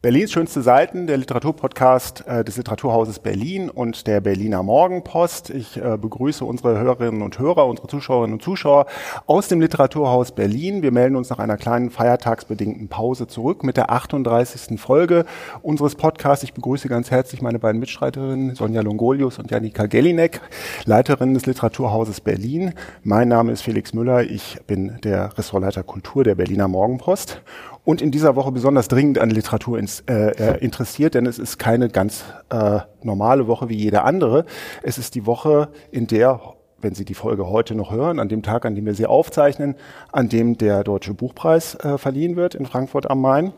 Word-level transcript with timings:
Berlins 0.00 0.30
schönste 0.30 0.62
Seiten, 0.62 1.08
der 1.08 1.16
Literaturpodcast 1.16 2.24
äh, 2.28 2.44
des 2.44 2.56
Literaturhauses 2.56 3.18
Berlin 3.18 3.68
und 3.68 4.06
der 4.06 4.20
Berliner 4.20 4.62
Morgenpost. 4.62 5.50
Ich 5.50 5.76
äh, 5.76 5.98
begrüße 6.00 6.44
unsere 6.44 6.78
Hörerinnen 6.78 7.20
und 7.20 7.40
Hörer, 7.40 7.66
unsere 7.66 7.88
Zuschauerinnen 7.88 8.34
und 8.34 8.40
Zuschauer 8.40 8.86
aus 9.26 9.48
dem 9.48 9.60
Literaturhaus 9.60 10.30
Berlin. 10.30 10.82
Wir 10.82 10.92
melden 10.92 11.16
uns 11.16 11.30
nach 11.30 11.40
einer 11.40 11.56
kleinen 11.56 11.90
feiertagsbedingten 11.90 12.86
Pause 12.86 13.26
zurück 13.26 13.64
mit 13.64 13.76
der 13.76 13.90
38. 13.90 14.80
Folge 14.80 15.24
unseres 15.62 15.96
Podcasts. 15.96 16.44
Ich 16.44 16.54
begrüße 16.54 16.86
ganz 16.86 17.10
herzlich 17.10 17.42
meine 17.42 17.58
beiden 17.58 17.80
Mitstreiterinnen, 17.80 18.54
Sonja 18.54 18.82
Longolius 18.82 19.40
und 19.40 19.50
Janika 19.50 19.86
Gellinek, 19.86 20.40
Leiterinnen 20.84 21.34
des 21.34 21.46
Literaturhauses 21.46 22.20
Berlin. 22.20 22.72
Mein 23.02 23.26
Name 23.26 23.50
ist 23.50 23.62
Felix 23.62 23.92
Müller. 23.92 24.22
Ich 24.22 24.60
bin 24.64 25.00
der 25.02 25.36
Ressortleiter 25.36 25.82
Kultur 25.82 26.22
der 26.22 26.36
Berliner 26.36 26.68
Morgenpost 26.68 27.42
und 27.88 28.02
in 28.02 28.10
dieser 28.10 28.36
Woche 28.36 28.52
besonders 28.52 28.88
dringend 28.88 29.18
an 29.18 29.30
Literatur 29.30 29.78
ins, 29.78 30.00
äh, 30.10 30.32
äh, 30.32 30.58
interessiert, 30.62 31.14
denn 31.14 31.24
es 31.24 31.38
ist 31.38 31.56
keine 31.56 31.88
ganz 31.88 32.22
äh, 32.50 32.80
normale 33.02 33.46
Woche 33.46 33.70
wie 33.70 33.76
jede 33.76 34.02
andere. 34.02 34.44
Es 34.82 34.98
ist 34.98 35.14
die 35.14 35.24
Woche, 35.24 35.70
in 35.90 36.06
der, 36.06 36.38
wenn 36.82 36.94
Sie 36.94 37.06
die 37.06 37.14
Folge 37.14 37.48
heute 37.48 37.74
noch 37.74 37.90
hören, 37.90 38.20
an 38.20 38.28
dem 38.28 38.42
Tag, 38.42 38.66
an 38.66 38.74
dem 38.74 38.84
wir 38.84 38.92
sie 38.92 39.06
aufzeichnen, 39.06 39.74
an 40.12 40.28
dem 40.28 40.58
der 40.58 40.84
Deutsche 40.84 41.14
Buchpreis 41.14 41.76
äh, 41.76 41.96
verliehen 41.96 42.36
wird 42.36 42.54
in 42.54 42.66
Frankfurt 42.66 43.10
am 43.10 43.22
Main. 43.22 43.54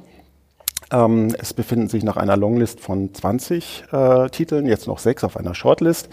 Ähm, 0.93 1.35
es 1.37 1.53
befinden 1.53 1.89
sich 1.89 2.05
nach 2.05 2.17
einer 2.17 2.37
Longlist 2.37 2.79
von 2.79 3.13
20 3.13 3.87
äh, 3.91 4.29
Titeln 4.29 4.67
jetzt 4.67 4.87
noch 4.87 5.01
sechs 5.01 5.25
auf 5.25 5.37
einer 5.37 5.57
Shortlist. 5.57 6.09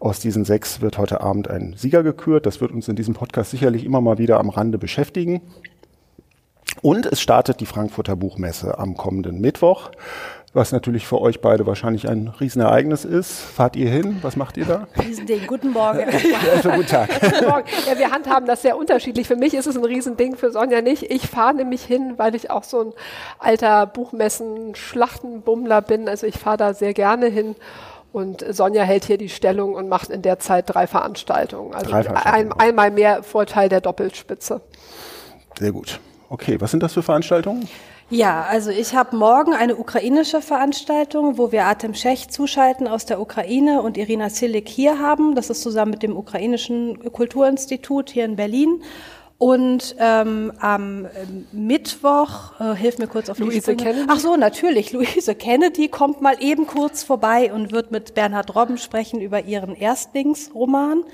Aus 0.00 0.20
diesen 0.20 0.46
sechs 0.46 0.80
wird 0.80 0.96
heute 0.96 1.20
Abend 1.20 1.50
ein 1.50 1.74
Sieger 1.76 2.02
gekürt. 2.02 2.46
Das 2.46 2.62
wird 2.62 2.72
uns 2.72 2.88
in 2.88 2.96
diesem 2.96 3.12
Podcast 3.12 3.50
sicherlich 3.50 3.84
immer 3.84 4.00
mal 4.00 4.16
wieder 4.16 4.40
am 4.40 4.48
Rande 4.48 4.78
beschäftigen. 4.78 5.42
Und 6.82 7.06
es 7.06 7.20
startet 7.20 7.60
die 7.60 7.66
Frankfurter 7.66 8.16
Buchmesse 8.16 8.78
am 8.78 8.96
kommenden 8.96 9.40
Mittwoch, 9.40 9.90
was 10.52 10.72
natürlich 10.72 11.06
für 11.06 11.20
euch 11.20 11.40
beide 11.40 11.66
wahrscheinlich 11.66 12.08
ein 12.08 12.28
Riesenereignis 12.28 13.04
ist. 13.04 13.40
Fahrt 13.40 13.76
ihr 13.76 13.90
hin? 13.90 14.18
Was 14.22 14.36
macht 14.36 14.56
ihr 14.56 14.64
da? 14.64 14.86
Riesending. 14.98 15.46
Guten 15.46 15.72
Morgen. 15.72 15.98
ja, 15.98 16.52
also, 16.54 16.70
guten 16.70 16.86
Tag. 16.86 17.10
guten 17.20 17.48
Morgen. 17.48 17.66
Ja, 17.88 17.98
wir 17.98 18.10
handhaben 18.10 18.46
das 18.46 18.62
sehr 18.62 18.76
unterschiedlich. 18.76 19.26
Für 19.26 19.36
mich 19.36 19.54
ist 19.54 19.66
es 19.66 19.76
ein 19.76 19.84
Riesending, 19.84 20.36
für 20.36 20.50
Sonja 20.50 20.80
nicht. 20.80 21.10
Ich 21.10 21.28
fahre 21.28 21.54
nämlich 21.54 21.84
hin, 21.84 22.14
weil 22.16 22.34
ich 22.34 22.50
auch 22.50 22.64
so 22.64 22.80
ein 22.80 22.92
alter 23.38 23.86
Buchmessen-Schlachtenbummler 23.86 25.82
bin. 25.82 26.08
Also 26.08 26.26
ich 26.26 26.38
fahre 26.38 26.56
da 26.56 26.74
sehr 26.74 26.94
gerne 26.94 27.26
hin. 27.26 27.54
Und 28.10 28.42
Sonja 28.48 28.84
hält 28.84 29.04
hier 29.04 29.18
die 29.18 29.28
Stellung 29.28 29.74
und 29.74 29.88
macht 29.88 30.08
in 30.08 30.22
der 30.22 30.38
Zeit 30.38 30.64
drei 30.68 30.86
Veranstaltungen. 30.86 31.74
Also 31.74 31.90
drei 31.90 32.04
Veranstaltungen. 32.04 32.52
Ein, 32.52 32.60
einmal 32.60 32.90
mehr 32.90 33.22
Vorteil 33.22 33.68
der 33.68 33.82
Doppelspitze. 33.82 34.62
Sehr 35.58 35.72
gut. 35.72 36.00
Okay, 36.30 36.60
was 36.60 36.70
sind 36.70 36.82
das 36.82 36.92
für 36.92 37.02
Veranstaltungen? 37.02 37.68
Ja, 38.10 38.44
also 38.44 38.70
ich 38.70 38.94
habe 38.94 39.16
morgen 39.16 39.52
eine 39.52 39.76
ukrainische 39.76 40.40
Veranstaltung, 40.40 41.36
wo 41.36 41.52
wir 41.52 41.64
Artem 41.64 41.94
Schech 41.94 42.28
zuschalten 42.28 42.88
aus 42.88 43.04
der 43.04 43.20
Ukraine 43.20 43.82
und 43.82 43.98
Irina 43.98 44.30
Silik 44.30 44.66
hier 44.68 44.98
haben. 44.98 45.34
Das 45.34 45.50
ist 45.50 45.62
zusammen 45.62 45.90
mit 45.92 46.02
dem 46.02 46.16
ukrainischen 46.16 47.12
Kulturinstitut 47.12 48.10
hier 48.10 48.24
in 48.24 48.36
Berlin. 48.36 48.82
Und 49.36 49.94
ähm, 50.00 50.52
am 50.58 51.06
Mittwoch, 51.52 52.58
äh, 52.58 52.74
hilf 52.74 52.98
mir 52.98 53.06
kurz 53.06 53.30
auf 53.30 53.38
Louise 53.38 53.76
die 53.76 53.84
Kennedy. 53.84 54.06
Ach 54.08 54.18
so, 54.18 54.36
natürlich. 54.36 54.92
Louise 54.92 55.34
Kennedy 55.36 55.88
kommt 55.88 56.20
mal 56.20 56.42
eben 56.42 56.66
kurz 56.66 57.04
vorbei 57.04 57.52
und 57.52 57.70
wird 57.70 57.92
mit 57.92 58.14
Bernhard 58.14 58.56
Robben 58.56 58.78
sprechen 58.78 59.20
über 59.20 59.44
ihren 59.44 59.76
Erstlingsroman. 59.76 61.04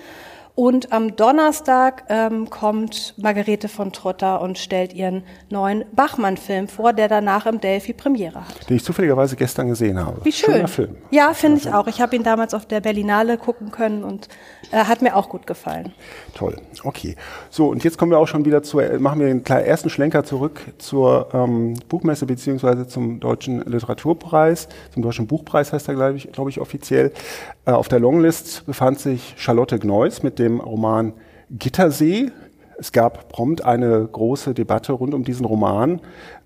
Und 0.57 0.93
am 0.93 1.17
Donnerstag 1.17 2.05
ähm, 2.09 2.49
kommt 2.49 3.15
Margarete 3.17 3.69
von 3.69 3.91
Trotter 3.91 4.41
und 4.41 4.57
stellt 4.57 4.93
ihren 4.93 5.25
neuen 5.51 5.85
Bachmann-Film 5.93 6.69
vor, 6.69 6.93
der 6.93 7.09
danach 7.09 7.47
im 7.47 7.61
Delphi 7.61 7.93
Premiere 7.93 8.37
hat. 8.37 8.71
Den 8.71 8.77
ich 8.77 8.85
zufälligerweise 8.85 9.35
gestern 9.35 9.67
gesehen 9.67 9.99
habe. 9.99 10.25
Wie 10.25 10.31
schön. 10.31 10.55
Schöner 10.55 10.69
Film. 10.69 10.97
Ja, 11.11 11.35
finde 11.35 11.59
ich 11.59 11.73
auch. 11.73 11.89
Ich 11.89 12.01
habe 12.01 12.15
ihn 12.15 12.23
damals 12.23 12.55
auf 12.55 12.67
der 12.67 12.81
Berlinale 12.81 13.37
gucken 13.37 13.73
können 13.73 14.05
und 14.05 14.29
äh, 14.71 14.85
hat 14.85 15.03
mir 15.03 15.17
auch 15.17 15.29
gut 15.29 15.45
gefallen. 15.49 15.93
Toll. 16.35 16.57
Okay. 16.85 17.17
So, 17.51 17.67
und 17.69 17.83
jetzt 17.83 17.99
kommen 17.99 18.13
wir 18.13 18.21
auch 18.21 18.29
schon 18.29 18.45
wieder 18.45 18.63
zu, 18.63 18.81
machen 19.01 19.19
wir 19.19 19.27
den 19.27 19.45
ersten 19.45 19.91
Schlenker 19.91 20.23
zurück 20.23 20.61
zur 20.79 21.31
ähm, 21.33 21.75
Buchmesse 21.89 22.27
beziehungsweise 22.27 22.87
zum 22.87 23.19
Deutschen 23.19 23.61
Literaturpreis, 23.65 24.69
zum 24.93 25.03
Deutschen 25.03 25.27
Buchpreis 25.27 25.73
heißt 25.73 25.89
er, 25.89 25.95
glaube 25.95 26.17
ich, 26.17 26.31
glaube 26.31 26.51
ich, 26.51 26.61
offiziell. 26.61 27.13
Äh, 27.67 27.73
auf 27.73 27.89
der 27.89 27.99
Longlist 27.99 28.67
befand 28.67 29.01
sich 29.01 29.35
Charlotte 29.37 29.81
Gneuss 29.81 30.23
mit 30.23 30.39
dem 30.39 30.44
Roman 30.61 31.13
Gittersee. 31.51 32.31
Es 32.79 32.93
gab 32.93 33.29
prompt 33.29 33.65
eine 33.65 34.07
große 34.07 34.55
Debatte 34.55 34.93
rund 34.93 35.15
um 35.15 35.25
diesen 35.25 35.47
Roman. 35.47 36.01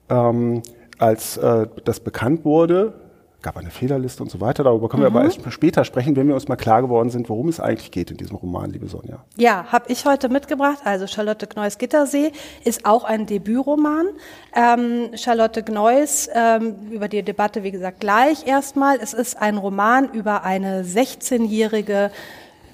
Ähm, 0.09 0.63
als 0.99 1.37
äh, 1.37 1.67
das 1.85 2.01
bekannt 2.01 2.45
wurde, 2.45 2.95
gab 3.41 3.57
eine 3.57 3.71
Fehlerliste 3.71 4.23
und 4.23 4.31
so 4.31 4.41
weiter. 4.41 4.65
Darüber 4.65 4.89
können 4.89 5.03
mhm. 5.03 5.15
wir 5.15 5.21
aber 5.21 5.25
erst 5.25 5.41
später 5.53 5.85
sprechen, 5.85 6.17
wenn 6.17 6.27
wir 6.27 6.35
uns 6.35 6.49
mal 6.49 6.57
klar 6.57 6.83
geworden 6.83 7.11
sind, 7.11 7.29
worum 7.29 7.49
es 7.49 7.61
eigentlich 7.61 7.91
geht 7.91 8.11
in 8.11 8.17
diesem 8.17 8.37
Roman, 8.37 8.71
liebe 8.71 8.89
Sonja. 8.89 9.25
Ja, 9.37 9.67
habe 9.71 9.91
ich 9.93 10.05
heute 10.05 10.29
mitgebracht. 10.29 10.79
Also 10.85 11.07
Charlotte 11.07 11.47
Gneuss 11.47 11.79
Gittersee 11.79 12.33
ist 12.65 12.85
auch 12.85 13.05
ein 13.05 13.27
Debütroman. 13.27 14.09
Ähm, 14.55 15.11
Charlotte 15.15 15.63
Gneuss, 15.63 16.29
ähm, 16.35 16.75
über 16.91 17.09
die 17.09 17.23
Debatte, 17.23 17.63
wie 17.63 17.71
gesagt, 17.71 18.01
gleich 18.01 18.47
erstmal. 18.47 18.99
Es 19.01 19.15
ist 19.15 19.41
ein 19.41 19.57
Roman 19.57 20.11
über 20.13 20.43
eine 20.43 20.83
16-jährige 20.83 22.11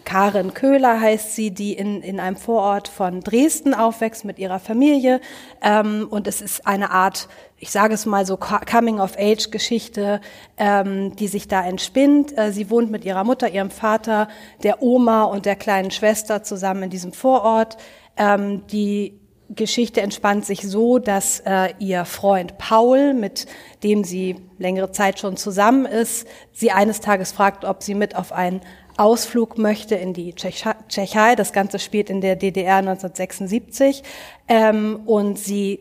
Karin 0.05 0.55
Köhler 0.55 1.01
heißt 1.01 1.35
sie, 1.35 1.51
die 1.51 1.73
in, 1.73 2.03
in 2.03 2.21
einem 2.21 2.37
Vorort 2.37 2.89
von 2.89 3.21
Dresden 3.21 3.75
aufwächst 3.75 4.25
mit 4.25 4.39
ihrer 4.39 4.59
Familie. 4.59 5.21
Ähm, 5.63 6.07
und 6.11 6.27
es 6.27 6.41
ist 6.41 6.67
eine 6.67 6.91
Art, 6.91 7.29
ich 7.59 7.71
sage 7.71 7.95
es 7.95 8.07
mal 8.07 8.27
so, 8.27 8.37
Coming-of-Age-Geschichte, 8.37 10.21
ähm, 10.57 11.17
die 11.17 11.29
sich 11.29 11.49
da 11.49 11.65
entspinnt. 11.65 12.37
Äh, 12.37 12.53
sie 12.53 12.71
wohnt 12.71 12.91
mit 12.91 13.05
ihrer 13.05 13.25
Mutter, 13.25 13.49
ihrem 13.49 13.71
Vater, 13.71 14.29
der 14.63 14.83
Oma 14.83 15.25
und 15.25 15.47
der 15.47 15.57
kleinen 15.57 15.91
Schwester 15.91 16.43
zusammen 16.43 16.85
in 16.85 16.91
diesem 16.91 17.13
Vorort. 17.13 17.77
Ähm, 18.17 18.67
die 18.69 19.19
Geschichte 19.51 20.01
entspannt 20.01 20.47
sich 20.47 20.63
so, 20.63 20.99
dass 20.99 21.41
äh, 21.41 21.75
ihr 21.79 22.05
Freund 22.05 22.57
Paul, 22.59 23.13
mit 23.13 23.47
dem 23.83 24.03
sie 24.03 24.37
längere 24.59 24.91
Zeit 24.91 25.19
schon 25.19 25.37
zusammen 25.37 25.85
ist, 25.85 26.27
sie 26.53 26.71
eines 26.71 27.01
Tages 27.01 27.33
fragt, 27.33 27.65
ob 27.65 27.83
sie 27.83 27.95
mit 27.95 28.17
auf 28.17 28.33
ein 28.33 28.63
Ausflug 28.97 29.59
möchte 29.59 29.95
in 29.95 30.13
die 30.15 30.35
Tschechei. 30.35 31.35
Das 31.35 31.53
Ganze 31.53 31.79
spielt 31.79 32.11
in 32.11 32.21
der 32.21 32.37
DDR 32.37 32.77
1976. 32.77 34.03
Ähm, 34.49 35.01
und 35.07 35.39
sie 35.39 35.81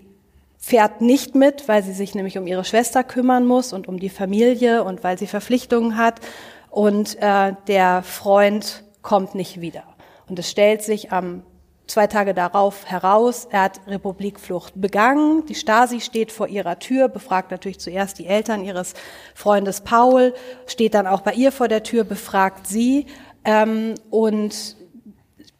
fährt 0.58 1.02
nicht 1.02 1.36
mit, 1.36 1.68
weil 1.68 1.84
sie 1.84 1.94
sich 1.94 2.16
nämlich 2.16 2.38
um 2.38 2.48
ihre 2.48 2.64
Schwester 2.64 3.04
kümmern 3.04 3.46
muss 3.46 3.74
und 3.74 3.88
um 3.88 4.00
die 4.00 4.10
Familie 4.10 4.84
und 4.84 5.04
weil 5.04 5.18
sie 5.18 5.28
Verpflichtungen 5.28 5.98
hat. 5.98 6.22
Und 6.70 7.18
äh, 7.22 7.54
der 7.68 8.02
Freund 8.02 8.84
kommt 9.02 9.36
nicht 9.36 9.62
wieder. 9.62 9.84
Und 10.28 10.40
es 10.40 10.50
stellt 10.50 10.82
sich 10.82 11.12
am 11.12 11.44
Zwei 11.86 12.08
Tage 12.08 12.34
darauf 12.34 12.86
heraus, 12.86 13.48
er 13.52 13.64
hat 13.64 13.82
Republikflucht 13.88 14.74
begangen. 14.80 15.46
Die 15.48 15.56
Stasi 15.56 16.00
steht 16.00 16.32
vor 16.32 16.48
ihrer 16.48 16.80
Tür, 16.80 17.10
befragt 17.10 17.52
natürlich 17.52 17.80
zuerst 17.80 18.20
die 18.20 18.26
Eltern 18.26 18.64
ihres 18.64 18.94
Freundes 19.36 19.82
Paul, 19.82 20.34
steht 20.66 20.94
dann 20.94 21.08
auch 21.08 21.22
bei 21.22 21.34
ihr 21.34 21.52
vor 21.52 21.68
der 21.68 21.84
Tür, 21.84 22.06
befragt 22.06 22.68
sie 22.68 23.08
ähm, 23.44 23.96
und 24.10 24.78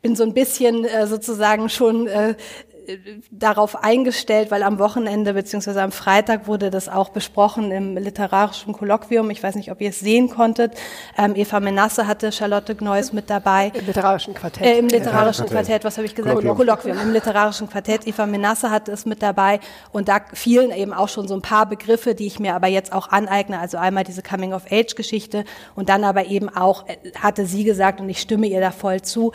bin 0.02 0.16
so 0.16 0.24
ein 0.24 0.34
bisschen 0.34 0.86
äh, 0.86 1.08
sozusagen 1.08 1.68
schon 1.70 2.08
äh, 2.08 2.36
darauf 3.32 3.84
eingestellt, 3.84 4.52
weil 4.52 4.64
am 4.64 4.80
Wochenende 4.80 5.34
beziehungsweise 5.34 5.82
am 5.82 5.92
Freitag 5.92 6.48
wurde 6.48 6.70
das 6.70 6.90
auch 6.90 7.10
besprochen 7.10 7.72
im 7.72 7.98
literarischen 7.98 8.74
Kolloquium. 8.74 9.30
Ich 9.30 9.42
weiß 9.42 9.56
nicht, 9.56 9.72
ob 9.72 9.82
ihr 9.82 9.90
es 9.90 10.00
sehen 10.00 10.30
konntet. 10.30 10.74
Ähm, 11.18 11.36
Eva 11.36 11.60
Menasse 11.60 12.08
hatte 12.08 12.32
Charlotte 12.32 12.76
Gneuss 12.76 13.14
mit 13.14 13.30
dabei. 13.30 13.72
Im 13.74 13.86
literarischen 13.86 14.34
Quartett. 14.34 14.66
Äh, 14.66 14.80
Im 14.80 14.88
literarischen 14.88 15.46
ja, 15.46 15.52
Quartett, 15.52 15.84
was 15.84 15.98
habe 15.98 16.06
ich 16.06 16.16
gesagt? 16.16 16.36
Kolloquium. 16.36 16.58
Kolloquium. 16.58 17.00
Im 17.00 17.14
literarischen 17.14 17.70
Quartett. 17.70 18.08
Eva 18.08 18.26
Menasse 18.26 18.70
hatte 18.70 18.92
es 18.92 19.06
mit 19.06 19.22
dabei. 19.22 19.60
Und 19.92 20.08
da 20.10 20.22
fielen 20.34 20.72
eben 20.72 20.94
auch 20.94 21.10
schon 21.10 21.28
so 21.28 21.36
ein 21.36 21.42
paar 21.42 21.66
Begriffe, 21.66 22.16
die 22.16 22.28
ich 22.28 22.40
mir 22.40 22.56
aber 22.56 22.68
jetzt 22.68 22.94
auch 22.94 23.10
aneigne. 23.10 23.60
Also 23.60 23.78
einmal 23.78 24.04
diese 24.04 24.22
Coming-of-Age-Geschichte 24.22 25.46
und 25.76 25.90
dann 25.90 26.04
aber 26.04 26.26
eben 26.26 26.50
auch, 26.50 26.88
äh, 26.88 26.98
hatte 27.20 27.46
sie 27.46 27.64
gesagt, 27.64 28.02
und 28.02 28.10
ich 28.10 28.20
stimme 28.20 28.48
ihr 28.48 28.60
da 28.60 28.72
voll 28.72 29.02
zu, 29.02 29.32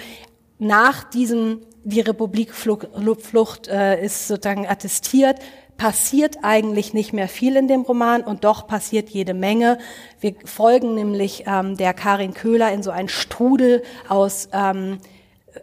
nach 0.58 1.05
diesem 1.05 1.61
die 1.88 2.00
Republikflucht 2.00 3.69
äh, 3.69 4.05
ist 4.05 4.29
sozusagen 4.29 4.67
attestiert, 4.67 5.38
passiert 5.79 6.38
eigentlich 6.43 6.93
nicht 6.93 7.12
mehr 7.12 7.29
viel 7.29 7.56
in 7.56 7.69
dem 7.69 7.82
Roman 7.82 8.23
und 8.23 8.44
doch 8.44 8.67
passiert 8.67 9.08
jede 9.08 9.32
Menge. 9.32 9.79
Wir 10.20 10.35
folgen 10.44 10.94
nämlich 10.94 11.44
ähm, 11.46 11.76
der 11.76 11.94
Karin 11.94 12.35
Köhler 12.35 12.73
in 12.73 12.82
so 12.82 12.90
einen 12.90 13.08
Strudel 13.08 13.82
aus 14.08 14.49
ähm, 14.52 14.99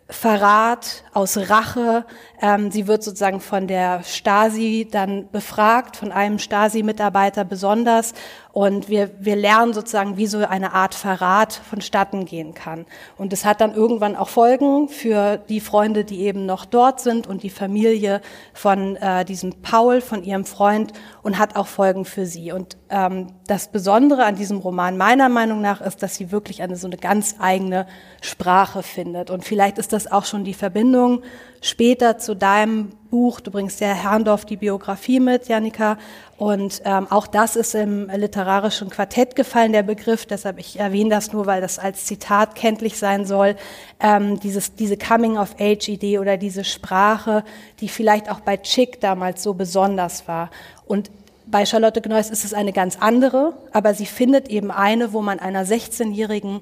Verrat, 0.10 1.04
aus 1.14 1.50
Rache. 1.50 2.06
Ähm, 2.42 2.72
sie 2.72 2.88
wird 2.88 3.04
sozusagen 3.04 3.40
von 3.40 3.68
der 3.68 4.04
Stasi 4.04 4.88
dann 4.90 5.30
befragt, 5.32 5.98
von 5.98 6.12
einem 6.12 6.40
Stasi-Mitarbeiter 6.40 7.44
besonders. 7.44 8.14
Und 8.56 8.88
wir, 8.88 9.12
wir 9.20 9.36
lernen 9.36 9.74
sozusagen, 9.74 10.16
wie 10.16 10.28
so 10.28 10.38
eine 10.38 10.72
Art 10.72 10.96
Verrat 10.96 11.52
vonstatten 11.52 12.24
gehen 12.24 12.54
kann. 12.54 12.86
Und 13.18 13.34
es 13.34 13.44
hat 13.44 13.60
dann 13.60 13.74
irgendwann 13.74 14.16
auch 14.16 14.30
Folgen 14.30 14.88
für 14.88 15.36
die 15.36 15.60
Freunde, 15.60 16.06
die 16.06 16.22
eben 16.22 16.46
noch 16.46 16.64
dort 16.64 17.02
sind 17.02 17.28
und 17.28 17.44
die 17.44 17.50
Familie 17.50 18.22
von 18.54 18.96
äh, 18.96 19.26
diesem 19.26 19.62
Paul, 19.62 20.00
von 20.00 20.24
ihrem 20.24 20.46
Freund 20.46 20.94
und 21.22 21.38
hat 21.38 21.58
auch 21.58 21.68
Folgen 21.68 22.06
für 22.06 22.26
sie. 22.26 22.54
Und 22.54 22.78
ähm, 22.90 23.28
das 23.46 23.74
Besondere 23.74 24.24
an 24.24 24.38
diesem 24.38 24.60
Roman 24.60 24.96
meiner 24.96 25.28
Meinung 25.28 25.60
nach 25.60 25.82
ist, 25.82 26.02
dass 26.02 26.16
sie 26.16 26.32
wirklich 26.32 26.62
eine 26.62 26.78
so 26.78 26.88
eine 26.88 26.96
ganz 26.96 27.36
eigene 27.40 27.86
Sprache 28.22 28.84
findet. 28.84 29.32
Und 29.32 29.44
vielleicht 29.44 29.78
ist 29.80 29.92
das 29.92 30.10
auch 30.10 30.24
schon 30.24 30.46
die 30.46 30.54
Verbindung 30.54 31.24
später 31.60 32.20
zu 32.20 32.38
deinem 32.38 32.94
Buch. 33.10 33.40
Du 33.40 33.52
bringst 33.52 33.80
ja 33.80 33.88
Herrndorf 33.88 34.46
die 34.46 34.58
Biografie 34.58 35.20
mit, 35.20 35.48
Janika. 35.48 35.98
Und 36.38 36.82
ähm, 36.86 37.08
auch 37.10 37.28
das 37.28 37.56
ist 37.56 37.76
im 37.76 38.10
literarischen 38.10 38.90
Quartett 38.90 39.36
gefallen, 39.36 39.72
der 39.72 39.84
Begriff. 39.84 40.26
Deshalb 40.26 40.60
ich 40.60 40.80
erwähne 40.80 41.10
das 41.10 41.32
nur, 41.32 41.46
weil 41.46 41.62
das 41.62 41.80
als 41.80 42.06
Zitat 42.06 42.56
kenntlich 42.56 42.98
sein 42.98 43.26
soll. 43.26 43.56
Ähm, 44.00 44.40
dieses, 44.40 44.76
diese 44.76 44.98
Coming-of-Age-Idee 44.98 46.20
oder 46.20 46.38
diese 46.38 46.64
Sprache, 46.64 47.44
die 47.80 47.88
vielleicht 47.88 48.30
auch 48.30 48.42
bei 48.42 48.58
Chick 48.58 49.00
damals 49.00 49.42
so 49.44 49.54
besonders 49.54 50.28
war. 50.28 50.50
Und 50.86 51.10
bei 51.48 51.66
Charlotte 51.66 52.02
Gneuss 52.02 52.30
ist 52.30 52.44
es 52.44 52.54
eine 52.54 52.74
ganz 52.74 52.98
andere, 53.00 53.54
aber 53.72 53.94
sie 53.94 54.06
findet 54.06 54.50
eben 54.50 54.72
eine, 54.72 55.14
wo 55.14 55.22
man 55.22 55.40
einer 55.40 55.66
16-Jährigen 55.66 56.62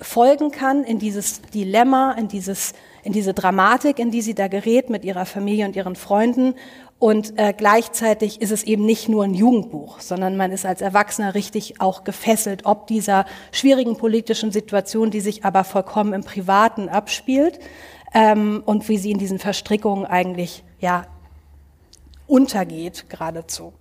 folgen 0.00 0.50
kann 0.50 0.84
in 0.84 0.98
dieses 0.98 1.42
Dilemma, 1.42 2.12
in 2.12 2.28
dieses 2.28 2.74
in 3.06 3.12
diese 3.12 3.34
Dramatik, 3.34 4.00
in 4.00 4.10
die 4.10 4.20
sie 4.20 4.34
da 4.34 4.48
gerät 4.48 4.90
mit 4.90 5.04
ihrer 5.04 5.26
Familie 5.26 5.64
und 5.64 5.76
ihren 5.76 5.94
Freunden. 5.94 6.54
Und 6.98 7.38
äh, 7.38 7.54
gleichzeitig 7.56 8.42
ist 8.42 8.50
es 8.50 8.64
eben 8.64 8.84
nicht 8.84 9.08
nur 9.08 9.22
ein 9.22 9.32
Jugendbuch, 9.32 10.00
sondern 10.00 10.36
man 10.36 10.50
ist 10.50 10.66
als 10.66 10.80
Erwachsener 10.80 11.34
richtig 11.36 11.80
auch 11.80 12.02
gefesselt, 12.02 12.66
ob 12.66 12.88
dieser 12.88 13.24
schwierigen 13.52 13.96
politischen 13.96 14.50
Situation, 14.50 15.12
die 15.12 15.20
sich 15.20 15.44
aber 15.44 15.62
vollkommen 15.62 16.14
im 16.14 16.24
Privaten 16.24 16.88
abspielt 16.88 17.60
ähm, 18.12 18.62
und 18.66 18.88
wie 18.88 18.98
sie 18.98 19.12
in 19.12 19.18
diesen 19.18 19.38
Verstrickungen 19.38 20.04
eigentlich 20.04 20.64
ja 20.80 21.06
untergeht 22.26 23.08
geradezu. 23.08 23.72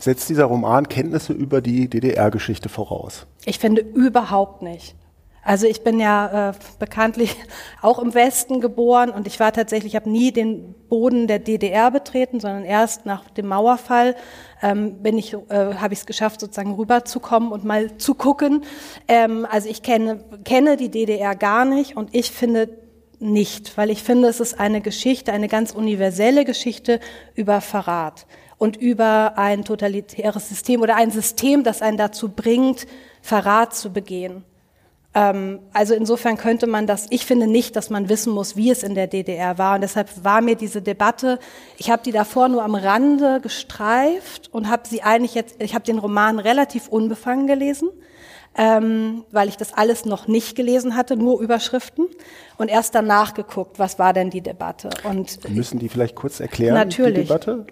Setzt 0.00 0.28
dieser 0.28 0.46
Roman 0.46 0.88
Kenntnisse 0.88 1.32
über 1.32 1.60
die 1.60 1.88
DDR-Geschichte 1.88 2.68
voraus? 2.68 3.26
Ich 3.44 3.60
finde 3.60 3.82
überhaupt 3.82 4.62
nicht. 4.62 4.96
Also 5.44 5.66
ich 5.66 5.84
bin 5.84 6.00
ja 6.00 6.50
äh, 6.50 6.52
bekanntlich 6.78 7.36
auch 7.82 7.98
im 7.98 8.14
Westen 8.14 8.60
geboren 8.60 9.10
und 9.10 9.26
ich 9.26 9.38
war 9.38 9.52
tatsächlich, 9.52 9.92
ich 9.92 9.96
habe 9.96 10.10
nie 10.10 10.32
den 10.32 10.74
Boden 10.88 11.26
der 11.26 11.38
DDR 11.38 11.90
betreten, 11.90 12.40
sondern 12.40 12.64
erst 12.64 13.04
nach 13.04 13.28
dem 13.30 13.48
Mauerfall 13.48 14.16
ähm, 14.62 15.02
bin 15.02 15.18
ich, 15.18 15.34
äh, 15.34 15.74
habe 15.74 15.92
ich 15.92 16.00
es 16.00 16.06
geschafft, 16.06 16.40
sozusagen 16.40 16.74
rüberzukommen 16.74 17.52
und 17.52 17.64
mal 17.64 17.98
zu 17.98 18.14
gucken. 18.14 18.64
Ähm, 19.06 19.46
also 19.50 19.68
ich 19.68 19.82
kenne 19.82 20.24
kenne 20.44 20.76
die 20.78 20.90
DDR 20.90 21.34
gar 21.34 21.66
nicht 21.66 21.96
und 21.96 22.14
ich 22.14 22.30
finde 22.30 22.70
nicht, 23.20 23.76
weil 23.76 23.90
ich 23.90 24.02
finde, 24.02 24.28
es 24.28 24.40
ist 24.40 24.58
eine 24.58 24.80
Geschichte, 24.80 25.32
eine 25.32 25.48
ganz 25.48 25.72
universelle 25.72 26.44
Geschichte 26.44 27.00
über 27.34 27.60
Verrat 27.60 28.26
und 28.58 28.76
über 28.76 29.34
ein 29.36 29.64
totalitäres 29.64 30.48
System 30.48 30.82
oder 30.82 30.96
ein 30.96 31.10
System, 31.10 31.64
das 31.64 31.82
einen 31.82 31.96
dazu 31.96 32.30
bringt, 32.30 32.86
Verrat 33.22 33.74
zu 33.74 33.92
begehen. 33.92 34.44
Ähm, 35.14 35.60
also 35.72 35.94
insofern 35.94 36.36
könnte 36.36 36.66
man 36.66 36.86
das, 36.86 37.06
ich 37.10 37.24
finde 37.24 37.46
nicht, 37.46 37.76
dass 37.76 37.88
man 37.88 38.08
wissen 38.08 38.32
muss, 38.32 38.56
wie 38.56 38.70
es 38.70 38.82
in 38.82 38.94
der 38.94 39.06
DDR 39.06 39.58
war. 39.58 39.76
Und 39.76 39.82
deshalb 39.82 40.08
war 40.24 40.40
mir 40.40 40.56
diese 40.56 40.82
Debatte, 40.82 41.38
ich 41.78 41.90
habe 41.90 42.02
die 42.02 42.12
davor 42.12 42.48
nur 42.48 42.64
am 42.64 42.74
Rande 42.74 43.40
gestreift 43.40 44.52
und 44.52 44.68
habe 44.68 44.82
sie 44.88 45.02
eigentlich 45.02 45.34
jetzt, 45.34 45.56
ich 45.60 45.74
habe 45.74 45.84
den 45.84 45.98
Roman 45.98 46.38
relativ 46.38 46.88
unbefangen 46.88 47.46
gelesen. 47.46 47.88
Ähm, 48.56 49.24
weil 49.32 49.48
ich 49.48 49.56
das 49.56 49.72
alles 49.72 50.04
noch 50.04 50.28
nicht 50.28 50.54
gelesen 50.54 50.94
hatte, 50.94 51.16
nur 51.16 51.40
Überschriften 51.40 52.06
und 52.56 52.68
erst 52.68 52.94
danach 52.94 53.34
geguckt, 53.34 53.80
was 53.80 53.98
war 53.98 54.12
denn 54.12 54.30
die 54.30 54.42
Debatte. 54.42 54.90
Und 55.02 55.48
müssen 55.48 55.80
die 55.80 55.88
vielleicht 55.88 56.14
kurz 56.14 56.38
erklären, 56.38 56.74
natürlich. 56.74 57.14
die 57.14 57.22
Debatte? 57.22 57.66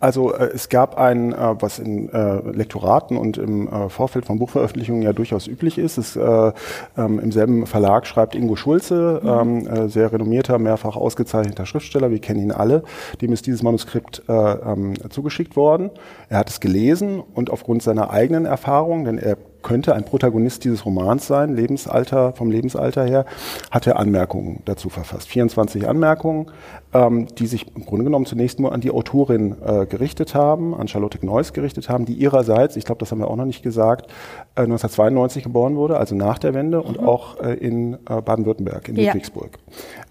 Also 0.00 0.32
äh, 0.32 0.50
es 0.54 0.68
gab 0.68 0.98
ein, 0.98 1.32
äh, 1.32 1.36
was 1.60 1.78
in 1.78 2.08
äh, 2.12 2.40
Lektoraten 2.52 3.16
und 3.16 3.38
im 3.38 3.68
äh, 3.68 3.88
Vorfeld 3.88 4.26
von 4.26 4.38
Buchveröffentlichungen 4.38 5.02
ja 5.02 5.12
durchaus 5.12 5.46
üblich 5.46 5.78
ist. 5.78 5.98
Es, 5.98 6.16
äh, 6.16 6.52
ähm, 6.96 7.18
Im 7.18 7.32
selben 7.32 7.66
Verlag 7.66 8.06
schreibt 8.06 8.34
Ingo 8.34 8.56
Schulze, 8.56 9.20
mhm. 9.22 9.28
ähm, 9.28 9.66
äh, 9.66 9.88
sehr 9.88 10.12
renommierter, 10.12 10.58
mehrfach 10.58 10.96
ausgezeichneter 10.96 11.66
Schriftsteller, 11.66 12.10
wir 12.10 12.20
kennen 12.20 12.40
ihn 12.40 12.52
alle. 12.52 12.82
Dem 13.20 13.32
ist 13.32 13.46
dieses 13.46 13.62
Manuskript 13.62 14.22
äh, 14.28 14.32
ähm, 14.32 14.94
zugeschickt 15.10 15.56
worden. 15.56 15.90
Er 16.28 16.38
hat 16.38 16.50
es 16.50 16.60
gelesen 16.60 17.22
und 17.34 17.50
aufgrund 17.50 17.82
seiner 17.82 18.10
eigenen 18.10 18.44
Erfahrung, 18.44 19.04
denn 19.04 19.18
er 19.18 19.36
könnte 19.68 19.94
ein 19.94 20.04
Protagonist 20.04 20.64
dieses 20.64 20.86
Romans 20.86 21.26
sein, 21.26 21.54
Lebensalter, 21.54 22.32
vom 22.32 22.50
Lebensalter 22.50 23.04
her, 23.04 23.26
hat 23.70 23.86
er 23.86 23.98
Anmerkungen 23.98 24.62
dazu 24.64 24.88
verfasst. 24.88 25.28
24 25.28 25.86
Anmerkungen, 25.86 26.46
ähm, 26.94 27.26
die 27.38 27.46
sich 27.46 27.66
im 27.76 27.84
Grunde 27.84 28.04
genommen 28.04 28.24
zunächst 28.24 28.60
nur 28.60 28.72
an 28.72 28.80
die 28.80 28.90
Autorin 28.90 29.56
äh, 29.62 29.84
gerichtet 29.84 30.34
haben, 30.34 30.74
an 30.74 30.88
Charlotte 30.88 31.18
Gneuss 31.18 31.52
gerichtet 31.52 31.90
haben, 31.90 32.06
die 32.06 32.14
ihrerseits, 32.14 32.76
ich 32.76 32.86
glaube, 32.86 33.00
das 33.00 33.12
haben 33.12 33.18
wir 33.18 33.28
auch 33.28 33.36
noch 33.36 33.44
nicht 33.44 33.62
gesagt, 33.62 34.06
äh, 34.54 34.62
1992 34.62 35.42
geboren 35.42 35.76
wurde, 35.76 35.98
also 35.98 36.14
nach 36.14 36.38
der 36.38 36.54
Wende 36.54 36.80
und 36.80 36.98
mhm. 36.98 37.06
auch 37.06 37.38
äh, 37.40 37.52
in 37.52 37.94
äh, 38.08 38.22
Baden-Württemberg, 38.22 38.88
in 38.88 38.96
ja. 38.96 39.12
Ludwigsburg. 39.12 39.58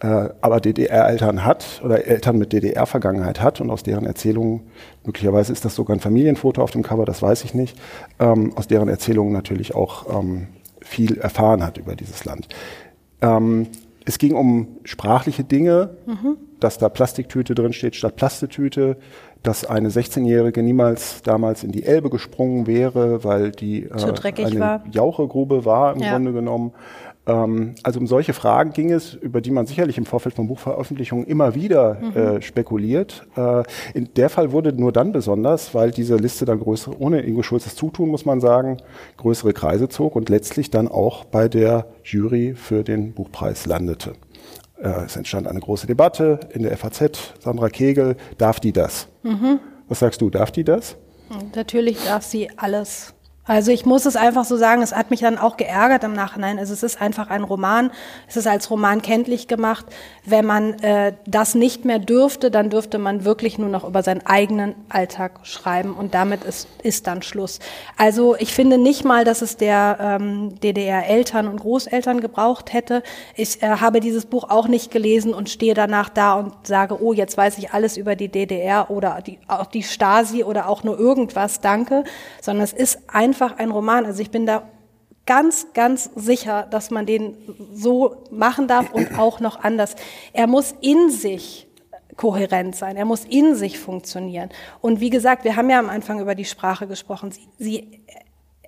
Äh, 0.02 0.30
aber 0.40 0.60
DDR-Eltern 0.60 1.46
hat 1.46 1.82
oder 1.84 2.06
Eltern 2.06 2.38
mit 2.38 2.54
DDR-Vergangenheit 2.54 3.42
hat 3.42 3.60
und 3.60 3.72
aus 3.72 3.82
deren 3.82 4.06
Erzählungen, 4.06 4.62
möglicherweise 5.04 5.52
ist 5.52 5.66
das 5.66 5.74
sogar 5.74 5.96
ein 5.96 6.00
Familienfoto 6.00 6.62
auf 6.62 6.70
dem 6.70 6.84
Cover, 6.84 7.06
das 7.06 7.24
weiß 7.24 7.44
ich 7.44 7.56
nicht, 7.56 7.76
ähm, 8.20 8.54
aus 8.56 8.68
deren 8.68 8.88
Erzählungen 8.88 9.34
natürlich 9.34 9.47
auch 9.76 10.20
ähm, 10.20 10.48
viel 10.82 11.18
erfahren 11.18 11.64
hat 11.64 11.78
über 11.78 11.96
dieses 11.96 12.26
Land. 12.26 12.48
Ähm, 13.22 13.68
es 14.06 14.20
ging 14.20 14.36
um 14.36 14.68
sprachliche 14.84 15.44
Dinge, 15.44 15.98
mhm. 16.06 16.38
dass 16.60 16.78
da 16.78 16.88
Plastiktüte 16.88 17.56
drin 17.56 17.74
steht 17.74 17.96
statt 17.96 18.16
Plastetüte, 18.16 18.98
dass 19.44 19.66
eine 19.66 19.90
16-Jährige 19.90 20.64
niemals 20.64 21.22
damals 21.24 21.64
in 21.64 21.72
die 21.72 21.84
Elbe 21.84 22.10
gesprungen 22.10 22.68
wäre, 22.68 23.24
weil 23.24 23.52
die 23.52 23.84
äh, 23.84 23.92
eine 23.92 24.14
war. 24.60 24.84
Jauchegrube 24.92 25.66
war 25.66 25.94
im 25.94 26.02
ja. 26.02 26.14
Grunde 26.14 26.34
genommen. 26.34 26.72
Ähm, 27.28 27.76
also 27.84 28.00
um 28.00 28.08
solche 28.08 28.34
Fragen 28.34 28.72
ging 28.72 28.92
es, 28.92 29.14
über 29.14 29.42
die 29.42 29.52
man 29.52 29.66
sicherlich 29.66 29.98
im 29.98 30.06
Vorfeld 30.06 30.36
von 30.36 30.48
Buchveröffentlichungen 30.48 31.26
immer 31.26 31.54
wieder 31.54 31.98
mhm. 32.00 32.18
äh, 32.18 32.42
spekuliert. 32.42 33.28
Äh, 33.36 33.64
in 33.94 34.14
der 34.16 34.30
Fall 34.30 34.52
wurde 34.52 34.74
nur 34.74 34.92
dann 34.92 35.12
besonders, 35.12 35.76
weil 35.76 35.92
diese 35.92 36.16
Liste 36.16 36.46
dann 36.46 36.60
größere, 36.60 37.00
ohne 37.00 37.22
Ingo 37.22 37.44
Schulzes 37.44 37.76
Zutun, 37.76 38.10
muss 38.10 38.26
man 38.26 38.40
sagen, 38.40 38.78
größere 39.18 39.54
Kreise 39.54 39.90
zog 39.90 40.16
und 40.16 40.30
letztlich 40.30 40.72
dann 40.72 40.88
auch 40.88 41.26
bei 41.26 41.50
der 41.50 41.88
Jury 42.04 42.56
für 42.56 42.84
den 42.84 43.14
Buchpreis 43.14 43.66
landete. 43.66 44.14
Äh, 44.82 45.06
es 45.06 45.18
entstand 45.18 45.48
eine 45.48 45.60
große 45.60 45.86
Debatte 45.88 46.40
in 46.54 46.64
der 46.64 46.78
FAZ. 46.78 47.34
Sandra 47.40 47.70
Kegel, 47.70 48.16
darf 48.38 48.60
die 48.60 48.72
das? 48.72 49.08
Mhm. 49.24 49.60
Was 49.90 50.00
sagst 50.00 50.22
du, 50.22 50.30
darf 50.30 50.52
die 50.52 50.64
das? 50.64 50.96
Natürlich 51.56 51.98
darf 52.06 52.24
sie 52.24 52.50
alles. 52.56 53.14
Also 53.48 53.72
ich 53.72 53.86
muss 53.86 54.06
es 54.06 54.16
einfach 54.18 54.46
so 54.46 54.58
sagen, 54.58 54.82
es 54.82 54.94
hat 54.94 55.10
mich 55.10 55.22
dann 55.22 55.38
auch 55.38 55.58
geärgert 55.58 56.04
im 56.04 56.14
Nachhinein. 56.14 56.60
Also 56.60 56.74
es 56.74 56.84
ist 56.84 57.02
einfach 57.02 57.30
ein 57.30 57.44
Roman, 57.44 57.92
es 58.28 58.36
ist 58.36 58.46
als 58.46 58.70
Roman 58.70 59.02
kenntlich 59.02 59.48
gemacht. 59.48 59.86
Wenn 60.26 60.46
man 60.46 60.74
äh, 60.80 61.14
das 61.26 61.56
nicht 61.56 61.86
mehr 61.86 62.00
dürfte, 62.00 62.52
dann 62.52 62.70
dürfte 62.70 62.98
man 62.98 63.24
wirklich 63.24 63.58
nur 63.58 63.70
noch 63.70 63.86
über 63.88 64.04
seinen 64.04 64.26
eigenen 64.26 64.76
Alltag 64.90 65.40
schreiben 65.44 65.94
und 65.94 66.14
damit 66.14 66.44
ist, 66.44 66.68
ist 66.84 67.08
dann 67.08 67.22
Schluss. 67.22 67.60
Also 67.96 68.36
ich 68.38 68.54
finde 68.54 68.78
nicht 68.78 69.06
mal, 69.06 69.24
dass 69.24 69.42
es 69.42 69.56
der 69.56 69.98
ähm, 70.20 70.60
DDR-Eltern 70.60 71.48
und 71.48 71.62
Großeltern 71.62 72.20
gebraucht 72.20 72.74
hätte. 72.74 73.02
Ich 73.36 73.64
äh, 73.64 73.68
habe 73.68 74.02
dieses 74.02 74.26
Buch 74.26 74.50
auch 74.50 74.68
nicht 74.68 74.92
gelesen 74.92 75.34
und 75.34 75.50
stehe 75.50 75.74
danach 75.74 76.10
da 76.10 76.34
und 76.34 76.54
sage, 76.68 77.02
oh, 77.02 77.14
jetzt 77.14 77.38
weiß 77.38 77.58
ich 77.60 77.72
alles 77.72 77.96
über 77.96 78.18
die 78.18 78.28
DDR 78.28 78.92
oder 78.92 79.22
die, 79.26 79.40
auch 79.48 79.68
die 79.68 79.84
Stasi 79.84 80.44
oder 80.44 80.68
auch 80.68 80.84
nur 80.84 81.00
irgendwas, 81.00 81.62
danke, 81.62 82.04
sondern 82.42 82.66
es 82.66 82.74
ist 82.74 83.00
einfach 83.08 83.37
einfach 83.42 83.58
ein 83.58 83.72
Roman. 83.72 84.06
Also 84.06 84.22
ich 84.22 84.32
bin 84.32 84.46
da 84.46 84.64
ganz, 85.26 85.68
ganz 85.74 86.10
sicher, 86.16 86.68
dass 86.70 86.90
man 86.90 87.06
den 87.06 87.36
so 87.74 88.24
machen 88.32 88.68
darf 88.68 88.92
und 88.92 89.14
auch 89.20 89.40
noch 89.40 89.64
anders. 89.64 89.96
Er 90.34 90.48
muss 90.48 90.74
in 90.82 91.10
sich 91.10 91.68
kohärent 92.16 92.76
sein. 92.76 92.98
Er 92.98 93.06
muss 93.06 93.26
in 93.26 93.54
sich 93.54 93.78
funktionieren. 93.78 94.50
Und 94.82 95.02
wie 95.02 95.12
gesagt, 95.12 95.44
wir 95.44 95.56
haben 95.56 95.70
ja 95.70 95.78
am 95.78 95.90
Anfang 95.90 96.20
über 96.20 96.34
die 96.34 96.46
Sprache 96.46 96.88
gesprochen. 96.88 97.32
Sie, 97.32 97.48
sie, 97.60 98.02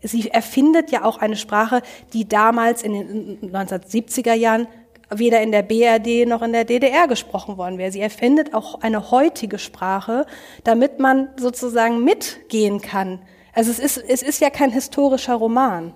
sie 0.04 0.30
erfindet 0.30 0.92
ja 0.92 1.04
auch 1.04 1.18
eine 1.18 1.36
Sprache, 1.36 1.82
die 2.14 2.30
damals 2.30 2.84
in 2.84 2.94
den 2.94 3.52
1970er 3.52 4.34
Jahren 4.34 4.68
weder 5.10 5.42
in 5.42 5.52
der 5.52 5.64
BRD 5.64 6.28
noch 6.28 6.44
in 6.44 6.54
der 6.54 6.66
DDR 6.66 7.08
gesprochen 7.08 7.58
worden 7.58 7.80
wäre. 7.80 7.92
Sie 7.92 8.02
erfindet 8.02 8.54
auch 8.54 8.82
eine 8.82 9.10
heutige 9.10 9.58
Sprache, 9.58 10.28
damit 10.64 11.00
man 11.00 11.30
sozusagen 11.38 12.04
mitgehen 12.04 12.82
kann 12.82 13.20
also 13.60 13.72
es 13.72 13.80
ist, 13.80 13.98
es 14.08 14.22
ist 14.22 14.40
ja 14.40 14.50
kein 14.50 14.72
historischer 14.72 15.36
Roman. 15.36 15.92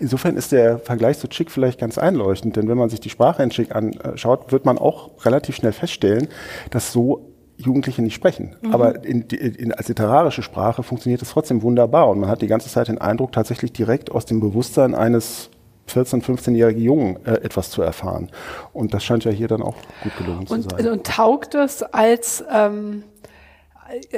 Insofern 0.00 0.36
ist 0.36 0.52
der 0.52 0.78
Vergleich 0.78 1.18
zu 1.18 1.28
Chick 1.28 1.50
vielleicht 1.50 1.80
ganz 1.80 1.96
einleuchtend, 1.96 2.56
denn 2.56 2.68
wenn 2.68 2.76
man 2.76 2.90
sich 2.90 3.00
die 3.00 3.08
Sprache 3.08 3.42
in 3.42 3.48
Chick 3.48 3.74
anschaut, 3.74 4.52
wird 4.52 4.66
man 4.66 4.76
auch 4.76 5.24
relativ 5.24 5.56
schnell 5.56 5.72
feststellen, 5.72 6.28
dass 6.68 6.92
so 6.92 7.32
Jugendliche 7.56 8.02
nicht 8.02 8.14
sprechen. 8.14 8.54
Mhm. 8.60 8.74
Aber 8.74 9.02
in, 9.02 9.22
in, 9.22 9.72
als 9.72 9.88
literarische 9.88 10.42
Sprache 10.42 10.82
funktioniert 10.82 11.22
es 11.22 11.30
trotzdem 11.30 11.62
wunderbar 11.62 12.10
und 12.10 12.20
man 12.20 12.28
hat 12.28 12.42
die 12.42 12.48
ganze 12.48 12.68
Zeit 12.68 12.88
den 12.88 12.98
Eindruck, 12.98 13.32
tatsächlich 13.32 13.72
direkt 13.72 14.12
aus 14.12 14.26
dem 14.26 14.40
Bewusstsein 14.40 14.94
eines 14.94 15.48
14-, 15.88 16.22
15-jährigen 16.22 16.82
Jungen 16.82 17.24
äh, 17.24 17.36
etwas 17.36 17.70
zu 17.70 17.80
erfahren. 17.80 18.28
Und 18.74 18.92
das 18.92 19.04
scheint 19.04 19.24
ja 19.24 19.30
hier 19.30 19.48
dann 19.48 19.62
auch 19.62 19.76
gut 20.02 20.14
gelungen 20.18 20.46
und, 20.48 20.64
zu 20.64 20.68
sein. 20.68 20.86
Und 20.86 21.06
taugt 21.06 21.54
es 21.54 21.82
als 21.82 22.44
ähm 22.52 23.04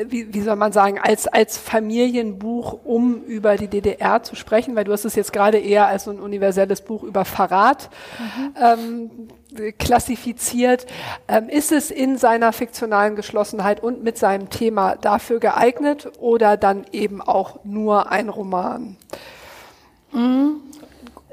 wie, 0.07 0.33
wie 0.33 0.41
soll 0.41 0.57
man 0.57 0.73
sagen, 0.73 0.99
als, 0.99 1.27
als 1.27 1.59
Familienbuch, 1.59 2.79
um 2.85 3.23
über 3.25 3.57
die 3.57 3.69
DDR 3.69 4.23
zu 4.23 4.37
sprechen, 4.37 4.77
weil 4.77 4.85
du 4.85 4.93
hast 4.93 5.05
es 5.05 5.15
jetzt 5.15 5.33
gerade 5.33 5.59
eher 5.59 5.87
als 5.87 6.05
so 6.05 6.11
ein 6.11 6.21
universelles 6.21 6.81
Buch 6.81 7.03
über 7.03 7.25
Verrat 7.25 7.91
mhm. 8.19 8.55
ähm, 8.61 9.73
klassifiziert. 9.79 10.87
Ähm, 11.27 11.49
ist 11.49 11.73
es 11.73 11.91
in 11.91 12.17
seiner 12.17 12.53
fiktionalen 12.53 13.17
Geschlossenheit 13.17 13.83
und 13.83 14.03
mit 14.03 14.19
seinem 14.19 14.51
Thema 14.51 14.97
dafür 14.97 15.41
geeignet 15.41 16.11
oder 16.19 16.57
dann 16.57 16.87
eben 16.93 17.21
auch 17.21 17.65
nur 17.65 18.11
ein 18.11 18.29
Roman? 18.29 18.97
Mhm. 20.13 20.61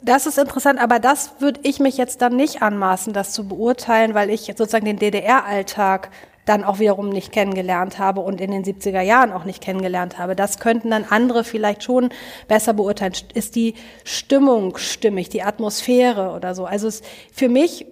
Das 0.01 0.27
ist 0.27 0.37
interessant, 0.37 0.79
aber 0.79 0.99
das 0.99 1.31
würde 1.39 1.61
ich 1.63 1.79
mich 1.79 1.97
jetzt 1.97 2.21
dann 2.21 2.35
nicht 2.35 2.61
anmaßen, 2.61 3.11
das 3.11 3.31
zu 3.31 3.47
beurteilen, 3.47 4.13
weil 4.13 4.29
ich 4.29 4.41
sozusagen 4.45 4.85
den 4.85 4.99
DDR-Alltag 4.99 6.11
dann 6.45 6.63
auch 6.63 6.79
wiederum 6.79 7.09
nicht 7.09 7.31
kennengelernt 7.31 7.99
habe 7.99 8.21
und 8.21 8.39
in 8.39 8.51
den 8.51 8.63
70er 8.63 9.01
Jahren 9.01 9.33
auch 9.33 9.43
nicht 9.43 9.61
kennengelernt 9.61 10.17
habe. 10.17 10.35
Das 10.35 10.59
könnten 10.59 10.91
dann 10.91 11.03
andere 11.03 11.43
vielleicht 11.43 11.83
schon 11.83 12.09
besser 12.47 12.73
beurteilen. 12.73 13.13
Ist 13.33 13.55
die 13.55 13.73
Stimmung 14.03 14.77
stimmig, 14.77 15.29
die 15.29 15.43
Atmosphäre 15.43 16.31
oder 16.31 16.55
so? 16.55 16.65
Also 16.65 16.87
es, 16.87 17.01
für 17.33 17.49
mich 17.49 17.87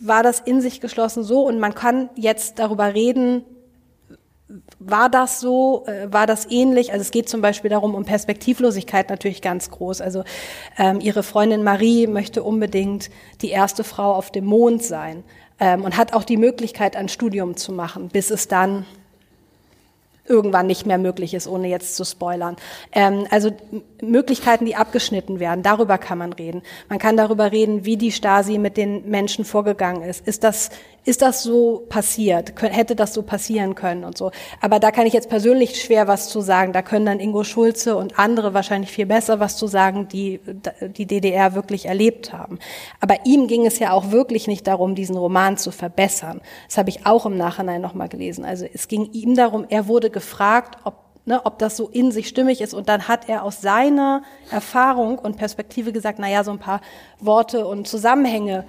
war 0.00 0.22
das 0.22 0.40
in 0.40 0.60
sich 0.60 0.80
geschlossen 0.80 1.24
so 1.24 1.42
und 1.42 1.58
man 1.58 1.74
kann 1.74 2.08
jetzt 2.14 2.58
darüber 2.60 2.94
reden, 2.94 3.44
war 4.78 5.10
das 5.10 5.40
so, 5.40 5.84
äh, 5.86 6.10
war 6.10 6.26
das 6.26 6.50
ähnlich? 6.50 6.92
Also 6.92 7.02
es 7.02 7.10
geht 7.10 7.28
zum 7.28 7.42
Beispiel 7.42 7.68
darum, 7.68 7.94
um 7.94 8.04
Perspektivlosigkeit 8.04 9.10
natürlich 9.10 9.42
ganz 9.42 9.70
groß. 9.70 10.00
Also 10.00 10.24
ähm, 10.78 11.00
ihre 11.00 11.22
Freundin 11.22 11.62
Marie 11.62 12.06
möchte 12.06 12.42
unbedingt 12.42 13.10
die 13.42 13.50
erste 13.50 13.84
Frau 13.84 14.14
auf 14.14 14.30
dem 14.30 14.46
Mond 14.46 14.82
sein 14.82 15.24
ähm, 15.60 15.84
und 15.84 15.96
hat 15.96 16.12
auch 16.12 16.24
die 16.24 16.36
Möglichkeit, 16.36 16.96
ein 16.96 17.08
Studium 17.08 17.56
zu 17.56 17.72
machen, 17.72 18.08
bis 18.08 18.30
es 18.30 18.48
dann 18.48 18.86
irgendwann 20.28 20.66
nicht 20.66 20.86
mehr 20.86 20.98
möglich 20.98 21.34
ist, 21.34 21.48
ohne 21.48 21.68
jetzt 21.68 21.96
zu 21.96 22.04
spoilern. 22.04 22.56
Ähm, 22.92 23.26
also 23.30 23.50
Möglichkeiten, 24.02 24.64
die 24.64 24.76
abgeschnitten 24.76 25.40
werden, 25.40 25.62
darüber 25.62 25.98
kann 25.98 26.18
man 26.18 26.32
reden. 26.32 26.62
Man 26.88 26.98
kann 26.98 27.16
darüber 27.16 27.52
reden, 27.52 27.84
wie 27.84 27.96
die 27.96 28.12
Stasi 28.12 28.58
mit 28.58 28.76
den 28.76 29.08
Menschen 29.08 29.44
vorgegangen 29.44 30.02
ist. 30.02 30.26
Ist 30.26 30.44
das 30.44 30.70
ist 31.08 31.22
das 31.22 31.42
so 31.42 31.86
passiert? 31.88 32.52
Hätte 32.60 32.94
das 32.94 33.14
so 33.14 33.22
passieren 33.22 33.74
können 33.74 34.04
und 34.04 34.18
so? 34.18 34.30
Aber 34.60 34.78
da 34.78 34.90
kann 34.90 35.06
ich 35.06 35.14
jetzt 35.14 35.30
persönlich 35.30 35.80
schwer 35.80 36.06
was 36.06 36.28
zu 36.28 36.42
sagen. 36.42 36.74
Da 36.74 36.82
können 36.82 37.06
dann 37.06 37.18
Ingo 37.18 37.44
Schulze 37.44 37.96
und 37.96 38.18
andere 38.18 38.52
wahrscheinlich 38.52 38.90
viel 38.90 39.06
besser 39.06 39.40
was 39.40 39.56
zu 39.56 39.66
sagen, 39.66 40.08
die 40.08 40.38
die 40.82 41.06
DDR 41.06 41.54
wirklich 41.54 41.86
erlebt 41.86 42.34
haben. 42.34 42.58
Aber 43.00 43.14
ihm 43.24 43.46
ging 43.46 43.64
es 43.64 43.78
ja 43.78 43.92
auch 43.92 44.10
wirklich 44.10 44.48
nicht 44.48 44.66
darum, 44.66 44.94
diesen 44.94 45.16
Roman 45.16 45.56
zu 45.56 45.70
verbessern. 45.70 46.42
Das 46.66 46.76
habe 46.76 46.90
ich 46.90 47.06
auch 47.06 47.24
im 47.24 47.38
Nachhinein 47.38 47.80
nochmal 47.80 48.10
gelesen. 48.10 48.44
Also 48.44 48.66
es 48.70 48.86
ging 48.86 49.08
ihm 49.12 49.34
darum, 49.34 49.64
er 49.70 49.88
wurde 49.88 50.10
gefragt, 50.18 50.78
ob 50.84 50.94
Ne, 51.28 51.44
ob 51.44 51.58
das 51.58 51.76
so 51.76 51.88
in 51.88 52.10
sich 52.10 52.26
stimmig 52.26 52.62
ist. 52.62 52.72
Und 52.72 52.88
dann 52.88 53.06
hat 53.06 53.28
er 53.28 53.42
aus 53.42 53.60
seiner 53.60 54.22
Erfahrung 54.50 55.18
und 55.18 55.36
Perspektive 55.36 55.92
gesagt, 55.92 56.18
na 56.18 56.26
ja, 56.26 56.42
so 56.42 56.50
ein 56.50 56.58
paar 56.58 56.80
Worte 57.20 57.66
und 57.66 57.86
Zusammenhänge 57.86 58.64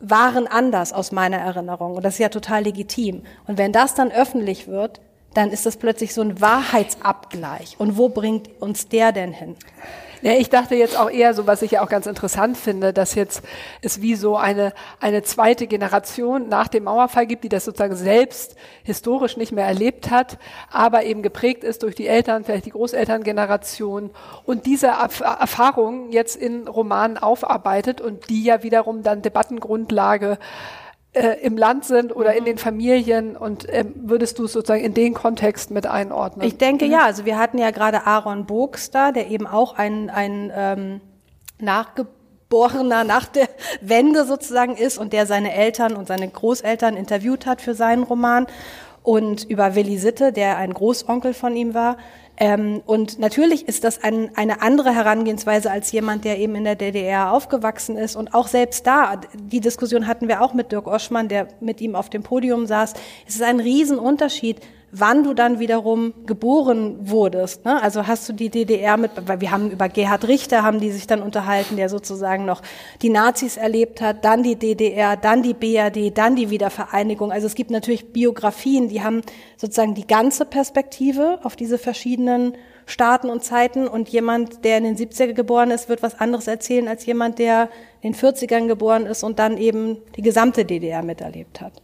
waren 0.00 0.48
anders 0.48 0.92
aus 0.92 1.12
meiner 1.12 1.36
Erinnerung. 1.36 1.94
Und 1.94 2.04
das 2.04 2.14
ist 2.14 2.18
ja 2.18 2.30
total 2.30 2.64
legitim. 2.64 3.22
Und 3.46 3.58
wenn 3.58 3.72
das 3.72 3.94
dann 3.94 4.10
öffentlich 4.10 4.66
wird, 4.66 5.00
dann 5.34 5.50
ist 5.50 5.66
das 5.66 5.76
plötzlich 5.76 6.14
so 6.14 6.20
ein 6.20 6.40
Wahrheitsabgleich. 6.40 7.76
Und 7.78 7.96
wo 7.96 8.08
bringt 8.08 8.60
uns 8.60 8.88
der 8.88 9.12
denn 9.12 9.32
hin? 9.32 9.54
Ja, 10.20 10.32
ich 10.32 10.50
dachte 10.50 10.74
jetzt 10.74 10.98
auch 10.98 11.10
eher 11.10 11.32
so, 11.32 11.46
was 11.46 11.62
ich 11.62 11.70
ja 11.70 11.82
auch 11.82 11.88
ganz 11.88 12.06
interessant 12.06 12.56
finde, 12.56 12.92
dass 12.92 13.14
jetzt 13.14 13.42
es 13.82 14.02
wie 14.02 14.16
so 14.16 14.36
eine, 14.36 14.72
eine 14.98 15.22
zweite 15.22 15.68
Generation 15.68 16.48
nach 16.48 16.66
dem 16.66 16.84
Mauerfall 16.84 17.26
gibt, 17.26 17.44
die 17.44 17.48
das 17.48 17.64
sozusagen 17.64 17.94
selbst 17.94 18.56
historisch 18.82 19.36
nicht 19.36 19.52
mehr 19.52 19.66
erlebt 19.66 20.10
hat, 20.10 20.38
aber 20.72 21.04
eben 21.04 21.22
geprägt 21.22 21.62
ist 21.62 21.84
durch 21.84 21.94
die 21.94 22.08
Eltern, 22.08 22.42
vielleicht 22.42 22.66
die 22.66 22.70
Großelterngeneration 22.70 24.10
und 24.44 24.66
diese 24.66 24.88
Erfahrungen 24.88 26.10
jetzt 26.10 26.34
in 26.34 26.66
Romanen 26.66 27.16
aufarbeitet 27.16 28.00
und 28.00 28.28
die 28.28 28.42
ja 28.42 28.64
wiederum 28.64 29.04
dann 29.04 29.22
Debattengrundlage 29.22 30.38
äh, 31.18 31.40
im 31.40 31.56
Land 31.56 31.84
sind 31.84 32.14
oder 32.14 32.34
in 32.34 32.42
mhm. 32.42 32.46
den 32.46 32.58
Familien 32.58 33.36
und 33.36 33.66
ähm, 33.68 33.92
würdest 33.96 34.38
du 34.38 34.44
es 34.44 34.52
sozusagen 34.52 34.84
in 34.84 34.94
den 34.94 35.14
Kontext 35.14 35.70
mit 35.70 35.86
einordnen? 35.86 36.46
Ich 36.46 36.58
denke 36.58 36.86
mhm. 36.86 36.92
ja, 36.92 37.04
also 37.04 37.24
wir 37.24 37.38
hatten 37.38 37.58
ja 37.58 37.70
gerade 37.70 38.06
Aaron 38.06 38.46
Bogs 38.46 38.90
da, 38.90 39.12
der 39.12 39.28
eben 39.28 39.46
auch 39.46 39.76
ein, 39.76 40.10
ein 40.10 40.52
ähm, 40.54 41.00
Nachgeborener 41.58 43.04
nach 43.04 43.26
der 43.26 43.48
Wende 43.80 44.24
sozusagen 44.24 44.76
ist 44.76 44.98
und 44.98 45.12
der 45.12 45.26
seine 45.26 45.52
Eltern 45.52 45.96
und 45.96 46.06
seine 46.06 46.28
Großeltern 46.28 46.96
interviewt 46.96 47.46
hat 47.46 47.60
für 47.60 47.74
seinen 47.74 48.04
Roman 48.04 48.46
und 49.02 49.44
über 49.44 49.74
Willi 49.74 49.98
Sitte, 49.98 50.32
der 50.32 50.58
ein 50.58 50.72
Großonkel 50.72 51.34
von 51.34 51.56
ihm 51.56 51.74
war. 51.74 51.96
Ähm, 52.40 52.82
und 52.86 53.18
natürlich 53.18 53.66
ist 53.66 53.82
das 53.82 54.02
ein, 54.04 54.30
eine 54.36 54.62
andere 54.62 54.94
Herangehensweise 54.94 55.70
als 55.70 55.90
jemand, 55.90 56.24
der 56.24 56.38
eben 56.38 56.54
in 56.54 56.64
der 56.64 56.76
DDR 56.76 57.32
aufgewachsen 57.32 57.96
ist. 57.96 58.14
Und 58.14 58.32
auch 58.32 58.46
selbst 58.46 58.86
da, 58.86 59.20
die 59.34 59.60
Diskussion 59.60 60.06
hatten 60.06 60.28
wir 60.28 60.40
auch 60.40 60.54
mit 60.54 60.70
Dirk 60.70 60.86
Oschmann, 60.86 61.28
der 61.28 61.48
mit 61.60 61.80
ihm 61.80 61.96
auf 61.96 62.10
dem 62.10 62.22
Podium 62.22 62.66
saß. 62.66 62.94
Es 63.26 63.34
ist 63.34 63.42
ein 63.42 63.58
Riesenunterschied, 63.58 64.60
wann 64.90 65.22
du 65.22 65.34
dann 65.34 65.58
wiederum 65.58 66.14
geboren 66.26 66.96
wurdest. 67.00 67.64
Ne? 67.64 67.82
Also 67.82 68.06
hast 68.06 68.28
du 68.28 68.32
die 68.32 68.48
DDR 68.48 68.96
mit, 68.96 69.10
weil 69.26 69.40
wir 69.40 69.50
haben 69.50 69.70
über 69.70 69.88
Gerhard 69.88 70.26
Richter 70.26 70.62
haben 70.62 70.80
die 70.80 70.90
sich 70.90 71.06
dann 71.06 71.22
unterhalten, 71.22 71.76
der 71.76 71.88
sozusagen 71.88 72.44
noch 72.44 72.62
die 73.02 73.10
Nazis 73.10 73.56
erlebt 73.56 74.00
hat, 74.00 74.24
dann 74.24 74.42
die 74.42 74.56
DDR, 74.56 75.16
dann 75.16 75.42
die 75.42 75.54
BRD, 75.54 76.16
dann 76.16 76.36
die 76.36 76.50
Wiedervereinigung. 76.50 77.32
Also 77.32 77.46
es 77.46 77.54
gibt 77.54 77.70
natürlich 77.70 78.12
Biografien, 78.12 78.88
die 78.88 79.02
haben 79.02 79.22
sozusagen 79.56 79.94
die 79.94 80.06
ganze 80.06 80.44
Perspektive 80.44 81.38
auf 81.42 81.56
diese 81.56 81.78
verschiedenen 81.78 82.54
Staaten 82.86 83.28
und 83.28 83.44
Zeiten 83.44 83.86
und 83.86 84.08
jemand, 84.08 84.64
der 84.64 84.78
in 84.78 84.84
den 84.84 84.96
70er 84.96 85.34
geboren 85.34 85.70
ist, 85.70 85.90
wird 85.90 86.02
was 86.02 86.18
anderes 86.18 86.46
erzählen 86.46 86.88
als 86.88 87.04
jemand, 87.04 87.38
der 87.38 87.68
in 88.00 88.12
den 88.12 88.20
40ern 88.20 88.66
geboren 88.66 89.04
ist 89.04 89.22
und 89.22 89.38
dann 89.38 89.58
eben 89.58 89.98
die 90.16 90.22
gesamte 90.22 90.64
DDR 90.64 91.02
miterlebt 91.02 91.60
hat. 91.60 91.74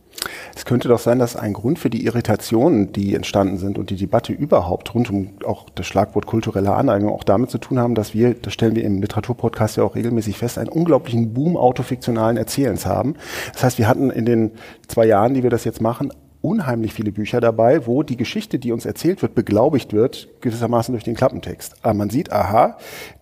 Es 0.55 0.65
könnte 0.65 0.89
doch 0.89 0.99
sein, 0.99 1.19
dass 1.19 1.37
ein 1.37 1.53
Grund 1.53 1.79
für 1.79 1.91
die 1.91 2.05
Irritationen, 2.05 2.93
die 2.93 3.15
entstanden 3.15 3.59
sind 3.59 3.79
und 3.79 3.91
die 3.91 3.97
Debatte 3.97 4.33
überhaupt 4.33 4.95
rund 4.95 5.11
um 5.11 5.31
auch 5.45 5.67
das 5.75 5.87
Schlagwort 5.87 6.27
kulturelle 6.27 6.75
Aneignung 6.75 7.13
auch 7.13 7.25
damit 7.25 7.51
zu 7.51 7.59
tun 7.59 7.79
haben, 7.79 7.95
dass 7.95 8.15
wir, 8.15 8.35
das 8.35 8.53
stellen 8.53 8.75
wir 8.75 8.85
im 8.85 9.01
Literaturpodcast 9.01 9.77
ja 9.77 9.85
auch 9.85 9.95
regelmäßig 9.95 10.39
fest, 10.39 10.59
einen 10.59 10.69
unglaublichen 10.69 11.35
Boom 11.35 11.57
autofiktionalen 11.57 12.37
Erzählens 12.37 12.87
haben. 12.87 13.15
Das 13.53 13.65
heißt, 13.65 13.79
wir 13.79 13.89
hatten 13.89 14.11
in 14.11 14.25
den 14.25 14.53
zwei 14.89 15.07
Jahren, 15.07 15.35
die 15.35 15.43
wir 15.43 15.51
das 15.51 15.65
jetzt 15.65 15.81
machen, 15.81 16.13
unheimlich 16.45 16.93
viele 16.93 17.11
Bücher 17.11 17.41
dabei, 17.41 17.87
wo 17.87 18.03
die 18.03 18.19
Geschichte, 18.19 18.59
die 18.59 18.71
uns 18.71 18.85
erzählt 18.85 19.23
wird, 19.23 19.35
beglaubigt 19.35 19.95
wird, 19.95 20.29
gewissermaßen 20.43 20.93
durch 20.93 21.05
den 21.05 21.15
Klappentext. 21.15 21.77
Aber 21.83 21.95
man 21.95 22.11
sieht, 22.11 22.33
aha, 22.33 22.77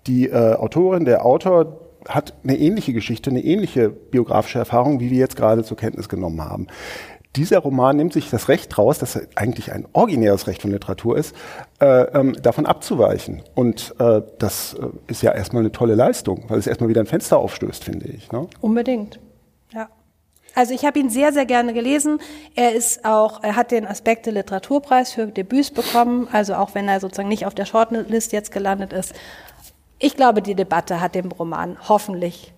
die 0.09 0.29
äh, 0.29 0.55
Autorin, 0.55 1.05
der 1.05 1.25
Autor, 1.25 1.82
hat 2.09 2.35
eine 2.45 2.59
ähnliche 2.59 2.93
Geschichte, 2.93 3.31
eine 3.31 3.43
ähnliche 3.43 3.91
biografische 3.91 4.59
Erfahrung, 4.59 5.01
wie 5.01 5.11
wir 5.11 5.19
jetzt 5.19 5.37
gerade 5.37 5.65
zur 5.65 5.77
Kenntnis 5.77 6.09
genommen 6.09 6.43
haben. 6.43 6.67
Dieser 7.37 7.61
Roman 7.61 7.97
nimmt 7.97 8.13
sich 8.13 8.29
das 8.29 8.49
Recht 8.49 8.77
raus, 8.77 8.99
das 8.99 9.19
eigentlich 9.37 9.73
ein 9.73 9.87
originäres 9.95 10.47
Recht 10.47 10.61
von 10.61 10.71
Literatur 10.71 11.17
ist, 11.17 11.35
äh, 11.81 11.87
ähm, 11.87 12.35
davon 12.43 12.67
abzuweichen. 12.67 13.43
Und 13.55 13.95
äh, 13.99 14.21
das 14.39 14.75
äh, 14.75 14.87
ist 15.07 15.23
ja 15.23 15.33
erstmal 15.33 15.63
eine 15.63 15.73
tolle 15.73 15.95
Leistung, 15.95 16.45
weil 16.49 16.59
es 16.59 16.67
erstmal 16.67 16.91
wieder 16.91 17.01
ein 17.01 17.07
Fenster 17.07 17.39
aufstößt, 17.39 17.85
finde 17.85 18.07
ich. 18.09 18.31
Ne? 18.33 18.49
Unbedingt. 18.61 19.19
Ja. 19.73 19.89
Also 20.55 20.75
ich 20.75 20.85
habe 20.85 20.99
ihn 20.99 21.09
sehr, 21.09 21.33
sehr 21.33 21.47
gerne 21.47 21.73
gelesen. 21.73 22.19
Er 22.55 22.75
ist 22.75 23.07
auch, 23.07 23.43
er 23.43 23.57
hat 23.57 23.71
den 23.71 23.87
Aspekte 23.87 24.31
Literaturpreis 24.31 25.13
für 25.13 25.27
Debüts 25.27 25.71
bekommen, 25.71 26.29
also 26.31 26.55
auch 26.55 26.75
wenn 26.75 26.87
er 26.87 27.01
sozusagen 27.01 27.29
nicht 27.29 27.47
auf 27.47 27.55
der 27.55 27.65
Shortlist 27.65 28.33
jetzt 28.33 28.53
gelandet 28.53 28.93
ist. 28.93 29.15
Ich 30.05 30.17
glaube, 30.17 30.43
die 30.43 30.57
Debatte 30.57 31.01
hat 31.01 31.15
dem 31.15 31.31
Roman 31.31 31.77
hoffentlich 31.89 32.53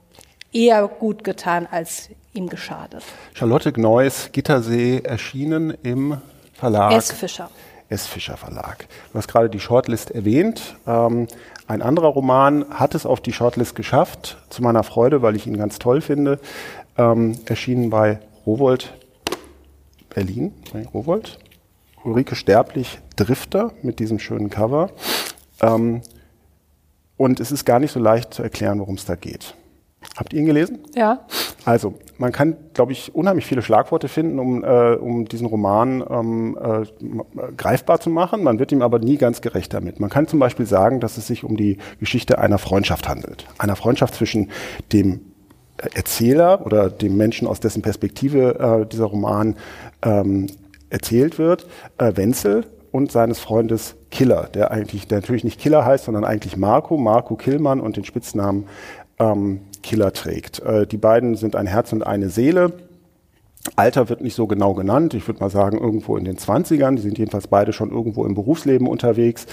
eher 0.50 0.88
gut 0.88 1.24
getan, 1.24 1.68
als 1.70 2.08
ihm 2.32 2.48
geschadet. 2.48 3.02
Charlotte 3.34 3.70
Gneuss, 3.70 4.30
Gittersee, 4.32 5.00
erschienen 5.00 5.76
im 5.82 6.22
Verlag. 6.54 6.92
S. 6.92 7.12
Fischer. 7.12 7.50
S. 7.90 8.06
Fischer 8.06 8.38
Verlag. 8.38 8.86
Du 9.12 9.18
hast 9.18 9.28
gerade 9.28 9.50
die 9.50 9.60
Shortlist 9.60 10.10
erwähnt. 10.10 10.76
Ähm, 10.86 11.28
ein 11.66 11.82
anderer 11.82 12.08
Roman 12.08 12.64
hat 12.70 12.94
es 12.94 13.04
auf 13.04 13.20
die 13.20 13.34
Shortlist 13.34 13.74
geschafft, 13.74 14.38
zu 14.48 14.62
meiner 14.62 14.82
Freude, 14.82 15.20
weil 15.20 15.36
ich 15.36 15.46
ihn 15.46 15.58
ganz 15.58 15.78
toll 15.78 16.00
finde. 16.00 16.40
Ähm, 16.96 17.38
erschienen 17.44 17.90
bei 17.90 18.20
Rowold 18.46 18.94
Berlin, 20.08 20.54
nee, 20.72 20.86
Rowold. 20.94 21.38
Ulrike 22.04 22.36
Sterblich, 22.36 23.00
Drifter 23.16 23.72
mit 23.82 23.98
diesem 23.98 24.18
schönen 24.18 24.48
Cover. 24.48 24.88
Ähm, 25.60 26.00
und 27.16 27.40
es 27.40 27.52
ist 27.52 27.64
gar 27.64 27.78
nicht 27.78 27.92
so 27.92 28.00
leicht 28.00 28.34
zu 28.34 28.42
erklären, 28.42 28.80
worum 28.80 28.96
es 28.96 29.04
da 29.04 29.14
geht. 29.14 29.54
Habt 30.16 30.32
ihr 30.32 30.40
ihn 30.40 30.46
gelesen? 30.46 30.80
Ja. 30.94 31.26
Also, 31.64 31.94
man 32.18 32.30
kann, 32.30 32.56
glaube 32.74 32.92
ich, 32.92 33.14
unheimlich 33.14 33.46
viele 33.46 33.62
Schlagworte 33.62 34.08
finden, 34.08 34.38
um, 34.38 34.62
äh, 34.62 34.94
um 34.94 35.24
diesen 35.24 35.46
Roman 35.46 36.04
ähm, 36.08 36.58
äh, 36.60 37.52
greifbar 37.56 38.00
zu 38.00 38.10
machen. 38.10 38.42
Man 38.42 38.58
wird 38.58 38.70
ihm 38.70 38.82
aber 38.82 38.98
nie 38.98 39.16
ganz 39.16 39.40
gerecht 39.40 39.72
damit. 39.72 40.00
Man 40.00 40.10
kann 40.10 40.28
zum 40.28 40.38
Beispiel 40.38 40.66
sagen, 40.66 41.00
dass 41.00 41.16
es 41.16 41.26
sich 41.26 41.42
um 41.42 41.56
die 41.56 41.78
Geschichte 42.00 42.38
einer 42.38 42.58
Freundschaft 42.58 43.08
handelt. 43.08 43.46
Einer 43.58 43.76
Freundschaft 43.76 44.14
zwischen 44.14 44.50
dem 44.92 45.20
Erzähler 45.76 46.64
oder 46.64 46.90
dem 46.90 47.16
Menschen, 47.16 47.48
aus 47.48 47.60
dessen 47.60 47.82
Perspektive 47.82 48.82
äh, 48.84 48.86
dieser 48.86 49.06
Roman 49.06 49.56
ähm, 50.02 50.46
erzählt 50.90 51.38
wird, 51.38 51.66
äh, 51.98 52.12
Wenzel 52.14 52.66
und 52.94 53.10
seines 53.10 53.40
Freundes 53.40 53.96
Killer, 54.12 54.48
der 54.54 54.70
eigentlich, 54.70 55.08
der 55.08 55.18
natürlich 55.18 55.42
nicht 55.42 55.58
Killer 55.58 55.84
heißt, 55.84 56.04
sondern 56.04 56.24
eigentlich 56.24 56.56
Marco, 56.56 56.96
Marco 56.96 57.34
Killmann 57.34 57.80
und 57.80 57.96
den 57.96 58.04
Spitznamen 58.04 58.68
ähm, 59.18 59.62
Killer 59.82 60.12
trägt. 60.12 60.60
Äh, 60.60 60.86
die 60.86 60.96
beiden 60.96 61.34
sind 61.34 61.56
ein 61.56 61.66
Herz 61.66 61.92
und 61.92 62.06
eine 62.06 62.28
Seele. 62.28 62.72
Alter 63.76 64.08
wird 64.10 64.20
nicht 64.20 64.34
so 64.34 64.46
genau 64.46 64.74
genannt. 64.74 65.14
Ich 65.14 65.26
würde 65.26 65.40
mal 65.40 65.50
sagen, 65.50 65.78
irgendwo 65.78 66.16
in 66.16 66.24
den 66.24 66.36
20ern. 66.36 66.96
Die 66.96 67.02
sind 67.02 67.18
jedenfalls 67.18 67.48
beide 67.48 67.72
schon 67.72 67.90
irgendwo 67.90 68.24
im 68.26 68.34
Berufsleben 68.34 68.86
unterwegs. 68.86 69.46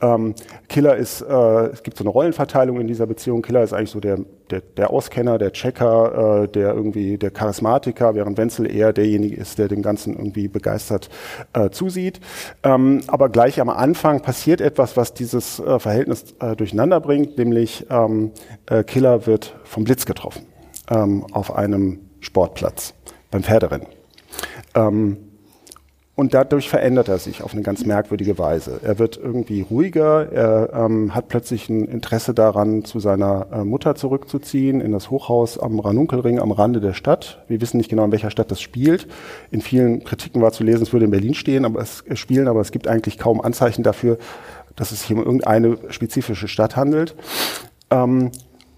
Ähm, 0.00 0.34
Killer 0.68 0.96
ist, 0.96 1.22
äh, 1.22 1.66
es 1.68 1.82
gibt 1.82 1.96
so 1.96 2.02
eine 2.02 2.10
Rollenverteilung 2.10 2.80
in 2.80 2.88
dieser 2.88 3.06
Beziehung. 3.06 3.40
Killer 3.40 3.62
ist 3.62 3.72
eigentlich 3.72 3.90
so 3.90 4.00
der, 4.00 4.18
der, 4.50 4.62
der 4.76 4.90
Auskenner, 4.90 5.38
der 5.38 5.52
Checker, 5.52 6.42
äh, 6.42 6.48
der 6.48 6.74
irgendwie 6.74 7.18
der 7.18 7.30
Charismatiker, 7.30 8.14
während 8.16 8.36
Wenzel 8.36 8.70
eher 8.70 8.92
derjenige 8.92 9.36
ist, 9.36 9.58
der 9.58 9.68
dem 9.68 9.82
Ganzen 9.82 10.16
irgendwie 10.16 10.48
begeistert 10.48 11.08
äh, 11.52 11.70
zusieht. 11.70 12.20
Ähm, 12.64 13.00
aber 13.06 13.28
gleich 13.28 13.60
am 13.60 13.70
Anfang 13.70 14.22
passiert 14.22 14.60
etwas, 14.60 14.96
was 14.96 15.14
dieses 15.14 15.60
äh, 15.60 15.78
Verhältnis 15.78 16.34
äh, 16.40 16.56
durcheinander 16.56 17.00
bringt, 17.00 17.38
nämlich 17.38 17.86
ähm, 17.90 18.32
äh, 18.66 18.82
Killer 18.82 19.26
wird 19.26 19.54
vom 19.62 19.84
Blitz 19.84 20.04
getroffen 20.04 20.46
ähm, 20.90 21.24
auf 21.32 21.54
einem 21.54 22.00
Sportplatz 22.20 22.94
beim 23.32 23.42
Pferderennen. 23.42 23.88
Ähm, 24.76 25.16
und 26.14 26.34
dadurch 26.34 26.68
verändert 26.68 27.08
er 27.08 27.18
sich 27.18 27.42
auf 27.42 27.54
eine 27.54 27.62
ganz 27.62 27.86
merkwürdige 27.86 28.38
Weise. 28.38 28.80
Er 28.84 28.98
wird 28.98 29.16
irgendwie 29.16 29.62
ruhiger, 29.62 30.30
er 30.30 30.70
ähm, 30.74 31.14
hat 31.14 31.28
plötzlich 31.28 31.70
ein 31.70 31.86
Interesse 31.86 32.34
daran, 32.34 32.84
zu 32.84 33.00
seiner 33.00 33.46
äh, 33.50 33.64
Mutter 33.64 33.94
zurückzuziehen, 33.94 34.82
in 34.82 34.92
das 34.92 35.10
Hochhaus 35.10 35.58
am 35.58 35.80
Ranunkelring 35.80 36.38
am 36.38 36.52
Rande 36.52 36.80
der 36.80 36.92
Stadt. 36.92 37.42
Wir 37.48 37.62
wissen 37.62 37.78
nicht 37.78 37.88
genau, 37.88 38.04
in 38.04 38.12
welcher 38.12 38.30
Stadt 38.30 38.50
das 38.50 38.60
spielt. 38.60 39.08
In 39.50 39.62
vielen 39.62 40.04
Kritiken 40.04 40.42
war 40.42 40.52
zu 40.52 40.64
lesen, 40.64 40.82
es 40.82 40.92
würde 40.92 41.06
in 41.06 41.10
Berlin 41.10 41.34
stehen, 41.34 41.64
aber 41.64 41.80
es 41.80 42.02
äh, 42.02 42.14
spielen, 42.14 42.46
aber 42.46 42.60
es 42.60 42.72
gibt 42.72 42.88
eigentlich 42.88 43.16
kaum 43.18 43.40
Anzeichen 43.40 43.82
dafür, 43.82 44.18
dass 44.76 44.92
es 44.92 45.00
sich 45.00 45.12
um 45.12 45.18
irgendeine 45.18 45.78
spezifische 45.88 46.46
Stadt 46.46 46.76
handelt. 46.76 47.16
Ähm, 47.90 48.32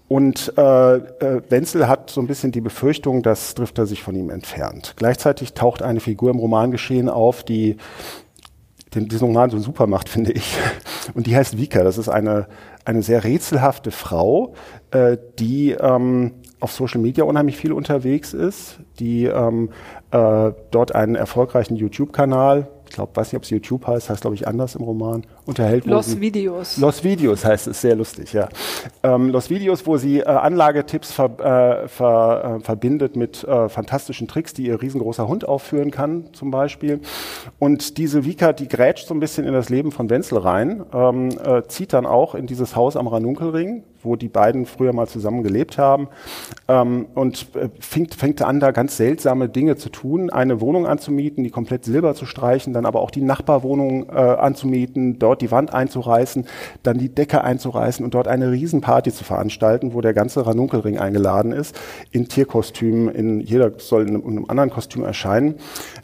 und 0.07 0.53
äh, 0.57 0.95
äh, 0.95 1.41
Wenzel 1.49 1.87
hat 1.87 2.09
so 2.09 2.21
ein 2.21 2.27
bisschen 2.27 2.51
die 2.51 2.61
Befürchtung, 2.61 3.23
dass 3.23 3.55
Drifter 3.55 3.85
sich 3.85 4.03
von 4.03 4.15
ihm 4.15 4.29
entfernt. 4.29 4.93
Gleichzeitig 4.97 5.53
taucht 5.53 5.81
eine 5.81 5.99
Figur 5.99 6.29
im 6.29 6.37
Romangeschehen 6.37 7.09
auf, 7.09 7.43
die 7.43 7.77
den, 8.93 9.07
diesen 9.07 9.27
Roman 9.27 9.49
so 9.49 9.59
super 9.59 9.87
macht, 9.87 10.09
finde 10.09 10.31
ich. 10.31 10.57
Und 11.13 11.25
die 11.25 11.35
heißt 11.35 11.57
Vika. 11.57 11.83
Das 11.83 11.97
ist 11.97 12.09
eine, 12.09 12.47
eine 12.85 13.01
sehr 13.01 13.23
rätselhafte 13.23 13.89
Frau, 13.91 14.53
äh, 14.91 15.17
die 15.39 15.71
ähm, 15.71 16.33
auf 16.59 16.71
Social 16.71 17.01
Media 17.01 17.23
unheimlich 17.23 17.57
viel 17.57 17.73
unterwegs 17.73 18.33
ist, 18.33 18.79
die 18.99 19.25
ähm, 19.25 19.71
äh, 20.11 20.51
dort 20.71 20.93
einen 20.93 21.15
erfolgreichen 21.15 21.75
YouTube-Kanal 21.75 22.69
ich 22.87 22.95
glaube, 22.95 23.15
weiß 23.15 23.27
nicht, 23.27 23.37
ob 23.37 23.43
es 23.43 23.49
YouTube 23.49 23.87
heißt, 23.87 24.09
heißt 24.09 24.21
glaube 24.21 24.35
ich 24.35 24.47
anders 24.47 24.75
im 24.75 24.83
Roman, 24.83 25.25
unterhält. 25.45 25.85
Los 25.85 26.07
sie, 26.07 26.21
Videos. 26.21 26.77
Los 26.77 27.03
Videos 27.03 27.45
heißt 27.45 27.67
es, 27.67 27.81
sehr 27.81 27.95
lustig, 27.95 28.33
ja. 28.33 28.49
Ähm, 29.03 29.29
Los 29.29 29.49
Videos, 29.49 29.85
wo 29.85 29.97
sie 29.97 30.19
äh, 30.19 30.25
Anlagetipps 30.25 31.11
ver, 31.11 31.83
äh, 31.83 31.87
ver, 31.87 32.57
äh, 32.57 32.63
verbindet 32.63 33.15
mit 33.15 33.43
äh, 33.43 33.69
fantastischen 33.69 34.27
Tricks, 34.27 34.53
die 34.53 34.65
ihr 34.67 34.81
riesengroßer 34.81 35.27
Hund 35.27 35.47
aufführen 35.47 35.91
kann, 35.91 36.25
zum 36.33 36.51
Beispiel. 36.51 36.99
Und 37.59 37.97
diese 37.97 38.25
Vika, 38.25 38.53
die 38.53 38.67
grätscht 38.67 39.07
so 39.07 39.13
ein 39.13 39.19
bisschen 39.19 39.45
in 39.45 39.53
das 39.53 39.69
Leben 39.69 39.91
von 39.91 40.09
Wenzel 40.09 40.39
rein, 40.39 40.83
ähm, 40.93 41.29
äh, 41.43 41.63
zieht 41.67 41.93
dann 41.93 42.05
auch 42.05 42.35
in 42.35 42.47
dieses 42.47 42.75
Haus 42.75 42.95
am 42.95 43.07
Ranunkelring, 43.07 43.83
wo 44.01 44.15
die 44.15 44.27
beiden 44.27 44.65
früher 44.65 44.93
mal 44.93 45.07
zusammen 45.07 45.43
gelebt 45.43 45.77
haben 45.77 46.07
ähm, 46.67 47.07
und 47.15 47.47
äh, 47.55 47.69
fängt, 47.79 48.15
fängt 48.15 48.41
an, 48.41 48.59
da 48.59 48.71
ganz 48.71 48.97
seltsame 48.97 49.49
Dinge 49.49 49.75
zu 49.75 49.89
tun, 49.89 50.29
eine 50.29 50.61
Wohnung 50.61 50.87
anzumieten, 50.87 51.43
die 51.43 51.49
komplett 51.49 51.85
silber 51.85 52.15
zu 52.15 52.25
streichen, 52.25 52.73
dann 52.73 52.85
aber 52.85 53.01
auch 53.01 53.11
die 53.11 53.21
Nachbarwohnung 53.21 54.09
anzumieten, 54.09 55.19
dort 55.19 55.34
die 55.37 55.51
Wand 55.51 55.73
einzureißen, 55.73 56.45
dann 56.83 56.97
die 56.97 57.09
Decke 57.09 57.43
einzureißen 57.43 58.03
und 58.03 58.13
dort 58.13 58.27
eine 58.27 58.51
Riesenparty 58.51 59.11
zu 59.11 59.23
veranstalten, 59.23 59.93
wo 59.93 60.01
der 60.01 60.13
ganze 60.13 60.45
Ranunkelring 60.45 60.97
eingeladen 60.97 61.51
ist, 61.51 61.79
in 62.11 62.27
Tierkostümen, 62.27 63.13
in 63.13 63.39
jeder 63.39 63.71
soll 63.77 64.03
in 64.03 64.09
einem, 64.09 64.21
in 64.21 64.37
einem 64.37 64.45
anderen 64.49 64.69
Kostüm 64.69 65.03
erscheinen. 65.03 65.55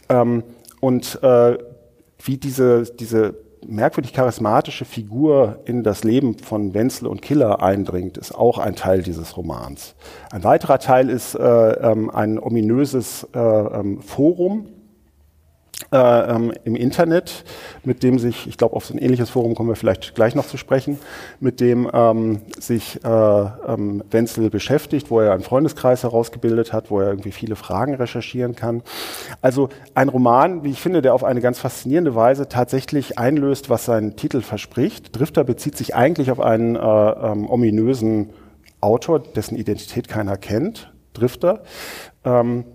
Ähm, 0.10 0.44
und 0.80 1.22
äh, 1.24 1.58
wie 2.24 2.38
diese, 2.38 2.84
diese 2.84 3.36
merkwürdig 3.67 4.13
charismatische 4.13 4.86
Figur 4.86 5.60
in 5.65 5.84
das 5.84 6.04
Leben 6.04 6.38
von 6.38 6.74
Wenzel 6.74 7.08
und 7.08 7.22
Killer 7.22 7.62
eindringt, 7.62 8.17
ist 8.17 8.34
auch 8.34 8.58
ein 8.58 8.76
Teil 8.76 9.04
dieses 9.04 9.38
Romans. 9.38 9.96
Ein 10.32 10.44
weiterer 10.44 10.80
Teil 10.80 11.10
ist 11.10 11.36
äh, 11.36 11.41
ähm, 11.41 12.10
ein 12.10 12.39
ominöses 12.39 13.28
äh, 13.34 13.39
ähm, 13.39 14.02
Forum, 14.02 14.67
äh, 15.91 15.98
ähm, 15.98 16.54
im 16.63 16.76
Internet, 16.76 17.44
mit 17.84 18.04
dem 18.04 18.20
sich, 18.20 18.48
ich 18.48 18.58
glaube, 18.58 18.76
auf 18.76 18.86
so 18.86 18.94
ein 18.94 18.98
ähnliches 18.98 19.30
Forum 19.30 19.56
kommen 19.56 19.70
wir 19.70 19.76
vielleicht 19.76 20.15
gleich 20.15 20.36
noch 20.36 20.48
zu 20.48 20.58
sprechen, 20.58 21.00
mit 21.39 21.60
dem 21.60 21.89
ähm, 21.94 22.41
sich 22.60 23.04
äh, 23.04 23.08
ähm, 23.08 24.04
Wenzel 24.10 24.50
beschäftigt, 24.50 25.10
wo 25.10 25.20
er 25.20 25.34
einen 25.34 25.44
Freundeskreis 25.44 26.04
herausgebildet 26.04 26.74
hat, 26.74 26.91
wo 26.91 27.00
er 27.00 27.10
irgendwie 27.10 27.32
viele 27.32 27.56
Fragen 27.56 27.96
recherchieren 27.96 28.56
kann. 28.56 28.84
Also 29.41 29.70
ein 29.96 30.10
Roman, 30.10 30.63
wie 30.63 30.72
ich 30.72 30.82
finde, 30.82 31.02
der 31.02 31.13
auf 31.13 31.24
eine 31.24 31.41
ganz 31.41 31.60
faszinierende 31.60 32.15
Weise 32.15 32.48
tatsächlich 32.48 33.17
einlöst, 33.17 33.70
was 33.70 33.86
sein 33.86 34.15
Titel 34.15 34.41
verspricht. 34.41 35.17
Drifter 35.17 35.44
bezieht 35.44 35.78
sich 35.78 35.96
eigentlich 35.96 36.32
auf 36.32 36.39
einen 36.39 36.76
äh, 36.76 36.80
ähm, 36.80 37.50
ominösen 37.50 38.30
Autor, 38.82 39.20
dessen 39.20 39.56
Identität 39.56 40.08
keiner 40.08 40.38
kennt, 40.38 40.91
Drifter. 41.13 41.63
Ähm, 42.26 42.65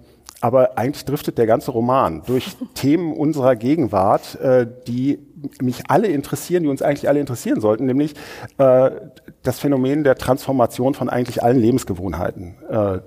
aber 0.41 0.77
eigentlich 0.79 1.05
driftet 1.05 1.39
der 1.39 1.47
ganze 1.47 1.71
Roman 1.71 2.23
durch 2.27 2.57
Themen 2.75 3.13
unserer 3.13 3.57
Gegenwart, 3.57 4.39
äh, 4.41 4.67
die 4.87 5.19
mich 5.61 5.85
alle 5.89 6.09
interessieren, 6.09 6.63
die 6.63 6.69
uns 6.69 6.83
eigentlich 6.83 7.09
alle 7.09 7.21
interessieren 7.21 7.61
sollten, 7.61 7.87
nämlich 7.87 8.15
äh, 8.59 8.91
das 9.43 9.59
Phänomen 9.59 10.05
der 10.05 10.17
Transformation 10.17 10.95
von 10.95 11.09
eigentlich 11.09 11.43
allen 11.43 11.59
Lebensgewohnheiten, 11.59 12.57
äh, 12.69 12.99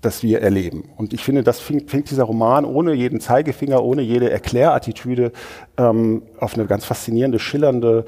das 0.00 0.22
wir 0.22 0.40
erleben. 0.40 0.90
Und 0.96 1.12
ich 1.12 1.22
finde, 1.22 1.42
das 1.42 1.60
fängt, 1.60 1.90
fängt 1.90 2.10
dieser 2.10 2.24
Roman 2.24 2.64
ohne 2.64 2.94
jeden 2.94 3.20
Zeigefinger, 3.20 3.82
ohne 3.82 4.02
jede 4.02 4.30
Erklärattitüde 4.30 5.32
ähm, 5.76 6.22
auf 6.40 6.54
eine 6.54 6.66
ganz 6.66 6.84
faszinierende, 6.86 7.38
schillernde 7.38 8.06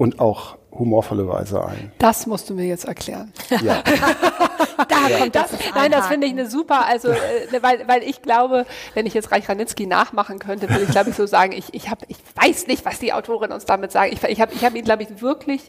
und 0.00 0.18
auch 0.18 0.56
humorvolle 0.72 1.28
Weise 1.28 1.62
ein. 1.62 1.92
Das 1.98 2.26
musst 2.26 2.48
du 2.48 2.54
mir 2.54 2.64
jetzt 2.64 2.86
erklären. 2.86 3.34
Ja. 3.50 3.82
da 4.88 5.08
ja. 5.08 5.18
kommt 5.18 5.34
das. 5.34 5.50
Nein, 5.74 5.92
das 5.92 6.06
finde 6.06 6.26
ich 6.26 6.32
eine 6.32 6.48
super, 6.48 6.86
also 6.86 7.10
äh, 7.10 7.60
weil, 7.60 7.86
weil 7.86 8.02
ich 8.04 8.22
glaube, 8.22 8.64
wenn 8.94 9.04
ich 9.04 9.12
jetzt 9.12 9.30
Reich 9.30 9.46
Ranitzky 9.46 9.84
nachmachen 9.84 10.38
könnte, 10.38 10.70
würde 10.70 10.84
ich 10.84 10.90
glaube 10.90 11.10
ich 11.10 11.16
so 11.16 11.26
sagen, 11.26 11.52
ich, 11.52 11.74
ich, 11.74 11.90
hab, 11.90 11.98
ich 12.08 12.16
weiß 12.34 12.66
nicht, 12.66 12.86
was 12.86 12.98
die 12.98 13.12
Autorin 13.12 13.52
uns 13.52 13.66
damit 13.66 13.92
sagt. 13.92 14.14
Ich, 14.14 14.22
ich 14.22 14.40
habe 14.40 14.54
ich 14.54 14.64
hab 14.64 14.74
ihn, 14.74 14.84
glaube 14.84 15.02
ich, 15.02 15.20
wirklich 15.20 15.68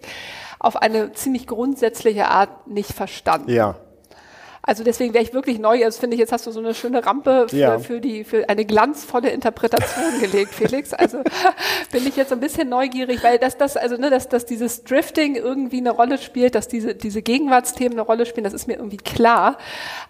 auf 0.59 0.77
eine 0.77 1.11
ziemlich 1.11 1.45
grundsätzliche 1.45 2.29
Art 2.29 2.67
nicht 2.67 2.93
verstanden. 2.93 3.51
Ja. 3.51 3.75
Also 4.63 4.83
deswegen 4.83 5.13
wäre 5.13 5.23
ich 5.23 5.33
wirklich 5.33 5.59
neu. 5.59 5.83
Also 5.83 5.99
finde 5.99 6.15
ich, 6.15 6.19
jetzt 6.19 6.31
hast 6.31 6.45
du 6.45 6.51
so 6.51 6.59
eine 6.59 6.73
schöne 6.73 7.05
Rampe 7.05 7.47
für, 7.49 7.55
ja. 7.55 7.79
für, 7.79 7.99
die, 7.99 8.23
für 8.23 8.47
eine 8.47 8.65
glanzvolle 8.65 9.29
Interpretation 9.29 10.03
gelegt, 10.21 10.53
Felix. 10.53 10.93
Also 10.93 11.19
bin 11.91 12.05
ich 12.05 12.15
jetzt 12.15 12.31
ein 12.31 12.39
bisschen 12.39 12.69
neugierig, 12.69 13.23
weil 13.23 13.39
das, 13.39 13.57
das, 13.57 13.75
also, 13.75 13.97
ne, 13.97 14.09
dass, 14.09 14.29
dass 14.29 14.45
dieses 14.45 14.83
Drifting 14.83 15.35
irgendwie 15.35 15.79
eine 15.79 15.91
Rolle 15.91 16.17
spielt, 16.17 16.55
dass 16.55 16.67
diese, 16.67 16.93
diese 16.93 17.21
Gegenwartsthemen 17.21 17.93
eine 17.93 18.01
Rolle 18.05 18.25
spielen, 18.25 18.43
das 18.43 18.53
ist 18.53 18.67
mir 18.67 18.75
irgendwie 18.75 18.97
klar. 18.97 19.57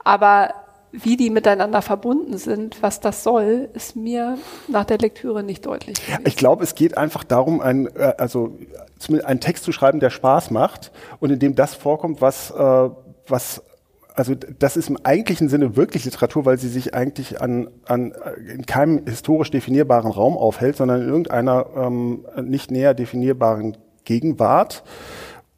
Aber 0.03 0.53
wie 0.91 1.15
die 1.15 1.29
miteinander 1.29 1.81
verbunden 1.81 2.37
sind, 2.37 2.81
was 2.81 2.99
das 2.99 3.23
soll, 3.23 3.69
ist 3.73 3.95
mir 3.95 4.37
nach 4.67 4.83
der 4.83 4.97
Lektüre 4.97 5.41
nicht 5.41 5.65
deutlich. 5.65 5.97
Ich 6.25 6.35
glaube, 6.35 6.63
es 6.63 6.75
geht 6.75 6.97
einfach 6.97 7.23
darum, 7.23 7.61
ein, 7.61 7.87
äh, 7.95 8.13
also 8.17 8.57
einen 9.23 9.39
Text 9.39 9.63
zu 9.63 9.71
schreiben, 9.71 10.01
der 10.01 10.09
Spaß 10.09 10.51
macht 10.51 10.91
und 11.19 11.31
in 11.31 11.39
dem 11.39 11.55
das 11.55 11.75
vorkommt, 11.75 12.19
was, 12.19 12.51
äh, 12.51 12.89
was 13.27 13.63
also 14.21 14.35
das 14.35 14.77
ist 14.77 14.87
im 14.87 14.97
eigentlichen 15.03 15.49
Sinne 15.49 15.75
wirklich 15.75 16.05
Literatur, 16.05 16.45
weil 16.45 16.59
sie 16.59 16.69
sich 16.69 16.93
eigentlich 16.93 17.41
an, 17.41 17.71
an 17.85 18.13
in 18.53 18.67
keinem 18.67 19.07
historisch 19.07 19.49
definierbaren 19.49 20.11
Raum 20.11 20.37
aufhält, 20.37 20.77
sondern 20.77 21.01
in 21.01 21.07
irgendeiner 21.07 21.65
ähm, 21.75 22.23
nicht 22.43 22.69
näher 22.69 22.93
definierbaren 22.93 23.77
Gegenwart 24.05 24.83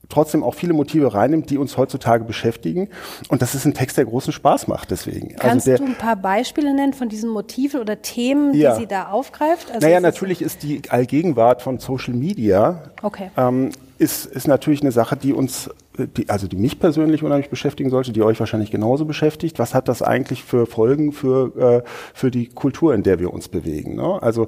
trotzdem 0.08 0.44
auch 0.44 0.54
viele 0.54 0.74
Motive 0.74 1.14
reinnimmt, 1.14 1.50
die 1.50 1.58
uns 1.58 1.76
heutzutage 1.76 2.24
beschäftigen. 2.24 2.90
Und 3.30 3.42
das 3.42 3.56
ist 3.56 3.66
ein 3.66 3.74
Text, 3.74 3.98
der 3.98 4.06
großen 4.06 4.32
Spaß 4.32 4.68
macht 4.68 4.92
deswegen. 4.92 5.34
Also 5.34 5.40
Kannst 5.40 5.68
also 5.68 5.70
der, 5.72 5.78
du 5.80 5.86
ein 5.86 5.98
paar 5.98 6.16
Beispiele 6.16 6.74
nennen 6.74 6.94
von 6.94 7.10
diesen 7.10 7.30
Motiven 7.30 7.82
oder 7.82 8.02
Themen, 8.02 8.54
ja. 8.54 8.76
die 8.76 8.82
sie 8.82 8.88
da 8.88 9.08
aufgreift? 9.08 9.72
Also 9.72 9.86
naja, 9.86 10.00
natürlich 10.00 10.42
ist 10.42 10.64
die 10.64 10.84
Allgegenwart 10.90 11.62
von 11.62 11.80
Social 11.80 12.14
Media 12.14 12.84
okay. 13.02 13.32
ähm, 13.36 13.72
ist, 14.04 14.26
ist 14.26 14.50
natürlich 14.50 14.82
eine 14.82 14.92
Sache, 14.92 15.16
die 15.16 15.32
uns, 15.32 15.70
die, 15.98 16.30
also 16.30 16.48
die 16.48 16.58
mich 16.58 16.78
persönlich 16.78 17.24
unheimlich 17.24 17.50
beschäftigen 17.50 17.90
sollte, 17.90 18.12
die 18.12 18.22
euch 18.22 18.38
wahrscheinlich 18.38 18.70
genauso 18.70 19.06
beschäftigt. 19.06 19.60
Was 19.60 19.74
hat 19.74 19.88
das 19.88 20.02
eigentlich 20.02 20.44
für 20.44 20.66
Folgen 20.66 21.14
für, 21.14 21.84
äh, 21.86 21.90
für 22.14 22.30
die 22.30 22.48
Kultur, 22.50 22.94
in 22.94 23.04
der 23.04 23.20
wir 23.20 23.34
uns 23.34 23.48
bewegen? 23.48 23.96
Ne? 23.96 24.22
Also 24.22 24.48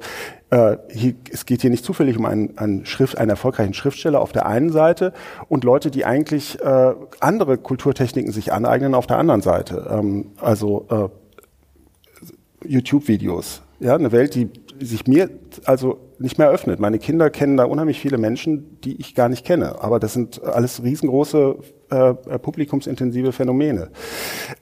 äh, 0.50 0.76
hier, 0.90 1.14
es 1.32 1.46
geht 1.46 1.62
hier 1.62 1.70
nicht 1.70 1.86
zufällig 1.86 2.18
um 2.18 2.26
einen, 2.26 2.58
einen, 2.58 2.84
Schrift, 2.84 3.16
einen 3.16 3.30
erfolgreichen 3.30 3.72
Schriftsteller 3.72 4.20
auf 4.20 4.32
der 4.32 4.44
einen 4.44 4.70
Seite 4.70 5.14
und 5.48 5.64
Leute, 5.64 5.90
die 5.90 6.04
eigentlich 6.04 6.60
äh, 6.60 6.94
andere 7.20 7.56
Kulturtechniken 7.56 8.32
sich 8.32 8.52
aneignen 8.52 8.94
auf 8.94 9.06
der 9.06 9.16
anderen 9.16 9.40
Seite. 9.40 9.88
Ähm, 9.90 10.32
also 10.38 10.86
äh, 10.90 12.68
YouTube-Videos. 12.68 13.62
Ja, 13.80 13.94
eine 13.94 14.12
Welt, 14.12 14.34
die 14.34 14.50
sich 14.80 15.06
mir 15.06 15.30
also 15.64 15.98
nicht 16.18 16.38
mehr 16.38 16.50
öffnet. 16.50 16.80
Meine 16.80 16.98
Kinder 16.98 17.30
kennen 17.30 17.56
da 17.56 17.64
unheimlich 17.64 18.00
viele 18.00 18.18
Menschen, 18.18 18.80
die 18.80 18.98
ich 19.00 19.14
gar 19.14 19.28
nicht 19.28 19.44
kenne. 19.44 19.82
Aber 19.82 20.00
das 20.00 20.12
sind 20.12 20.42
alles 20.42 20.82
riesengroße 20.82 21.56
äh, 21.90 22.14
publikumsintensive 22.38 23.32
Phänomene. 23.32 23.90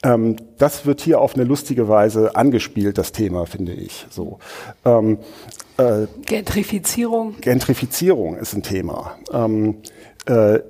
Ähm, 0.03 0.37
das 0.59 0.87
wird 0.87 1.01
hier 1.01 1.21
auf 1.21 1.35
eine 1.35 1.45
lustige 1.45 1.89
Weise 1.89 2.37
angespielt, 2.37 2.99
das 2.99 3.13
Thema, 3.13 3.47
finde 3.47 3.73
ich. 3.73 4.07
So. 4.11 4.39
Ähm, 4.85 5.19
äh, 5.77 6.07
Gentrifizierung. 6.27 7.37
Gentrifizierung 7.41 8.37
ist 8.37 8.55
ein 8.55 8.63
Thema. 8.63 9.17
Ähm, 9.33 9.77
äh, 10.27 10.61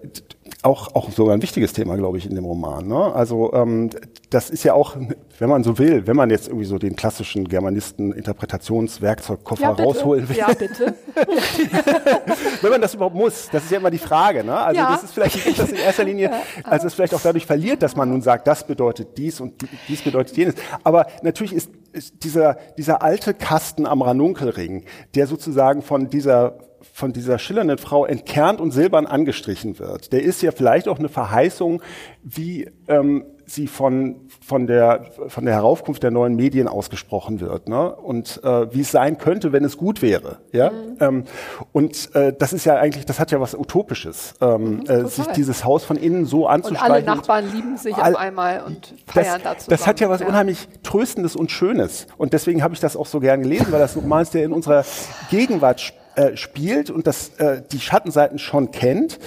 auch, 0.63 0.95
auch 0.95 1.11
sogar 1.11 1.35
ein 1.35 1.43
wichtiges 1.43 1.73
Thema, 1.73 1.97
glaube 1.97 2.19
ich, 2.19 2.27
in 2.27 2.35
dem 2.35 2.45
Roman. 2.45 2.87
Ne? 2.87 3.15
Also 3.15 3.53
ähm, 3.55 3.91
das 4.31 4.51
ist 4.51 4.63
ja 4.65 4.75
auch, 4.75 4.97
wenn 5.39 5.49
man 5.49 5.65
so 5.65 5.79
will, 5.79 6.07
wenn 6.07 6.17
man 6.17 6.31
jetzt 6.31 6.49
irgendwie 6.49 6.67
so 6.67 6.79
den 6.79 6.97
klassischen 6.97 7.49
Germanisten 7.49 8.13
Interpretationswerkzeugkoffer 8.13 9.63
ja, 9.63 9.71
rausholen 9.71 10.29
will. 10.29 10.37
Ja, 10.37 10.49
bitte. 10.53 10.95
wenn 12.63 12.71
man 12.71 12.81
das 12.81 12.95
überhaupt 12.95 13.17
muss, 13.17 13.49
das 13.51 13.65
ist 13.65 13.71
ja 13.71 13.79
immer 13.79 13.91
die 13.91 13.99
Frage. 13.99 14.45
Ne? 14.45 14.57
Also 14.57 14.81
ja. 14.81 14.93
das 14.93 15.05
ist 15.05 15.15
vielleicht 15.15 15.59
das 15.59 15.71
in 15.71 15.77
erster 15.77 16.05
Linie, 16.05 16.31
also 16.63 16.87
es 16.87 16.95
vielleicht 16.95 17.15
auch 17.15 17.23
dadurch 17.23 17.47
verliert, 17.47 17.83
dass 17.83 17.97
man 17.97 18.11
nun 18.11 18.21
sagt, 18.21 18.47
das 18.47 18.67
bedeutet 18.67 19.17
dies 19.17 19.41
und 19.41 19.55
dies 19.89 20.03
bedeutet 20.03 20.37
jenes. 20.37 20.55
Aber 20.83 21.07
natürlich 21.23 21.55
ist, 21.55 21.71
ist 21.93 22.23
dieser, 22.23 22.59
dieser 22.77 23.03
alte 23.03 23.33
Kasten 23.35 23.87
am 23.87 24.03
Ranunkelring, 24.03 24.85
der 25.15 25.27
sozusagen 25.27 25.83
von 25.83 26.11
dieser 26.11 26.59
von 26.95 27.13
dieser 27.13 27.41
schillernden 27.41 27.79
Frau 27.79 28.07
entkernt 28.07 28.61
und 28.61 28.71
silbern 28.71 29.07
angestrichen 29.07 29.81
wird. 29.81 30.13
Der 30.13 30.23
ist 30.23 30.43
ja 30.43 30.53
vielleicht 30.53 30.87
auch 30.87 31.01
eine 31.01 31.09
Verheißung, 31.09 31.83
wie 32.23 32.71
ähm, 32.87 33.25
sie 33.47 33.67
von, 33.67 34.29
von, 34.41 34.69
der, 34.69 35.07
von 35.27 35.45
der 35.45 35.55
Heraufkunft 35.55 36.05
der 36.05 36.13
neuen 36.13 36.37
Medien 36.37 36.69
ausgesprochen 36.69 37.41
wird 37.41 37.69
ne? 37.69 37.93
und 37.97 38.41
äh, 38.45 38.73
wie 38.73 38.83
es 38.83 38.93
sein 38.93 39.19
könnte, 39.19 39.51
wenn 39.51 39.65
es 39.65 39.77
gut 39.77 40.03
wäre. 40.03 40.39
Ja? 40.53 40.71
Mhm. 40.71 40.97
Ähm, 41.01 41.25
und 41.73 42.15
äh, 42.15 42.33
das 42.33 42.53
ist 42.53 42.65
ja 42.65 42.77
eigentlich, 42.77 43.05
das 43.05 43.19
hat 43.19 43.33
ja 43.33 43.41
was 43.41 43.57
Utopisches, 43.57 44.37
ähm, 44.41 44.77
mhm, 44.77 44.87
äh, 44.87 45.07
sich 45.09 45.27
dieses 45.27 45.65
Haus 45.65 45.83
von 45.83 45.97
innen 45.97 46.27
so 46.27 46.47
anzustreichen. 46.47 46.87
Und 46.87 47.09
alle 47.09 47.17
Nachbarn 47.17 47.53
lieben 47.53 47.77
sich 47.77 47.97
all, 47.97 48.15
auf 48.15 48.21
einmal 48.21 48.63
und 48.63 48.95
feiern 49.09 49.41
das, 49.43 49.55
dazu. 49.55 49.69
Das 49.69 49.89
hat 49.89 49.99
ja 49.99 50.09
was 50.09 50.21
ja. 50.21 50.29
unheimlich 50.29 50.69
Tröstendes 50.85 51.35
und 51.35 51.51
Schönes. 51.51 52.07
Und 52.19 52.35
deswegen 52.35 52.63
habe 52.63 52.73
ich 52.73 52.79
das 52.79 52.97
auch 52.97 53.07
so 53.07 53.19
gern 53.19 53.43
gelesen, 53.43 53.67
weil 53.71 53.81
das 53.81 53.97
Roman 53.97 54.23
ist, 54.23 54.33
der 54.33 54.45
in 54.45 54.53
unserer 54.53 54.85
Gegenwart 55.29 55.81
spielt 55.81 56.04
äh, 56.17 56.37
spielt 56.37 56.91
und 56.91 57.07
das 57.07 57.31
äh, 57.39 57.63
die 57.73 57.81
Schattenseiten 57.81 58.39
schon 58.39 58.71
kennt, 58.71 59.19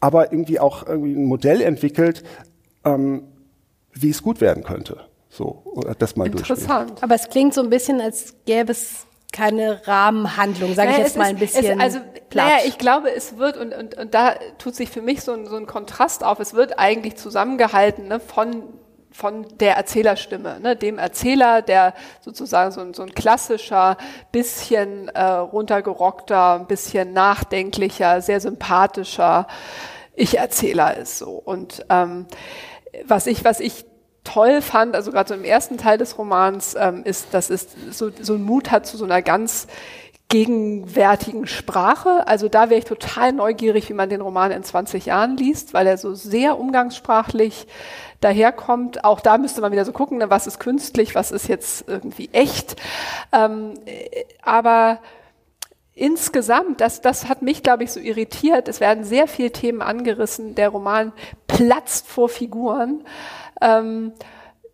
aber 0.00 0.32
irgendwie 0.32 0.60
auch 0.60 0.86
irgendwie 0.86 1.12
ein 1.12 1.24
Modell 1.24 1.60
entwickelt, 1.60 2.22
ähm, 2.84 3.24
wie 3.92 4.10
es 4.10 4.22
gut 4.22 4.40
werden 4.40 4.62
könnte. 4.62 5.06
So, 5.28 5.62
das 5.98 6.16
mal 6.16 6.26
Interessant. 6.26 7.02
Aber 7.02 7.14
es 7.14 7.28
klingt 7.28 7.54
so 7.54 7.62
ein 7.62 7.70
bisschen, 7.70 8.00
als 8.00 8.34
gäbe 8.46 8.72
es 8.72 9.06
keine 9.32 9.86
Rahmenhandlung, 9.86 10.74
sage 10.74 10.90
naja, 10.90 11.00
ich 11.00 11.06
jetzt 11.06 11.16
mal 11.16 11.28
ein 11.28 11.36
bisschen. 11.36 11.78
Es, 11.78 11.80
also, 11.80 11.98
platt. 12.30 12.48
naja, 12.48 12.58
ich 12.66 12.78
glaube, 12.78 13.14
es 13.14 13.38
wird, 13.38 13.56
und, 13.56 13.72
und, 13.72 13.96
und 13.96 14.14
da 14.14 14.34
tut 14.58 14.74
sich 14.74 14.90
für 14.90 15.02
mich 15.02 15.22
so 15.22 15.32
ein, 15.32 15.46
so 15.46 15.56
ein 15.56 15.66
Kontrast 15.66 16.24
auf, 16.24 16.40
es 16.40 16.54
wird 16.54 16.78
eigentlich 16.78 17.16
zusammengehalten 17.16 18.08
ne, 18.08 18.18
von 18.18 18.64
von 19.12 19.46
der 19.58 19.76
Erzählerstimme, 19.76 20.60
ne, 20.60 20.76
dem 20.76 20.98
Erzähler, 20.98 21.62
der 21.62 21.94
sozusagen 22.20 22.70
so 22.70 22.80
ein, 22.80 22.94
so 22.94 23.02
ein 23.02 23.14
klassischer, 23.14 23.96
bisschen 24.32 25.08
äh, 25.08 25.22
runtergerockter, 25.22 26.54
ein 26.54 26.66
bisschen 26.66 27.12
nachdenklicher, 27.12 28.20
sehr 28.22 28.40
sympathischer 28.40 29.46
Ich-Erzähler 30.14 30.96
ist 30.96 31.18
so. 31.18 31.30
Und 31.30 31.84
ähm, 31.88 32.26
was 33.04 33.26
ich, 33.26 33.44
was 33.44 33.60
ich 33.60 33.84
toll 34.24 34.62
fand, 34.62 34.94
also 34.94 35.10
gerade 35.10 35.28
so 35.28 35.34
im 35.34 35.44
ersten 35.44 35.78
Teil 35.78 35.98
des 35.98 36.18
Romans, 36.18 36.76
ähm, 36.78 37.02
ist, 37.04 37.32
dass 37.32 37.50
es 37.50 37.68
so, 37.90 38.10
so 38.20 38.34
einen 38.34 38.44
Mut 38.44 38.70
hat 38.70 38.86
zu 38.86 38.96
so 38.96 39.04
einer 39.04 39.22
ganz 39.22 39.66
gegenwärtigen 40.28 41.46
Sprache. 41.48 42.26
Also 42.26 42.48
da 42.48 42.70
wäre 42.70 42.78
ich 42.78 42.84
total 42.84 43.32
neugierig, 43.32 43.88
wie 43.88 43.94
man 43.94 44.08
den 44.08 44.20
Roman 44.20 44.52
in 44.52 44.62
20 44.62 45.06
Jahren 45.06 45.36
liest, 45.36 45.74
weil 45.74 45.86
er 45.86 45.98
so 45.98 46.14
sehr 46.14 46.58
umgangssprachlich 46.58 47.66
daherkommt. 48.20 49.04
Auch 49.04 49.20
da 49.20 49.38
müsste 49.38 49.60
man 49.60 49.72
wieder 49.72 49.84
so 49.84 49.92
gucken, 49.92 50.18
ne, 50.18 50.30
was 50.30 50.46
ist 50.46 50.60
künstlich, 50.60 51.14
was 51.14 51.30
ist 51.30 51.48
jetzt 51.48 51.88
irgendwie 51.88 52.30
echt. 52.32 52.76
Ähm, 53.32 53.74
aber 54.42 54.98
insgesamt, 55.94 56.80
das, 56.80 57.00
das 57.00 57.28
hat 57.28 57.42
mich, 57.42 57.62
glaube 57.62 57.84
ich, 57.84 57.92
so 57.92 58.00
irritiert. 58.00 58.68
Es 58.68 58.80
werden 58.80 59.04
sehr 59.04 59.26
viele 59.26 59.50
Themen 59.50 59.82
angerissen. 59.82 60.54
Der 60.54 60.70
Roman 60.70 61.12
platzt 61.46 62.06
vor 62.08 62.28
Figuren. 62.28 63.04
Ähm, 63.60 64.12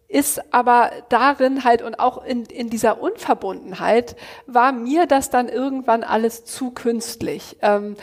ist 0.09 0.55
aber 0.55 0.91
darin 1.09 1.65
halt 1.65 1.83
und 1.83 1.99
auch 1.99 2.25
in, 2.25 2.45
in 2.45 2.71
dieser 2.71 3.01
Unverbundenheit 3.01 4.15
war 4.47 4.71
mir 4.71 5.07
das 5.07 5.31
dann 5.31 5.49
irgendwann 5.49 6.05
alles 6.05 6.45
zu 6.45 6.71
künstlich. 6.71 7.57
Ähm, 7.61 7.97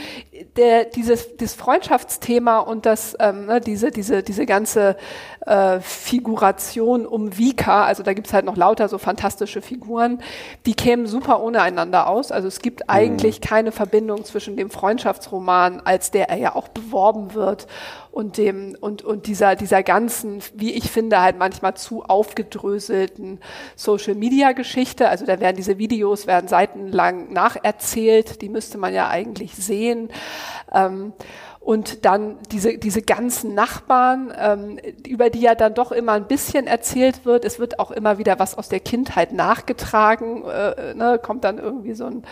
der, 0.58 0.86
dieses, 0.86 1.38
dieses 1.38 1.56
Freundschaftsthema 1.56 2.60
und 2.60 2.86
das, 2.86 3.16
ähm, 3.20 3.46
ne, 3.46 3.62
diese, 3.62 3.92
diese, 3.92 4.22
diese 4.22 4.46
ganze 4.46 4.98
äh, 5.46 5.80
Figuration 5.80 7.06
um 7.06 7.38
Vika, 7.38 7.86
also 7.86 8.04
da 8.04 8.14
gibt's 8.14 8.34
halt 8.34 8.46
noch 8.46 8.58
lauter 8.58 8.90
so 8.90 8.98
fantastische 8.98 9.62
Figuren, 9.62 10.22
die 10.66 10.74
kämen 10.74 11.08
super 11.08 11.42
ohne 11.42 11.62
einander 11.62 12.08
aus. 12.08 12.34
Also 12.34 12.50
es 12.50 12.60
gibt 12.60 12.82
mhm. 12.82 12.90
eigentlich 12.90 13.40
keine 13.40 13.72
Verbindung 13.72 14.26
zwischen 14.26 14.58
dem 14.58 14.70
Freundschaftsroman, 14.70 15.82
als 15.86 16.12
der 16.12 16.30
er 16.30 16.38
ja 16.38 16.56
auch 16.56 16.68
beworben 16.68 17.34
wird, 17.34 17.68
und 18.14 18.38
dem 18.38 18.78
und 18.80 19.04
und 19.04 19.26
dieser 19.26 19.56
dieser 19.56 19.82
ganzen, 19.82 20.40
wie 20.54 20.72
ich 20.72 20.92
finde, 20.92 21.20
halt 21.20 21.40
manchmal 21.40 21.74
zu 21.74 22.04
aufgedröselten 22.04 23.40
Social 23.76 24.14
Media 24.14 24.52
Geschichte. 24.52 25.10
Also 25.10 25.26
da 25.26 25.40
werden 25.40 25.56
diese 25.58 25.80
Videos 25.80 26.28
werden 26.28 26.48
seitenlang 26.48 27.34
nacherzählt, 27.34 28.44
die 28.44 28.50
müsste 28.50 28.78
man 28.78 28.94
ja 28.94 29.10
eigentlich 29.10 29.56
sehen. 29.56 30.10
Ähm, 30.72 31.14
und 31.60 32.06
dann 32.06 32.38
diese, 32.52 32.78
diese 32.78 33.02
ganzen 33.02 33.56
Nachbarn, 33.56 34.32
ähm, 34.38 34.78
über 35.08 35.32
die 35.32 35.40
ja 35.40 35.56
dann 35.56 35.74
doch 35.74 35.92
immer 35.92 36.12
ein 36.12 36.28
bisschen 36.28 36.68
erzählt 36.68 37.26
wird. 37.26 37.46
Es 37.46 37.58
wird 37.58 37.80
auch 37.80 37.90
immer 37.90 38.20
wieder 38.20 38.38
was 38.38 38.56
aus 38.58 38.70
der 38.70 38.82
Kindheit 38.82 39.32
nachgetragen, 39.32 40.44
äh, 40.44 40.94
ne, 40.94 41.20
kommt 41.24 41.46
dann 41.46 41.58
irgendwie 41.58 41.94
so 41.94 42.06
ein 42.06 42.24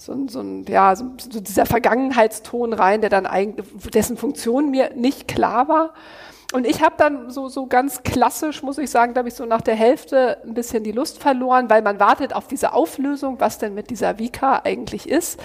so 0.00 0.12
ein, 0.12 0.28
so 0.28 0.40
ein 0.40 0.64
ja, 0.66 0.96
so, 0.96 1.04
so 1.18 1.40
dieser 1.40 1.66
Vergangenheitston 1.66 2.72
rein, 2.72 3.02
der 3.02 3.10
dann 3.10 3.26
eigentlich, 3.26 3.66
dessen 3.92 4.16
Funktion 4.16 4.70
mir 4.70 4.92
nicht 4.94 5.28
klar 5.28 5.68
war. 5.68 5.92
Und 6.52 6.66
ich 6.66 6.82
habe 6.82 6.94
dann 6.96 7.30
so, 7.30 7.48
so 7.48 7.66
ganz 7.66 8.02
klassisch, 8.02 8.62
muss 8.62 8.78
ich 8.78 8.90
sagen, 8.90 9.12
glaube 9.12 9.28
ich, 9.28 9.34
so 9.34 9.44
nach 9.44 9.60
der 9.60 9.76
Hälfte 9.76 10.38
ein 10.42 10.54
bisschen 10.54 10.82
die 10.82 10.90
Lust 10.90 11.18
verloren, 11.18 11.68
weil 11.68 11.82
man 11.82 12.00
wartet 12.00 12.34
auf 12.34 12.48
diese 12.48 12.72
Auflösung, 12.72 13.38
was 13.38 13.58
denn 13.58 13.74
mit 13.74 13.90
dieser 13.90 14.18
Vika 14.18 14.62
eigentlich 14.64 15.08
ist, 15.08 15.38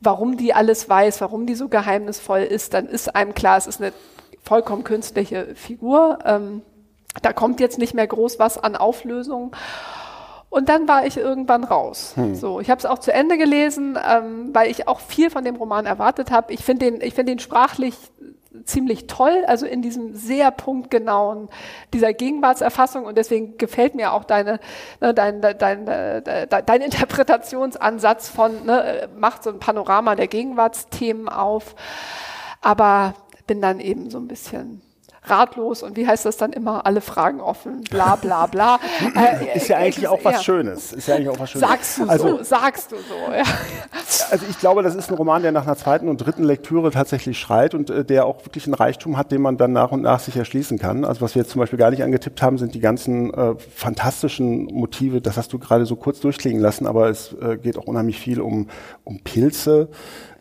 warum 0.00 0.36
die 0.36 0.54
alles 0.54 0.88
weiß, 0.88 1.20
warum 1.20 1.44
die 1.44 1.56
so 1.56 1.68
geheimnisvoll 1.68 2.40
ist. 2.40 2.72
Dann 2.72 2.86
ist 2.86 3.14
einem 3.14 3.34
klar, 3.34 3.58
es 3.58 3.66
ist 3.66 3.82
eine 3.82 3.92
vollkommen 4.42 4.84
künstliche 4.84 5.54
Figur. 5.56 6.20
Ähm, 6.24 6.62
da 7.22 7.32
kommt 7.32 7.58
jetzt 7.58 7.78
nicht 7.78 7.92
mehr 7.92 8.06
groß 8.06 8.38
was 8.38 8.56
an 8.56 8.76
Auflösung. 8.76 9.54
Und 10.50 10.68
dann 10.68 10.88
war 10.88 11.06
ich 11.06 11.16
irgendwann 11.16 11.62
raus. 11.62 12.12
Hm. 12.16 12.34
So, 12.34 12.60
ich 12.60 12.68
habe 12.70 12.80
es 12.80 12.84
auch 12.84 12.98
zu 12.98 13.12
Ende 13.12 13.38
gelesen, 13.38 13.96
ähm, 14.04 14.50
weil 14.52 14.68
ich 14.68 14.88
auch 14.88 14.98
viel 15.00 15.30
von 15.30 15.44
dem 15.44 15.54
Roman 15.54 15.86
erwartet 15.86 16.32
habe. 16.32 16.52
Ich 16.52 16.64
finde 16.64 16.90
den, 16.90 17.00
ich 17.00 17.14
finde 17.14 17.32
den 17.32 17.38
sprachlich 17.38 17.94
ziemlich 18.64 19.06
toll, 19.06 19.44
also 19.46 19.64
in 19.64 19.80
diesem 19.80 20.16
sehr 20.16 20.50
punktgenauen 20.50 21.48
dieser 21.92 22.12
Gegenwartserfassung 22.12 23.04
und 23.04 23.16
deswegen 23.16 23.58
gefällt 23.58 23.94
mir 23.94 24.12
auch 24.12 24.24
deine 24.24 24.58
ne, 25.00 25.14
dein, 25.14 25.40
dein, 25.40 25.58
dein, 25.58 25.84
dein 25.86 26.80
Interpretationsansatz 26.82 28.28
von 28.28 28.66
ne, 28.66 29.08
macht 29.16 29.44
so 29.44 29.50
ein 29.50 29.60
Panorama 29.60 30.16
der 30.16 30.26
Gegenwartsthemen 30.26 31.28
auf, 31.28 31.76
aber 32.60 33.14
bin 33.46 33.60
dann 33.60 33.78
eben 33.78 34.10
so 34.10 34.18
ein 34.18 34.26
bisschen 34.26 34.82
ratlos 35.24 35.82
und 35.82 35.96
wie 35.96 36.06
heißt 36.06 36.24
das 36.24 36.36
dann 36.36 36.52
immer, 36.52 36.86
alle 36.86 37.00
Fragen 37.00 37.40
offen, 37.40 37.82
bla 37.82 38.16
bla 38.16 38.46
bla. 38.46 38.78
Äh, 39.14 39.56
ist 39.56 39.68
ja 39.68 39.76
eigentlich 39.76 40.08
auch 40.08 40.20
was. 40.22 40.44
Schönes. 40.44 40.92
Ist 40.92 41.08
ja 41.08 41.16
eigentlich 41.16 41.28
auch 41.28 41.38
was 41.38 41.50
Schönes. 41.50 41.68
Sagst 41.68 41.98
du 41.98 42.08
also, 42.08 42.38
so, 42.38 42.42
sagst 42.42 42.92
du 42.92 42.96
so, 42.96 43.32
ja. 43.32 43.42
Also 44.30 44.46
ich 44.48 44.58
glaube, 44.58 44.82
das 44.82 44.94
ist 44.94 45.10
ein 45.10 45.14
Roman, 45.14 45.42
der 45.42 45.52
nach 45.52 45.66
einer 45.66 45.76
zweiten 45.76 46.08
und 46.08 46.18
dritten 46.18 46.44
Lektüre 46.44 46.90
tatsächlich 46.90 47.38
schreit 47.38 47.74
und 47.74 47.90
äh, 47.90 48.04
der 48.04 48.26
auch 48.26 48.44
wirklich 48.44 48.66
einen 48.66 48.74
Reichtum 48.74 49.16
hat, 49.16 49.32
den 49.32 49.42
man 49.42 49.56
dann 49.56 49.72
nach 49.72 49.92
und 49.92 50.02
nach 50.02 50.20
sich 50.20 50.36
erschließen 50.36 50.78
kann. 50.78 51.04
Also 51.04 51.20
was 51.20 51.34
wir 51.34 51.42
jetzt 51.42 51.50
zum 51.50 51.60
Beispiel 51.60 51.78
gar 51.78 51.90
nicht 51.90 52.02
angetippt 52.02 52.42
haben, 52.42 52.58
sind 52.58 52.74
die 52.74 52.80
ganzen 52.80 53.32
äh, 53.34 53.54
fantastischen 53.56 54.66
Motive. 54.66 55.20
Das 55.20 55.36
hast 55.36 55.52
du 55.52 55.58
gerade 55.58 55.86
so 55.86 55.96
kurz 55.96 56.20
durchklingen 56.20 56.62
lassen, 56.62 56.86
aber 56.86 57.08
es 57.08 57.34
äh, 57.40 57.56
geht 57.56 57.76
auch 57.76 57.86
unheimlich 57.86 58.18
viel 58.18 58.40
um, 58.40 58.68
um 59.04 59.20
Pilze. 59.20 59.88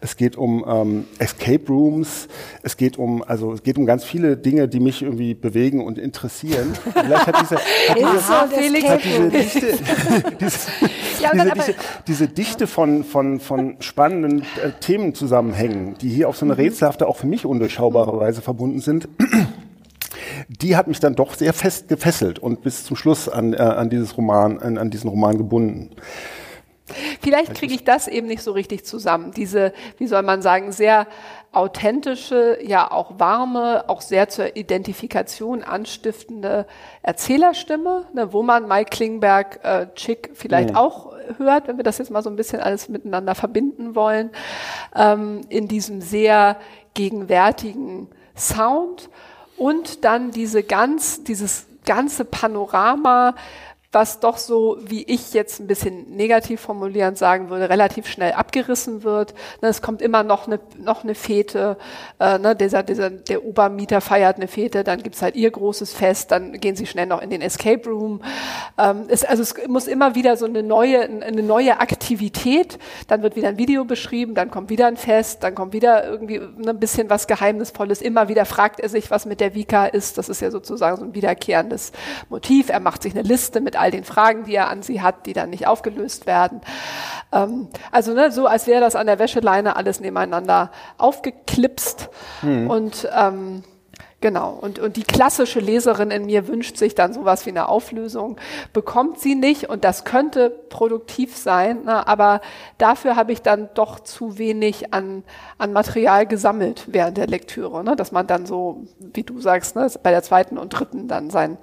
Es 0.02 0.16
geht 0.16 0.38
um 0.38 0.64
ähm, 0.66 1.06
Escape 1.18 1.68
Rooms. 1.68 2.30
Es 2.64 2.78
geht 2.78 2.98
um, 2.98 3.22
also 3.22 3.52
es 3.52 3.64
geht 3.64 3.78
um 3.78 3.86
ganz 3.86 4.06
viele 4.06 4.38
Dinge, 4.38 4.70
die 4.70 4.80
mich 4.80 5.02
irgendwie 5.02 5.34
bewegen 5.34 5.86
und 5.86 5.98
interessieren. 5.98 6.74
Vielleicht 6.94 7.28
hat 7.28 7.42
diese, 7.42 7.56
hat 7.58 7.98
diese, 7.98 8.88
hat 8.88 9.02
diese, 9.04 9.30
Dichte, 9.30 9.68
diese, 10.40 10.60
ja, 11.22 11.32
diese, 11.34 11.52
Dichte, 11.52 11.76
diese 12.08 12.28
Dichte 12.30 12.68
von, 12.68 13.04
von, 13.04 13.42
von 13.42 13.76
spannenden 13.82 14.44
äh, 14.64 14.72
Themenzusammenhängen, 14.80 15.96
die 16.02 16.10
hier 16.10 16.30
auf 16.30 16.38
so 16.38 16.46
eine 16.46 16.54
mhm. 16.54 16.62
rätselhafte, 16.62 17.06
auch 17.06 17.18
für 17.18 17.28
mich 17.28 17.46
undurchschaubare 17.46 18.18
Weise 18.18 18.42
verbunden 18.42 18.80
sind, 18.80 19.10
die 20.48 20.78
hat 20.78 20.88
mich 20.88 21.02
dann 21.02 21.16
doch 21.16 21.34
sehr 21.34 21.52
fest 21.52 21.90
gefesselt 21.90 22.40
und 22.40 22.62
bis 22.62 22.86
zum 22.86 22.96
Schluss 22.96 23.28
an, 23.28 23.54
äh, 23.54 23.58
an 23.58 23.90
dieses 23.90 24.18
Roman, 24.18 24.60
an, 24.60 24.78
an 24.78 24.92
diesen 24.92 25.10
Roman 25.10 25.38
gebunden. 25.38 25.90
Vielleicht 27.22 27.56
kriege 27.56 27.74
ich 27.74 27.84
das 27.84 28.08
eben 28.08 28.28
nicht 28.28 28.44
so 28.44 28.52
richtig 28.52 28.86
zusammen. 28.86 29.32
Diese, 29.32 29.74
wie 29.98 30.08
soll 30.08 30.24
man 30.24 30.42
sagen, 30.42 30.72
sehr 30.72 31.08
authentische, 31.52 32.60
ja 32.62 32.92
auch 32.92 33.18
warme, 33.18 33.86
auch 33.88 34.02
sehr 34.02 34.30
zur 34.30 34.56
Identifikation 34.56 35.64
anstiftende 35.64 36.68
Erzählerstimme, 37.02 38.06
ne, 38.14 38.32
wo 38.34 38.44
man 38.44 38.68
Mike 38.68 38.92
Klingberg, 38.92 39.60
äh, 39.64 39.88
Chick 39.96 40.32
vielleicht 40.34 40.72
ja. 40.72 40.76
auch 40.76 41.14
hört, 41.38 41.68
wenn 41.68 41.78
wir 41.78 41.84
das 41.84 41.98
jetzt 41.98 42.12
mal 42.12 42.22
so 42.22 42.30
ein 42.30 42.36
bisschen 42.36 42.60
alles 42.60 42.90
miteinander 42.90 43.34
verbinden 43.34 43.96
wollen, 43.96 44.30
ähm, 44.96 45.42
in 45.50 45.68
diesem 45.68 46.02
sehr 46.02 46.58
gegenwärtigen 46.94 48.08
Sound 48.36 49.10
und 49.58 50.06
dann 50.06 50.32
diese 50.32 50.64
ganz, 50.64 51.24
dieses 51.24 51.68
ganze 51.86 52.26
Panorama, 52.26 53.36
was 53.92 54.20
doch 54.20 54.38
so, 54.38 54.78
wie 54.82 55.04
ich 55.04 55.34
jetzt 55.34 55.60
ein 55.60 55.66
bisschen 55.66 56.16
negativ 56.16 56.62
formulierend 56.62 57.18
sagen 57.18 57.50
würde, 57.50 57.70
relativ 57.70 58.06
schnell 58.06 58.34
abgerissen 58.34 59.04
wird. 59.04 59.34
Ne, 59.64 59.70
es 59.70 59.82
kommt 59.82 60.04
immer 60.04 60.22
noch 60.22 60.46
eine, 60.46 60.60
noch 60.78 61.04
eine 61.04 61.16
Fete, 61.16 61.76
äh, 62.20 62.38
ne, 62.38 62.56
dieser, 62.56 62.84
dieser, 62.84 63.10
der 63.10 63.44
Obermieter 63.44 64.00
feiert 64.00 64.36
eine 64.36 64.48
Fete, 64.48 64.84
dann 64.84 65.02
gibt's 65.02 65.24
halt 65.24 65.36
ihr 65.36 65.50
großes 65.50 65.94
Fest, 65.94 66.30
dann 66.30 66.54
gehen 66.60 66.76
sie 66.76 66.86
schnell 66.86 67.08
noch 67.08 67.20
in 67.20 67.32
den 67.32 67.42
Escape 67.42 67.90
Room. 67.90 68.22
Ähm, 68.78 69.06
es, 69.08 69.26
also 69.26 69.42
es 69.42 69.56
muss 69.68 69.88
immer 69.88 70.14
wieder 70.14 70.38
so 70.38 70.46
eine 70.46 70.62
neue, 70.62 71.02
eine 71.02 71.42
neue 71.42 71.80
Aktivität, 71.80 72.78
dann 73.08 73.24
wird 73.24 73.36
wieder 73.36 73.48
ein 73.48 73.58
Video 73.58 73.86
beschrieben, 73.86 74.36
dann 74.36 74.52
kommt 74.52 74.70
wieder 74.70 74.86
ein 74.86 74.98
Fest, 74.98 75.44
dann 75.44 75.56
kommt 75.56 75.74
wieder 75.74 76.08
irgendwie 76.08 76.38
ne, 76.38 76.70
ein 76.70 76.80
bisschen 76.80 77.10
was 77.10 77.26
Geheimnisvolles, 77.26 78.04
immer 78.04 78.28
wieder 78.28 78.46
fragt 78.46 78.80
er 78.80 78.90
sich, 78.90 79.10
was 79.10 79.26
mit 79.26 79.40
der 79.40 79.56
Vika 79.56 79.88
ist, 79.88 80.20
das 80.20 80.30
ist 80.30 80.42
ja 80.42 80.52
sozusagen 80.52 80.98
so 80.98 81.04
ein 81.06 81.16
wiederkehrendes 81.16 81.92
Motiv, 82.30 82.70
er 82.70 82.80
macht 82.80 83.02
sich 83.02 83.16
eine 83.16 83.24
Liste 83.24 83.62
mit 83.62 83.79
all 83.80 83.92
den 83.92 84.04
Fragen, 84.04 84.46
die 84.46 84.56
er 84.56 84.70
an 84.70 84.84
sie 84.84 85.02
hat, 85.02 85.26
die 85.26 85.34
dann 85.34 85.50
nicht 85.50 85.68
aufgelöst 85.68 86.26
werden. 86.26 86.62
Ähm, 87.32 87.70
also 87.92 88.14
ne, 88.14 88.32
so, 88.32 88.48
als 88.48 88.68
wäre 88.68 88.82
das 88.82 88.96
an 88.96 89.08
der 89.08 89.20
Wäscheleine 89.20 89.76
alles 89.76 90.00
nebeneinander 90.00 90.72
aufgeklipst 90.98 92.10
hm. 92.42 92.70
und 92.70 93.08
ähm, 93.16 93.64
Genau. 94.22 94.52
Und, 94.60 94.80
und 94.80 94.98
die 94.98 95.04
klassische 95.04 95.62
Leserin 95.62 96.12
in 96.12 96.26
mir 96.26 96.50
wünscht 96.50 96.76
sich 96.76 96.94
dann 96.94 97.14
sowas 97.14 97.46
wie 97.46 97.52
eine 97.52 97.70
Auflösung, 97.70 98.38
bekommt 98.74 99.20
sie 99.20 99.36
nicht 99.36 99.70
und 99.70 99.86
das 99.86 100.04
könnte 100.04 100.50
produktiv 100.50 101.38
sein, 101.38 101.86
ne, 101.86 102.06
aber 102.06 102.42
dafür 102.78 103.16
habe 103.16 103.32
ich 103.32 103.42
dann 103.42 103.70
doch 103.76 104.02
zu 104.02 104.38
wenig 104.38 104.94
an, 104.94 105.24
an 105.58 105.72
Material 105.72 106.28
gesammelt 106.28 106.84
während 106.88 107.16
der 107.16 107.28
Lektüre, 107.28 107.82
ne, 107.82 107.96
dass 107.96 108.12
man 108.12 108.28
dann 108.28 108.46
so, 108.46 108.84
wie 109.00 109.24
du 109.24 109.40
sagst, 109.40 109.78
ne, 109.78 109.90
bei 110.04 110.12
der 110.12 110.22
zweiten 110.22 110.58
und 110.58 110.70
dritten 110.70 111.08
dann 111.08 111.30
sein, 111.30 111.58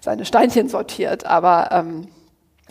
seine 0.00 0.24
Steinchen 0.24 0.68
sortiert, 0.68 1.26
aber 1.26 1.70
ähm, 1.72 2.06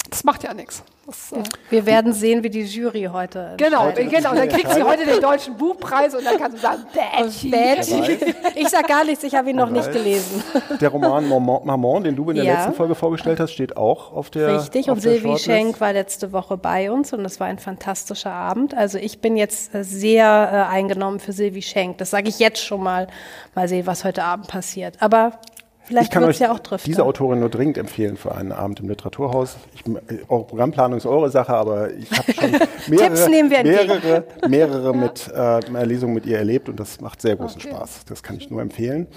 das 0.09 0.23
macht 0.23 0.43
ja 0.43 0.53
nichts. 0.53 0.83
Das, 1.07 1.31
äh, 1.31 1.41
Wir 1.69 1.85
werden 1.85 2.11
sehen, 2.11 2.43
wie 2.43 2.49
die 2.49 2.63
Jury 2.63 3.09
heute. 3.11 3.53
Genau, 3.55 3.93
genau. 3.93 4.35
Dann 4.35 4.49
kriegt 4.49 4.73
sie 4.73 4.83
heute 4.83 5.05
den 5.05 5.21
deutschen 5.21 5.55
Buchpreis 5.55 6.13
und 6.13 6.25
dann 6.25 6.37
kann 6.37 6.51
sie 6.51 6.57
sagen, 6.57 6.83
Bätschi. 6.93 8.17
Ich 8.55 8.67
sag 8.69 8.87
gar 8.87 9.05
nichts, 9.05 9.23
ich 9.23 9.33
habe 9.35 9.49
ihn 9.51 9.55
noch 9.55 9.69
nicht 9.69 9.89
gelesen. 9.91 10.43
Der 10.81 10.89
Roman 10.89 11.27
Maman, 11.63 12.03
den 12.03 12.15
du 12.15 12.29
in 12.29 12.35
der 12.35 12.45
ja. 12.45 12.53
letzten 12.55 12.73
Folge 12.73 12.93
vorgestellt 12.95 13.39
hast, 13.39 13.53
steht 13.53 13.77
auch 13.77 14.11
auf 14.11 14.29
der. 14.29 14.59
Richtig, 14.59 14.89
und 14.89 15.01
Silvi 15.01 15.37
Schenk 15.37 15.79
war 15.79 15.93
letzte 15.93 16.33
Woche 16.33 16.57
bei 16.57 16.91
uns 16.91 17.13
und 17.13 17.23
es 17.23 17.39
war 17.39 17.47
ein 17.47 17.59
fantastischer 17.59 18.33
Abend. 18.33 18.73
Also 18.75 18.97
ich 18.97 19.19
bin 19.19 19.37
jetzt 19.37 19.73
äh, 19.73 19.83
sehr 19.83 20.67
äh, 20.69 20.73
eingenommen 20.73 21.19
für 21.19 21.31
Silvi 21.31 21.61
Schenk. 21.61 21.99
Das 21.99 22.09
sage 22.09 22.27
ich 22.27 22.39
jetzt 22.39 22.63
schon 22.63 22.83
mal. 22.83 23.07
Mal 23.55 23.69
sehen, 23.69 23.87
was 23.87 24.03
heute 24.03 24.23
Abend 24.23 24.47
passiert. 24.47 24.97
Aber 24.99 25.39
Vielleicht 25.87 26.07
ich 26.07 26.11
kann 26.11 26.25
euch 26.25 26.39
ja 26.39 26.51
auch 26.51 26.59
trifft, 26.59 26.85
diese 26.85 27.05
Autorin 27.05 27.39
nur 27.39 27.49
dringend 27.49 27.77
empfehlen 27.77 28.17
für 28.17 28.35
einen 28.35 28.51
Abend 28.51 28.81
im 28.81 28.89
Literaturhaus. 28.89 29.55
Ich, 29.73 29.83
eure 30.27 30.43
Programmplanung 30.43 30.97
ist 30.97 31.05
eure 31.05 31.29
Sache, 31.29 31.53
aber 31.53 31.93
ich 31.93 32.11
habe 32.11 32.33
schon 32.33 32.51
mehrere, 32.87 33.63
mehrere, 33.63 34.23
mehrere 34.49 34.93
mit 34.93 35.31
äh, 35.33 35.85
Lesungen 35.85 36.13
mit 36.13 36.25
ihr 36.25 36.39
erlebt 36.39 36.67
und 36.67 36.77
das 36.77 36.99
macht 36.99 37.21
sehr 37.21 37.37
großen 37.37 37.61
okay. 37.61 37.69
Spaß. 37.71 38.01
Das 38.05 38.21
kann 38.21 38.35
ich 38.35 38.49
nur 38.49 38.61
empfehlen. 38.61 39.07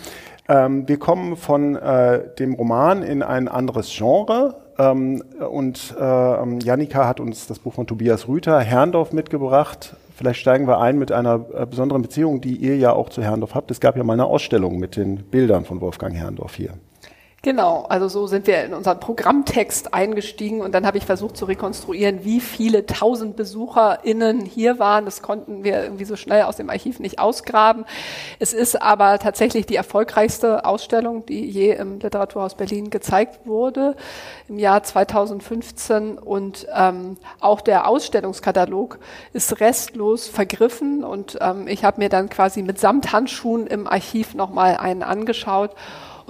Ähm, 0.48 0.86
wir 0.88 1.00
kommen 1.00 1.36
von 1.36 1.74
äh, 1.74 2.22
dem 2.38 2.54
Roman 2.54 3.02
in 3.02 3.24
ein 3.24 3.48
anderes 3.48 3.92
Genre. 3.92 4.54
Ähm, 4.80 5.22
und 5.50 5.94
äh, 6.00 6.58
Janika 6.64 7.06
hat 7.06 7.20
uns 7.20 7.46
das 7.46 7.58
Buch 7.58 7.74
von 7.74 7.86
Tobias 7.86 8.28
Rüther, 8.28 8.60
Herrndorf, 8.60 9.12
mitgebracht. 9.12 9.94
Vielleicht 10.14 10.40
steigen 10.40 10.66
wir 10.66 10.80
ein 10.80 10.98
mit 10.98 11.12
einer 11.12 11.46
äh, 11.54 11.66
besonderen 11.66 12.02
Beziehung, 12.02 12.40
die 12.40 12.56
ihr 12.56 12.76
ja 12.76 12.92
auch 12.92 13.10
zu 13.10 13.22
Herrndorf 13.22 13.54
habt. 13.54 13.70
Es 13.70 13.80
gab 13.80 13.96
ja 13.96 14.04
mal 14.04 14.14
eine 14.14 14.24
Ausstellung 14.24 14.78
mit 14.78 14.96
den 14.96 15.16
Bildern 15.16 15.64
von 15.64 15.80
Wolfgang 15.80 16.14
Herrndorf 16.14 16.54
hier. 16.54 16.72
Genau, 17.42 17.86
also 17.88 18.06
so 18.08 18.26
sind 18.26 18.46
wir 18.46 18.64
in 18.64 18.74
unseren 18.74 19.00
Programmtext 19.00 19.94
eingestiegen 19.94 20.60
und 20.60 20.74
dann 20.74 20.84
habe 20.84 20.98
ich 20.98 21.06
versucht 21.06 21.38
zu 21.38 21.46
rekonstruieren, 21.46 22.22
wie 22.22 22.38
viele 22.38 22.84
tausend 22.84 23.36
BesucherInnen 23.36 24.44
hier 24.44 24.78
waren. 24.78 25.06
Das 25.06 25.22
konnten 25.22 25.64
wir 25.64 25.82
irgendwie 25.82 26.04
so 26.04 26.16
schnell 26.16 26.42
aus 26.42 26.56
dem 26.56 26.68
Archiv 26.68 27.00
nicht 27.00 27.18
ausgraben. 27.18 27.86
Es 28.40 28.52
ist 28.52 28.82
aber 28.82 29.18
tatsächlich 29.18 29.64
die 29.64 29.76
erfolgreichste 29.76 30.66
Ausstellung, 30.66 31.24
die 31.24 31.46
je 31.46 31.72
im 31.72 31.98
Literaturhaus 31.98 32.56
Berlin 32.56 32.90
gezeigt 32.90 33.46
wurde 33.46 33.96
im 34.46 34.58
Jahr 34.58 34.82
2015 34.82 36.18
und 36.18 36.66
ähm, 36.76 37.16
auch 37.40 37.62
der 37.62 37.88
Ausstellungskatalog 37.88 38.98
ist 39.32 39.60
restlos 39.60 40.28
vergriffen 40.28 41.04
und 41.04 41.38
ähm, 41.40 41.68
ich 41.68 41.84
habe 41.84 42.02
mir 42.02 42.10
dann 42.10 42.28
quasi 42.28 42.62
mit 42.62 42.78
Samthandschuhen 42.78 43.66
im 43.66 43.86
Archiv 43.86 44.34
nochmal 44.34 44.76
einen 44.76 45.02
angeschaut 45.02 45.74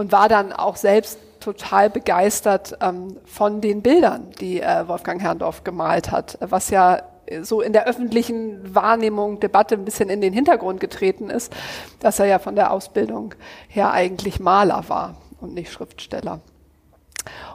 und 0.00 0.12
war 0.12 0.30
dann 0.30 0.54
auch 0.54 0.76
selbst 0.76 1.18
total 1.40 1.90
begeistert 1.90 2.78
ähm, 2.80 3.18
von 3.26 3.60
den 3.60 3.82
Bildern, 3.82 4.30
die 4.40 4.62
äh, 4.62 4.88
Wolfgang 4.88 5.20
Herrndorf 5.20 5.62
gemalt 5.62 6.10
hat, 6.10 6.38
was 6.40 6.70
ja 6.70 7.02
so 7.42 7.60
in 7.60 7.74
der 7.74 7.86
öffentlichen 7.86 8.74
Wahrnehmung, 8.74 9.40
Debatte 9.40 9.74
ein 9.74 9.84
bisschen 9.84 10.08
in 10.08 10.22
den 10.22 10.32
Hintergrund 10.32 10.80
getreten 10.80 11.28
ist, 11.28 11.52
dass 11.98 12.18
er 12.18 12.24
ja 12.24 12.38
von 12.38 12.56
der 12.56 12.70
Ausbildung 12.70 13.34
her 13.68 13.92
eigentlich 13.92 14.40
Maler 14.40 14.84
war 14.88 15.16
und 15.38 15.52
nicht 15.52 15.70
Schriftsteller. 15.70 16.40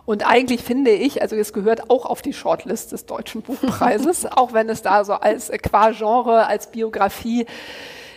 Und 0.05 0.23
eigentlich 0.29 0.61
finde 0.61 0.91
ich, 0.91 1.23
also 1.23 1.35
es 1.35 1.51
gehört 1.51 1.89
auch 1.89 2.05
auf 2.05 2.21
die 2.21 2.33
Shortlist 2.33 2.91
des 2.91 3.07
Deutschen 3.07 3.41
Buchpreises, 3.41 4.27
auch 4.27 4.53
wenn 4.53 4.69
es 4.69 4.83
da 4.83 5.03
so 5.03 5.13
als 5.13 5.51
qua 5.63 5.89
Genre, 5.89 6.45
als 6.45 6.69
Biografie 6.69 7.47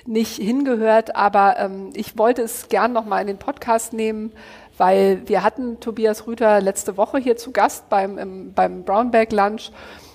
nicht 0.08 0.36
hingehört, 0.36 1.14
aber 1.14 1.56
ähm, 1.58 1.90
ich 1.94 2.16
wollte 2.16 2.42
es 2.42 2.68
gern 2.68 2.92
nochmal 2.92 3.20
in 3.20 3.26
den 3.26 3.38
Podcast 3.38 3.92
nehmen, 3.92 4.32
weil 4.78 5.22
wir 5.26 5.42
hatten 5.42 5.80
Tobias 5.80 6.26
Rüther 6.26 6.60
letzte 6.60 6.96
Woche 6.96 7.18
hier 7.18 7.36
zu 7.36 7.52
Gast 7.52 7.88
beim, 7.90 8.16
im, 8.16 8.52
beim 8.54 8.84
Brownback 8.84 9.32
Lunch. 9.32 9.70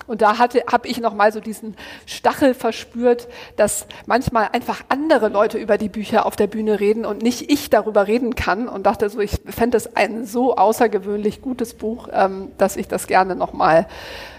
Und 0.06 0.20
da 0.20 0.38
habe 0.38 0.86
ich 0.86 1.00
noch 1.00 1.14
mal 1.14 1.32
so 1.32 1.40
diesen 1.40 1.76
Stachel 2.04 2.52
verspürt, 2.52 3.26
dass 3.56 3.86
manchmal 4.04 4.50
einfach 4.52 4.82
andere 4.90 5.28
Leute 5.28 5.56
über 5.56 5.78
die 5.78 5.88
Bücher 5.88 6.26
auf 6.26 6.36
der 6.36 6.46
Bühne 6.46 6.78
reden 6.78 7.06
und 7.06 7.22
nicht 7.22 7.50
ich 7.50 7.70
darüber 7.70 8.06
reden 8.06 8.34
kann. 8.34 8.68
Und 8.68 8.84
dachte 8.84 9.08
so, 9.08 9.20
ich 9.20 9.40
fände 9.46 9.78
es 9.78 9.96
ein 9.96 10.26
so 10.26 10.56
außergewöhnlich 10.56 11.40
gutes 11.40 11.72
Buch, 11.72 12.08
ähm, 12.12 12.50
dass 12.58 12.76
ich 12.76 12.86
das 12.86 13.06
gerne 13.06 13.34
noch 13.34 13.54
mal 13.54 13.86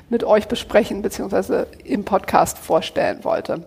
mit 0.09 0.23
euch 0.23 0.47
besprechen 0.47 1.01
beziehungsweise 1.01 1.65
im 1.83 2.05
Podcast 2.05 2.59
vorstellen 2.59 3.23
wollte. 3.23 3.65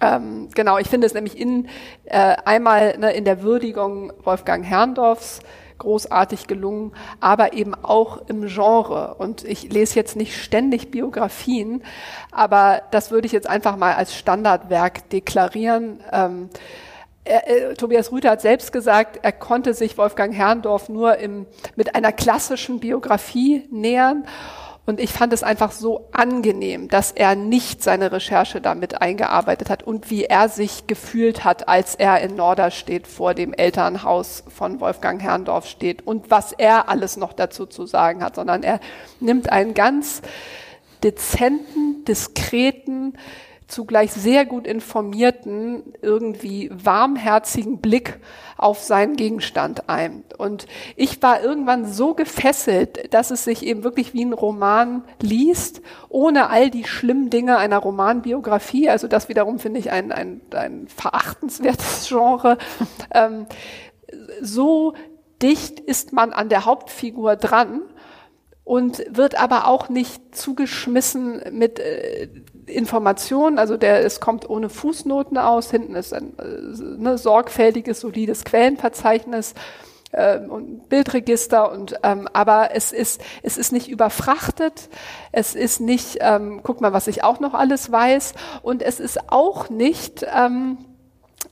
Ähm, 0.00 0.48
genau, 0.54 0.78
ich 0.78 0.88
finde 0.88 1.06
es 1.06 1.14
nämlich 1.14 1.38
in, 1.38 1.68
äh, 2.04 2.36
einmal 2.44 2.98
ne, 2.98 3.12
in 3.12 3.24
der 3.24 3.42
Würdigung 3.42 4.12
Wolfgang 4.24 4.64
Herrndorfs 4.64 5.40
großartig 5.78 6.46
gelungen, 6.46 6.92
aber 7.20 7.52
eben 7.52 7.74
auch 7.74 8.18
im 8.28 8.46
Genre. 8.46 9.14
Und 9.18 9.44
ich 9.44 9.72
lese 9.72 9.96
jetzt 9.96 10.16
nicht 10.16 10.40
ständig 10.40 10.90
Biografien, 10.90 11.82
aber 12.30 12.82
das 12.90 13.10
würde 13.10 13.26
ich 13.26 13.32
jetzt 13.32 13.48
einfach 13.48 13.76
mal 13.76 13.94
als 13.94 14.14
Standardwerk 14.14 15.08
deklarieren. 15.10 16.00
Ähm, 16.12 16.48
er, 17.24 17.48
äh, 17.48 17.74
Tobias 17.74 18.12
Rüther 18.12 18.30
hat 18.30 18.42
selbst 18.42 18.72
gesagt, 18.72 19.20
er 19.22 19.32
konnte 19.32 19.74
sich 19.74 19.96
Wolfgang 19.96 20.34
Herrndorf 20.34 20.88
nur 20.88 21.16
im, 21.16 21.46
mit 21.74 21.94
einer 21.94 22.12
klassischen 22.12 22.80
Biografie 22.80 23.66
nähern 23.70 24.26
Und 24.86 25.00
ich 25.00 25.12
fand 25.12 25.32
es 25.32 25.42
einfach 25.42 25.72
so 25.72 26.08
angenehm, 26.12 26.88
dass 26.88 27.10
er 27.10 27.36
nicht 27.36 27.82
seine 27.82 28.12
Recherche 28.12 28.60
damit 28.60 29.00
eingearbeitet 29.00 29.70
hat 29.70 29.82
und 29.82 30.10
wie 30.10 30.24
er 30.24 30.50
sich 30.50 30.86
gefühlt 30.86 31.42
hat, 31.42 31.68
als 31.68 31.94
er 31.94 32.20
in 32.20 32.36
Norderstedt 32.36 33.06
vor 33.06 33.32
dem 33.32 33.54
Elternhaus 33.54 34.44
von 34.54 34.80
Wolfgang 34.80 35.22
Herrndorf 35.22 35.66
steht 35.66 36.06
und 36.06 36.30
was 36.30 36.52
er 36.52 36.90
alles 36.90 37.16
noch 37.16 37.32
dazu 37.32 37.64
zu 37.64 37.86
sagen 37.86 38.22
hat, 38.22 38.34
sondern 38.34 38.62
er 38.62 38.78
nimmt 39.20 39.50
einen 39.50 39.72
ganz 39.72 40.20
dezenten, 41.02 42.04
diskreten, 42.04 43.16
zugleich 43.66 44.12
sehr 44.12 44.44
gut 44.44 44.66
informierten, 44.66 45.94
irgendwie 46.02 46.70
warmherzigen 46.72 47.78
Blick 47.78 48.20
auf 48.56 48.80
seinen 48.80 49.16
Gegenstand 49.16 49.88
ein. 49.88 50.24
Und 50.38 50.66
ich 50.96 51.22
war 51.22 51.42
irgendwann 51.42 51.86
so 51.86 52.14
gefesselt, 52.14 53.12
dass 53.14 53.30
es 53.30 53.44
sich 53.44 53.64
eben 53.64 53.82
wirklich 53.82 54.14
wie 54.14 54.24
ein 54.24 54.32
Roman 54.32 55.04
liest, 55.20 55.80
ohne 56.08 56.50
all 56.50 56.70
die 56.70 56.84
schlimmen 56.84 57.30
Dinge 57.30 57.56
einer 57.56 57.78
Romanbiografie. 57.78 58.88
Also 58.88 59.08
das 59.08 59.28
wiederum 59.28 59.58
finde 59.58 59.80
ich 59.80 59.90
ein, 59.90 60.12
ein, 60.12 60.40
ein 60.52 60.86
verachtenswertes 60.88 62.06
Genre. 62.08 62.58
ähm, 63.12 63.46
so 64.40 64.94
dicht 65.42 65.80
ist 65.80 66.12
man 66.12 66.32
an 66.32 66.48
der 66.48 66.64
Hauptfigur 66.64 67.36
dran 67.36 67.82
und 68.64 69.04
wird 69.10 69.38
aber 69.38 69.66
auch 69.66 69.90
nicht 69.90 70.34
zugeschmissen 70.34 71.42
mit 71.52 71.78
äh, 71.78 72.28
Informationen. 72.66 73.58
Also 73.58 73.76
der, 73.76 74.04
es 74.04 74.20
kommt 74.20 74.48
ohne 74.48 74.70
Fußnoten 74.70 75.36
aus. 75.36 75.70
Hinten 75.70 75.94
ist 75.94 76.14
ein 76.14 76.38
äh, 76.38 77.02
ne, 77.02 77.18
sorgfältiges, 77.18 78.00
solides 78.00 78.44
Quellenverzeichnis 78.44 79.54
äh, 80.12 80.38
und 80.38 80.88
Bildregister 80.88 81.70
und 81.70 81.96
ähm, 82.02 82.26
aber 82.32 82.70
es 82.74 82.92
ist 82.92 83.20
es 83.42 83.58
ist 83.58 83.72
nicht 83.72 83.88
überfrachtet. 83.88 84.88
Es 85.30 85.54
ist 85.54 85.80
nicht, 85.80 86.18
ähm, 86.20 86.60
guck 86.62 86.80
mal, 86.80 86.94
was 86.94 87.06
ich 87.06 87.22
auch 87.22 87.40
noch 87.40 87.52
alles 87.52 87.92
weiß 87.92 88.32
und 88.62 88.80
es 88.80 88.98
ist 88.98 89.30
auch 89.30 89.68
nicht 89.68 90.24
ähm, 90.34 90.78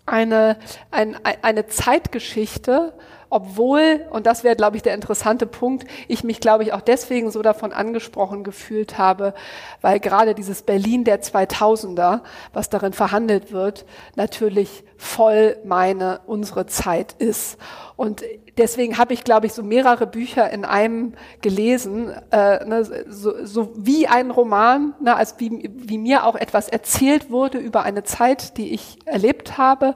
eine 0.07 0.57
ein, 0.90 1.16
eine 1.42 1.66
Zeitgeschichte 1.66 2.94
obwohl, 3.33 4.05
und 4.11 4.27
das 4.27 4.45
wäre, 4.45 4.57
glaube 4.57 4.77
ich, 4.77 4.83
der 4.83 4.92
interessante 4.92 5.47
Punkt, 5.47 5.87
ich 6.07 6.23
mich, 6.23 6.38
glaube 6.38 6.64
ich, 6.64 6.75
auch 6.75 6.83
deswegen 6.83 7.31
so 7.31 7.40
davon 7.40 7.73
angesprochen 7.73 8.45
gefühlt 8.45 8.99
habe, 8.99 9.33
weil 9.81 10.01
gerade 10.01 10.35
dieses 10.35 10.61
Berlin 10.61 11.05
der 11.05 11.23
2000er, 11.23 12.21
was 12.53 12.68
darin 12.68 12.92
verhandelt 12.92 13.51
wird, 13.51 13.87
natürlich 14.16 14.85
voll 14.99 15.57
meine, 15.64 16.21
unsere 16.27 16.66
Zeit 16.66 17.14
ist. 17.14 17.57
Und 17.97 18.23
deswegen 18.59 18.99
habe 18.99 19.14
ich, 19.14 19.25
glaube 19.25 19.47
ich, 19.47 19.55
so 19.55 19.62
mehrere 19.62 20.07
Bücher 20.07 20.51
in 20.51 20.66
einem 20.66 21.14
gelesen, 21.40 22.11
äh, 22.33 22.62
ne, 22.66 22.85
so, 23.09 23.47
so 23.47 23.73
wie 23.77 24.09
ein 24.09 24.31
Roman, 24.31 24.92
ne, 25.01 25.16
als 25.16 25.37
wie, 25.38 25.71
wie 25.75 25.97
mir 25.97 26.27
auch 26.27 26.35
etwas 26.35 26.68
erzählt 26.68 27.31
wurde 27.31 27.57
über 27.57 27.83
eine 27.83 28.05
Zeit, 28.05 28.59
die 28.59 28.75
ich 28.75 28.99
erlebt 29.07 29.57
habe 29.57 29.95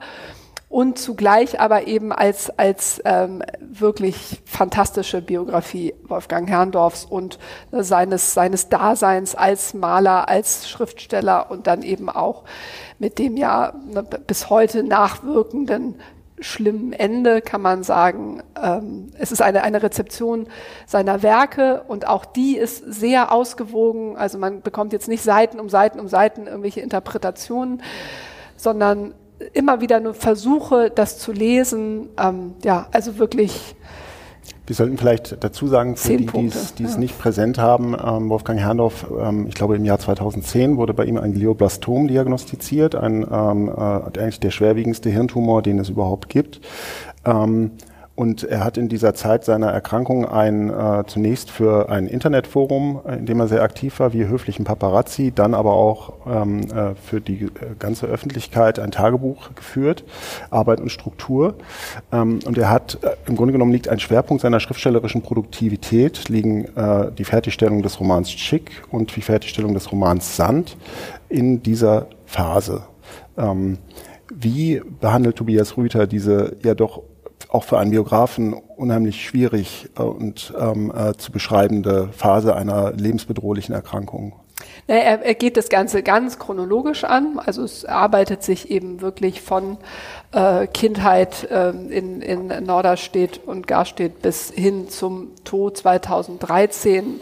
und 0.69 0.99
zugleich 0.99 1.59
aber 1.61 1.87
eben 1.87 2.11
als, 2.11 2.49
als 2.57 3.01
ähm, 3.05 3.41
wirklich 3.61 4.41
fantastische 4.45 5.21
Biografie 5.21 5.93
Wolfgang 6.03 6.49
Herrndorfs 6.49 7.05
und 7.05 7.39
äh, 7.71 7.83
seines, 7.83 8.33
seines 8.33 8.67
Daseins 8.67 9.33
als 9.33 9.73
Maler, 9.73 10.27
als 10.27 10.67
Schriftsteller 10.67 11.49
und 11.51 11.67
dann 11.67 11.83
eben 11.83 12.09
auch 12.09 12.43
mit 12.99 13.17
dem 13.17 13.37
ja 13.37 13.73
ne, 13.85 14.03
bis 14.03 14.49
heute 14.49 14.83
nachwirkenden 14.83 15.95
schlimmen 16.39 16.93
Ende 16.93 17.41
kann 17.41 17.61
man 17.61 17.83
sagen. 17.83 18.43
Ähm, 18.61 19.07
es 19.17 19.31
ist 19.31 19.41
eine, 19.41 19.63
eine 19.63 19.81
Rezeption 19.81 20.47
seiner 20.85 21.23
Werke 21.23 21.83
und 21.87 22.07
auch 22.07 22.25
die 22.25 22.57
ist 22.57 22.83
sehr 22.85 23.31
ausgewogen. 23.31 24.17
Also 24.17 24.37
man 24.37 24.61
bekommt 24.61 24.93
jetzt 24.93 25.07
nicht 25.07 25.23
Seiten 25.23 25.59
um 25.59 25.69
Seiten 25.69 25.99
um 25.99 26.07
Seiten 26.07 26.45
irgendwelche 26.45 26.81
Interpretationen, 26.81 27.81
sondern 28.55 29.15
immer 29.53 29.81
wieder 29.81 29.99
nur 29.99 30.13
versuche, 30.13 30.91
das 30.93 31.19
zu 31.19 31.31
lesen. 31.31 32.09
Ähm, 32.19 32.53
ja, 32.63 32.87
also 32.91 33.17
wirklich. 33.17 33.75
Wir 34.65 34.75
sollten 34.75 34.97
vielleicht 34.97 35.41
dazu 35.43 35.67
sagen, 35.67 35.95
für 35.95 36.17
die, 36.17 36.25
die 36.25 36.47
es, 36.47 36.73
ja. 36.77 36.97
nicht 36.97 37.17
präsent 37.17 37.57
haben, 37.57 37.93
ähm, 37.93 38.29
Wolfgang 38.29 38.59
Herrndorf, 38.59 39.07
ähm, 39.17 39.47
ich 39.47 39.55
glaube 39.55 39.77
im 39.77 39.85
Jahr 39.85 39.97
2010 39.97 40.75
wurde 40.75 40.93
bei 40.93 41.05
ihm 41.05 41.17
ein 41.17 41.33
Glioblastom 41.33 42.09
diagnostiziert, 42.09 42.93
ein 42.93 43.25
ähm, 43.31 43.69
äh, 43.69 43.71
eigentlich 44.19 44.41
der 44.41 44.51
schwerwiegendste 44.51 45.09
Hirntumor, 45.09 45.61
den 45.61 45.79
es 45.79 45.87
überhaupt 45.87 46.27
gibt. 46.27 46.59
Ähm, 47.23 47.71
und 48.17 48.43
er 48.43 48.63
hat 48.63 48.79
in 48.79 48.89
dieser 48.89 49.13
Zeit 49.13 49.45
seiner 49.45 49.67
Erkrankung 49.67 50.25
ein, 50.25 50.71
äh, 50.71 51.03
zunächst 51.05 51.51
für 51.51 51.89
ein 51.89 52.07
Internetforum, 52.07 53.01
in 53.07 53.27
dem 53.27 53.39
er 53.39 53.47
sehr 53.47 53.61
aktiv 53.61 53.99
war, 53.99 54.11
wie 54.11 54.25
höflichen 54.25 54.65
Paparazzi, 54.65 55.31
dann 55.31 55.53
aber 55.53 55.73
auch 55.73 56.13
ähm, 56.25 56.61
äh, 56.61 56.95
für 56.95 57.21
die 57.21 57.43
äh, 57.43 57.49
ganze 57.77 58.07
Öffentlichkeit 58.07 58.79
ein 58.79 58.89
Tagebuch 58.89 59.53
geführt, 59.53 60.03
Arbeit 60.49 60.81
und 60.81 60.91
Struktur. 60.91 61.57
Ähm, 62.11 62.39
und 62.43 62.57
er 62.57 62.71
hat, 62.71 62.97
äh, 63.03 63.11
im 63.27 63.35
Grunde 63.35 63.53
genommen 63.53 63.71
liegt 63.71 63.87
ein 63.87 63.99
Schwerpunkt 63.99 64.41
seiner 64.41 64.59
schriftstellerischen 64.59 65.21
Produktivität, 65.21 66.27
liegen 66.27 66.65
äh, 66.75 67.11
die 67.11 67.23
Fertigstellung 67.23 67.83
des 67.83 67.99
Romans 67.99 68.29
Chick 68.29 68.81
und 68.89 69.15
die 69.15 69.21
Fertigstellung 69.21 69.75
des 69.75 69.91
Romans 69.91 70.35
Sand 70.35 70.75
in 71.29 71.61
dieser 71.61 72.07
Phase. 72.25 72.81
Ähm, 73.37 73.77
wie 74.33 74.81
behandelt 74.99 75.35
Tobias 75.35 75.77
Rüther 75.77 76.07
diese 76.07 76.57
ja 76.63 76.73
doch 76.73 77.03
auch 77.49 77.63
für 77.63 77.77
einen 77.79 77.91
Biografen 77.91 78.53
unheimlich 78.53 79.25
schwierig 79.25 79.89
äh, 79.97 80.01
und 80.01 80.53
ähm, 80.57 80.91
äh, 80.95 81.13
zu 81.13 81.31
beschreibende 81.31 82.09
Phase 82.11 82.55
einer 82.55 82.91
lebensbedrohlichen 82.93 83.73
Erkrankung. 83.73 84.33
Er, 84.87 85.23
er 85.23 85.35
geht 85.35 85.57
das 85.57 85.69
Ganze 85.69 86.01
ganz 86.01 86.39
chronologisch 86.39 87.03
an. 87.03 87.39
Also 87.45 87.63
es 87.63 87.85
arbeitet 87.85 88.41
sich 88.43 88.71
eben 88.71 89.01
wirklich 89.01 89.41
von 89.41 89.77
äh, 90.31 90.65
Kindheit 90.67 91.43
äh, 91.51 91.69
in, 91.69 92.21
in 92.21 92.47
Norderstedt 92.65 93.41
und 93.45 93.67
Garstedt 93.67 94.21
bis 94.21 94.51
hin 94.51 94.89
zum 94.89 95.35
Tod 95.43 95.77
2013 95.77 97.19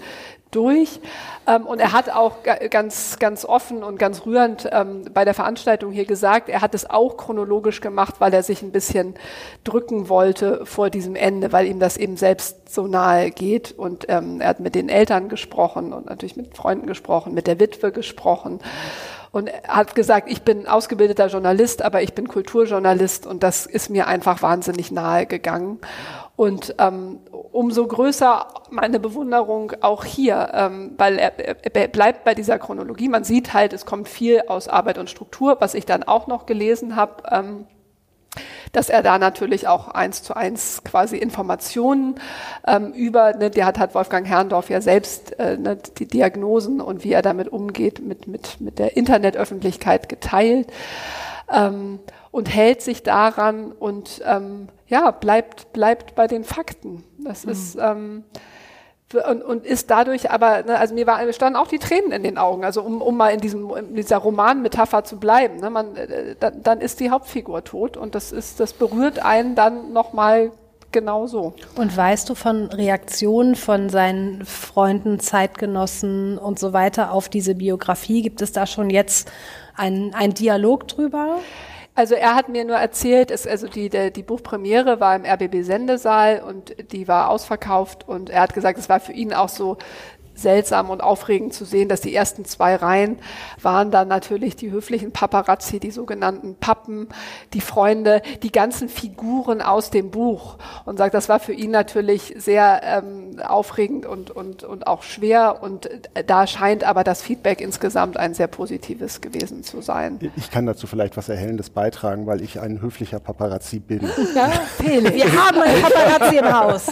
durch. 0.51 0.99
Ähm, 1.47 1.65
und 1.65 1.79
er 1.79 1.91
hat 1.91 2.09
auch 2.09 2.37
ganz, 2.69 3.19
ganz 3.19 3.45
offen 3.45 3.83
und 3.83 3.99
ganz 3.99 4.25
rührend 4.25 4.67
ähm, 4.71 5.05
bei 5.13 5.25
der 5.25 5.33
Veranstaltung 5.33 5.91
hier 5.91 6.05
gesagt, 6.05 6.49
er 6.49 6.61
hat 6.61 6.73
es 6.73 6.89
auch 6.89 7.17
chronologisch 7.17 7.81
gemacht, 7.81 8.15
weil 8.19 8.33
er 8.33 8.43
sich 8.43 8.61
ein 8.61 8.71
bisschen 8.71 9.15
drücken 9.63 10.09
wollte 10.09 10.65
vor 10.65 10.89
diesem 10.89 11.15
Ende, 11.15 11.51
weil 11.51 11.67
ihm 11.67 11.79
das 11.79 11.97
eben 11.97 12.17
selbst 12.17 12.73
so 12.73 12.87
nahe 12.87 13.31
geht. 13.31 13.73
Und 13.77 14.05
ähm, 14.07 14.41
er 14.41 14.49
hat 14.49 14.59
mit 14.59 14.75
den 14.75 14.89
Eltern 14.89 15.29
gesprochen 15.29 15.93
und 15.93 16.07
natürlich 16.07 16.35
mit 16.35 16.55
Freunden 16.55 16.87
gesprochen, 16.87 17.33
mit 17.33 17.47
der 17.47 17.59
Witwe 17.59 17.91
gesprochen. 17.91 18.59
Und 19.35 19.51
hat 19.67 19.95
gesagt, 19.95 20.31
ich 20.31 20.43
bin 20.43 20.65
ausgebildeter 20.65 21.27
Journalist, 21.27 21.81
aber 21.81 22.01
ich 22.01 22.13
bin 22.13 22.29
Kulturjournalist 22.29 23.27
und 23.27 23.43
das 23.43 23.65
ist 23.65 23.89
mir 23.89 24.07
einfach 24.07 24.41
wahnsinnig 24.41 24.93
nahe 24.93 25.25
gegangen. 25.25 25.79
Und 26.37 26.73
ähm, 26.79 27.19
umso 27.51 27.85
größer 27.85 28.47
meine 28.69 28.97
Bewunderung 28.97 29.73
auch 29.81 30.05
hier, 30.05 30.51
ähm, 30.53 30.93
weil 30.97 31.17
er, 31.17 31.33
er 31.37 31.87
bleibt 31.89 32.23
bei 32.23 32.33
dieser 32.33 32.57
Chronologie. 32.59 33.09
Man 33.09 33.25
sieht 33.25 33.53
halt, 33.53 33.73
es 33.73 33.85
kommt 33.85 34.07
viel 34.07 34.43
aus 34.47 34.69
Arbeit 34.69 34.97
und 34.99 35.09
Struktur, 35.09 35.57
was 35.59 35.73
ich 35.73 35.85
dann 35.85 36.03
auch 36.03 36.27
noch 36.27 36.45
gelesen 36.45 36.95
habe. 36.95 37.23
Ähm, 37.29 37.67
dass 38.75 38.89
er 38.89 39.03
da 39.03 39.17
natürlich 39.17 39.67
auch 39.67 39.87
eins 39.87 40.23
zu 40.23 40.35
eins 40.35 40.83
quasi 40.83 41.17
Informationen 41.17 42.15
ähm, 42.67 42.91
über, 42.93 43.33
ne, 43.33 43.49
der 43.49 43.65
hat, 43.65 43.79
hat 43.79 43.95
Wolfgang 43.95 44.27
Herrndorf 44.27 44.69
ja 44.69 44.81
selbst 44.81 45.39
äh, 45.39 45.57
ne, 45.57 45.77
die 45.97 46.07
Diagnosen 46.07 46.81
und 46.81 47.03
wie 47.03 47.13
er 47.13 47.21
damit 47.21 47.47
umgeht, 47.47 47.99
mit, 47.99 48.27
mit, 48.27 48.59
mit 48.59 48.79
der 48.79 48.97
Internetöffentlichkeit 48.97 50.09
geteilt. 50.09 50.67
Ähm, 51.51 51.99
und 52.31 52.53
hält 52.53 52.81
sich 52.81 53.01
daran 53.01 53.71
und 53.71 54.21
ähm, 54.25 54.67
ja, 54.87 55.11
bleibt, 55.11 55.71
bleibt 55.71 56.15
bei 56.15 56.27
den 56.27 56.43
Fakten. 56.43 57.05
Das 57.17 57.45
mhm. 57.45 57.51
ist 57.51 57.77
ähm, 57.79 58.23
und, 59.13 59.43
und 59.43 59.65
ist 59.65 59.91
dadurch 59.91 60.31
aber, 60.31 60.63
ne, 60.63 60.79
also 60.79 60.95
mir, 60.95 61.05
war, 61.05 61.23
mir 61.23 61.33
standen 61.33 61.57
auch 61.57 61.67
die 61.67 61.77
Tränen 61.77 62.11
in 62.11 62.23
den 62.23 62.37
Augen, 62.37 62.65
also 62.65 62.81
um, 62.81 63.01
um 63.01 63.15
mal 63.15 63.29
in, 63.29 63.39
diesem, 63.39 63.69
in 63.75 63.95
dieser 63.95 64.17
Romanmetapher 64.17 65.03
zu 65.03 65.19
bleiben. 65.19 65.57
Ne, 65.57 65.69
man, 65.69 65.95
äh, 65.95 66.35
dann, 66.39 66.63
dann 66.63 66.81
ist 66.81 66.99
die 66.99 67.11
Hauptfigur 67.11 67.63
tot 67.63 67.97
und 67.97 68.15
das 68.15 68.31
ist, 68.31 68.59
das 68.59 68.73
berührt 68.73 69.19
einen 69.19 69.55
dann 69.55 69.93
nochmal 69.93 70.51
genau 70.91 71.27
so. 71.27 71.53
Und 71.75 71.95
weißt 71.95 72.29
du 72.29 72.35
von 72.35 72.67
Reaktionen 72.67 73.55
von 73.55 73.89
seinen 73.89 74.45
Freunden, 74.45 75.19
Zeitgenossen 75.19 76.37
und 76.37 76.57
so 76.57 76.73
weiter 76.73 77.11
auf 77.11 77.29
diese 77.29 77.53
Biografie? 77.53 78.21
Gibt 78.21 78.41
es 78.41 78.53
da 78.53 78.65
schon 78.65 78.89
jetzt 78.89 79.31
einen, 79.75 80.15
einen 80.15 80.33
Dialog 80.33 80.87
drüber? 80.87 81.39
Also 81.97 82.13
er 82.15 82.35
hat 82.35 82.49
mir 82.49 82.65
nur 82.65 82.75
erzählt, 82.75 83.31
es, 83.31 83.47
also 83.47 83.67
die, 83.67 83.87
der, 83.87 84.11
die 84.11 84.21
Buchpremiere 84.21 84.99
war 84.99 85.15
im 85.15 85.23
RBB 85.23 85.63
Sendesaal 85.63 86.41
und 86.41 86.91
die 86.91 87.07
war 87.07 87.29
ausverkauft 87.29 88.05
und 88.05 88.29
er 88.29 88.41
hat 88.41 88.53
gesagt, 88.53 88.77
es 88.77 88.89
war 88.89 88.99
für 88.99 89.13
ihn 89.13 89.33
auch 89.33 89.47
so 89.47 89.77
seltsam 90.35 90.89
und 90.89 91.01
aufregend 91.01 91.53
zu 91.53 91.65
sehen, 91.65 91.89
dass 91.89 92.01
die 92.01 92.13
ersten 92.13 92.45
zwei 92.45 92.75
Reihen 92.75 93.17
waren 93.61 93.91
dann 93.91 94.07
natürlich 94.07 94.55
die 94.55 94.71
höflichen 94.71 95.11
Paparazzi, 95.11 95.79
die 95.79 95.91
sogenannten 95.91 96.55
Pappen, 96.55 97.07
die 97.53 97.61
Freunde, 97.61 98.21
die 98.43 98.51
ganzen 98.51 98.89
Figuren 98.89 99.61
aus 99.61 99.89
dem 99.89 100.11
Buch. 100.11 100.57
Und 100.85 100.97
sagt, 100.97 101.13
das 101.13 101.29
war 101.29 101.39
für 101.39 101.53
ihn 101.53 101.71
natürlich 101.71 102.33
sehr 102.37 102.81
ähm, 102.83 103.39
aufregend 103.45 104.05
und, 104.05 104.31
und, 104.31 104.63
und 104.63 104.87
auch 104.87 105.03
schwer. 105.03 105.61
Und 105.61 105.89
da 106.27 106.47
scheint 106.47 106.83
aber 106.83 107.03
das 107.03 107.21
Feedback 107.21 107.61
insgesamt 107.61 108.17
ein 108.17 108.33
sehr 108.33 108.47
positives 108.47 109.21
gewesen 109.21 109.63
zu 109.63 109.81
sein. 109.81 110.19
Ich 110.35 110.51
kann 110.51 110.65
dazu 110.65 110.87
vielleicht 110.87 111.17
was 111.17 111.29
Erhellendes 111.29 111.69
beitragen, 111.69 112.27
weil 112.27 112.41
ich 112.41 112.59
ein 112.59 112.81
höflicher 112.81 113.19
Paparazzi 113.19 113.79
bin. 113.79 114.01
Ja, 114.35 114.49
Felix. 114.77 115.15
Wir 115.15 115.45
haben 115.45 115.59
einen 115.59 115.81
Paparazzi 115.81 116.37
im 116.37 116.53
Haus. 116.53 116.85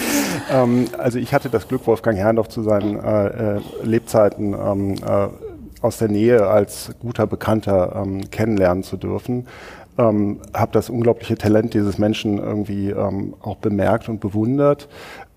ähm, 0.50 0.88
also 0.98 1.18
ich 1.18 1.32
hatte 1.32 1.48
das 1.50 1.66
Glück, 1.68 1.86
Wolfgang 1.86 2.18
Herrndorf 2.18 2.48
zu 2.48 2.62
äh, 2.96 3.56
äh, 3.56 3.60
Lebzeiten 3.82 4.54
ähm, 4.54 4.94
äh, 4.94 5.28
aus 5.82 5.98
der 5.98 6.08
Nähe 6.08 6.46
als 6.46 6.92
guter 7.00 7.26
Bekannter 7.26 8.02
ähm, 8.02 8.30
kennenlernen 8.30 8.82
zu 8.82 8.96
dürfen. 8.96 9.46
Ähm, 9.98 10.40
habe 10.54 10.72
das 10.72 10.90
unglaubliche 10.90 11.36
Talent 11.36 11.74
dieses 11.74 11.98
Menschen 11.98 12.38
irgendwie 12.38 12.90
ähm, 12.90 13.34
auch 13.40 13.56
bemerkt 13.56 14.08
und 14.08 14.20
bewundert. 14.20 14.88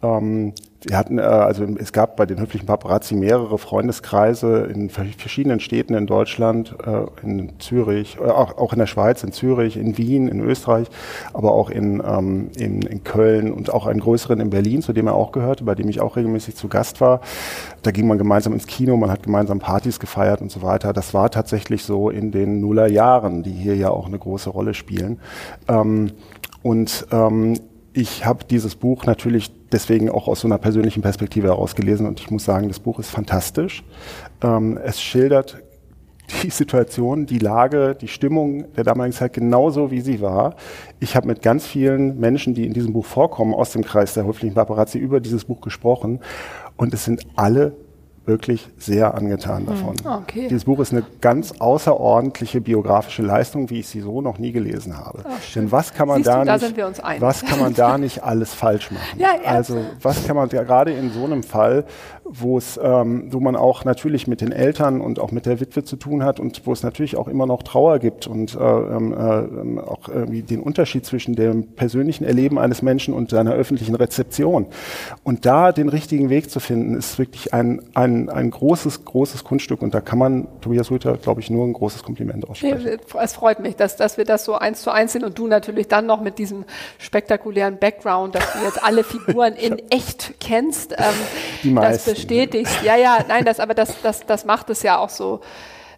Ähm, 0.03 0.53
wir 0.85 0.97
hatten, 0.97 1.17
äh, 1.17 1.21
also 1.21 1.65
es 1.77 1.93
gab 1.93 2.17
bei 2.17 2.25
den 2.25 2.39
höflichen 2.39 2.67
Paparazzi 2.67 3.15
mehrere 3.15 3.57
Freundeskreise 3.57 4.69
in 4.73 4.89
verschiedenen 4.89 5.59
Städten 5.59 5.93
in 5.93 6.07
Deutschland, 6.07 6.75
äh, 6.85 7.05
in 7.25 7.53
Zürich, 7.59 8.17
äh, 8.19 8.29
auch, 8.29 8.57
auch 8.57 8.73
in 8.73 8.79
der 8.79 8.87
Schweiz, 8.87 9.23
in 9.23 9.31
Zürich, 9.31 9.77
in 9.77 9.97
Wien, 9.97 10.27
in 10.27 10.41
Österreich, 10.41 10.87
aber 11.33 11.53
auch 11.53 11.69
in, 11.69 12.03
ähm, 12.05 12.49
in, 12.57 12.81
in 12.81 13.03
Köln 13.03 13.51
und 13.51 13.73
auch 13.73 13.87
einen 13.87 14.01
größeren 14.01 14.39
in 14.39 14.49
Berlin, 14.49 14.81
zu 14.81 14.93
dem 14.93 15.07
er 15.07 15.15
auch 15.15 15.31
gehörte, 15.31 15.63
bei 15.63 15.75
dem 15.75 15.87
ich 15.87 16.01
auch 16.01 16.17
regelmäßig 16.17 16.55
zu 16.55 16.67
Gast 16.67 16.99
war. 16.99 17.21
Da 17.81 17.91
ging 17.91 18.07
man 18.07 18.17
gemeinsam 18.17 18.53
ins 18.53 18.67
Kino, 18.67 18.97
man 18.97 19.09
hat 19.09 19.23
gemeinsam 19.23 19.59
Partys 19.59 19.99
gefeiert 19.99 20.41
und 20.41 20.51
so 20.51 20.61
weiter. 20.61 20.91
Das 20.93 21.13
war 21.13 21.31
tatsächlich 21.31 21.83
so 21.83 22.09
in 22.09 22.31
den 22.31 22.59
Nullerjahren, 22.59 23.43
die 23.43 23.51
hier 23.51 23.75
ja 23.75 23.89
auch 23.89 24.07
eine 24.07 24.19
große 24.19 24.49
Rolle 24.49 24.73
spielen. 24.73 25.19
Ähm, 25.67 26.11
und 26.61 27.07
ähm, 27.11 27.55
ich 27.93 28.25
habe 28.25 28.43
dieses 28.49 28.75
Buch 28.75 29.05
natürlich 29.05 29.51
deswegen 29.73 30.09
auch 30.09 30.27
aus 30.27 30.41
so 30.41 30.47
einer 30.47 30.57
persönlichen 30.57 31.01
Perspektive 31.01 31.47
heraus 31.47 31.75
gelesen 31.75 32.07
und 32.07 32.19
ich 32.19 32.31
muss 32.31 32.45
sagen, 32.45 32.67
das 32.67 32.79
Buch 32.79 32.99
ist 32.99 33.09
fantastisch. 33.09 33.83
Ähm, 34.41 34.77
es 34.83 35.01
schildert 35.01 35.57
die 36.41 36.49
Situation, 36.49 37.25
die 37.25 37.39
Lage, 37.39 37.95
die 37.99 38.07
Stimmung 38.07 38.71
der 38.75 38.83
damaligen 38.83 39.13
Zeit 39.13 39.33
genauso, 39.33 39.91
wie 39.91 40.01
sie 40.01 40.21
war. 40.21 40.55
Ich 40.99 41.15
habe 41.15 41.27
mit 41.27 41.41
ganz 41.41 41.65
vielen 41.65 42.19
Menschen, 42.19 42.53
die 42.53 42.65
in 42.65 42.73
diesem 42.73 42.93
Buch 42.93 43.05
vorkommen, 43.05 43.53
aus 43.53 43.71
dem 43.71 43.83
Kreis 43.83 44.13
der 44.13 44.25
höflichen 44.25 44.55
Paparazzi 44.55 44.97
über 44.97 45.19
dieses 45.19 45.45
Buch 45.45 45.59
gesprochen 45.59 46.19
und 46.77 46.93
es 46.93 47.03
sind 47.03 47.23
alle 47.35 47.75
wirklich 48.25 48.69
sehr 48.77 49.13
angetan 49.15 49.65
davon. 49.65 49.95
Hm. 49.97 50.23
Okay. 50.23 50.47
Dieses 50.49 50.65
Buch 50.65 50.79
ist 50.79 50.93
eine 50.93 51.03
ganz 51.19 51.53
außerordentliche 51.59 52.61
biografische 52.61 53.21
Leistung, 53.21 53.69
wie 53.69 53.79
ich 53.79 53.87
sie 53.87 53.99
so 53.99 54.21
noch 54.21 54.37
nie 54.37 54.51
gelesen 54.51 54.97
habe. 54.97 55.23
Ach, 55.25 55.53
Denn 55.55 55.71
was 55.71 55.93
kann 55.93 56.07
man 56.07 56.17
Siehst 56.17 56.27
da 56.29 56.39
du, 56.39 56.45
da 56.45 56.53
nicht, 56.53 56.65
sind 56.65 56.77
wir 56.77 56.87
uns 56.87 56.99
einig. 56.99 57.21
was 57.21 57.43
kann 57.43 57.59
man 57.59 57.73
da 57.73 57.97
nicht 57.97 58.23
alles 58.23 58.53
falsch 58.53 58.91
machen? 58.91 59.19
Ja, 59.19 59.29
ja. 59.43 59.49
Also 59.49 59.77
was 60.01 60.25
kann 60.25 60.35
man 60.35 60.47
da 60.49 60.63
gerade 60.63 60.91
in 60.93 61.11
so 61.11 61.25
einem 61.25 61.43
Fall, 61.43 61.85
wo 62.23 62.57
es, 62.57 62.79
ähm, 62.81 63.27
wo 63.31 63.39
man 63.39 63.55
auch 63.55 63.83
natürlich 63.83 64.27
mit 64.27 64.39
den 64.39 64.51
Eltern 64.51 65.01
und 65.01 65.19
auch 65.19 65.31
mit 65.31 65.45
der 65.45 65.59
Witwe 65.59 65.83
zu 65.83 65.97
tun 65.97 66.23
hat 66.23 66.39
und 66.39 66.65
wo 66.65 66.71
es 66.71 66.83
natürlich 66.83 67.17
auch 67.17 67.27
immer 67.27 67.45
noch 67.45 67.63
Trauer 67.63 67.99
gibt 67.99 68.27
und 68.27 68.55
äh, 68.55 68.59
ähm, 68.59 69.13
äh, 69.13 69.81
auch 69.81 70.07
irgendwie 70.07 70.41
den 70.43 70.61
Unterschied 70.61 71.05
zwischen 71.05 71.35
dem 71.35 71.73
persönlichen 71.75 72.23
Erleben 72.23 72.57
eines 72.57 72.81
Menschen 72.81 73.13
und 73.13 73.29
seiner 73.31 73.51
öffentlichen 73.53 73.95
Rezeption. 73.95 74.67
Und 75.23 75.45
da 75.45 75.71
den 75.73 75.89
richtigen 75.89 76.29
Weg 76.29 76.49
zu 76.49 76.59
finden, 76.59 76.95
ist 76.95 77.19
wirklich 77.19 77.53
ein, 77.53 77.81
ein, 77.93 78.12
ein 78.29 78.51
großes, 78.51 79.05
großes 79.05 79.43
Kunststück 79.43 79.81
und 79.81 79.93
da 79.93 80.01
kann 80.01 80.19
man 80.19 80.47
Tobias 80.61 80.91
Rüther, 80.91 81.17
glaube 81.17 81.41
ich, 81.41 81.49
nur 81.49 81.65
ein 81.65 81.73
großes 81.73 82.03
Kompliment 82.03 82.47
aussprechen. 82.49 82.99
Es 83.21 83.33
freut 83.33 83.59
mich, 83.59 83.75
dass, 83.75 83.95
dass 83.95 84.17
wir 84.17 84.25
das 84.25 84.45
so 84.45 84.55
eins 84.55 84.81
zu 84.81 84.91
eins 84.91 85.13
sind 85.13 85.23
und 85.23 85.37
du 85.37 85.47
natürlich 85.47 85.87
dann 85.87 86.05
noch 86.05 86.21
mit 86.21 86.37
diesem 86.37 86.65
spektakulären 86.97 87.77
Background, 87.77 88.35
dass 88.35 88.53
du 88.53 88.59
jetzt 88.65 88.83
alle 88.83 89.03
Figuren 89.03 89.53
in 89.57 89.81
echt 89.89 90.35
kennst, 90.39 90.95
ähm, 90.97 91.75
das 91.75 92.05
bestätigst. 92.05 92.83
Ja, 92.83 92.95
ja, 92.95 93.19
nein, 93.27 93.45
das, 93.45 93.59
aber 93.59 93.73
das, 93.73 94.01
das, 94.01 94.25
das 94.25 94.45
macht 94.45 94.69
es 94.69 94.83
ja 94.83 94.97
auch 94.97 95.09
so, 95.09 95.41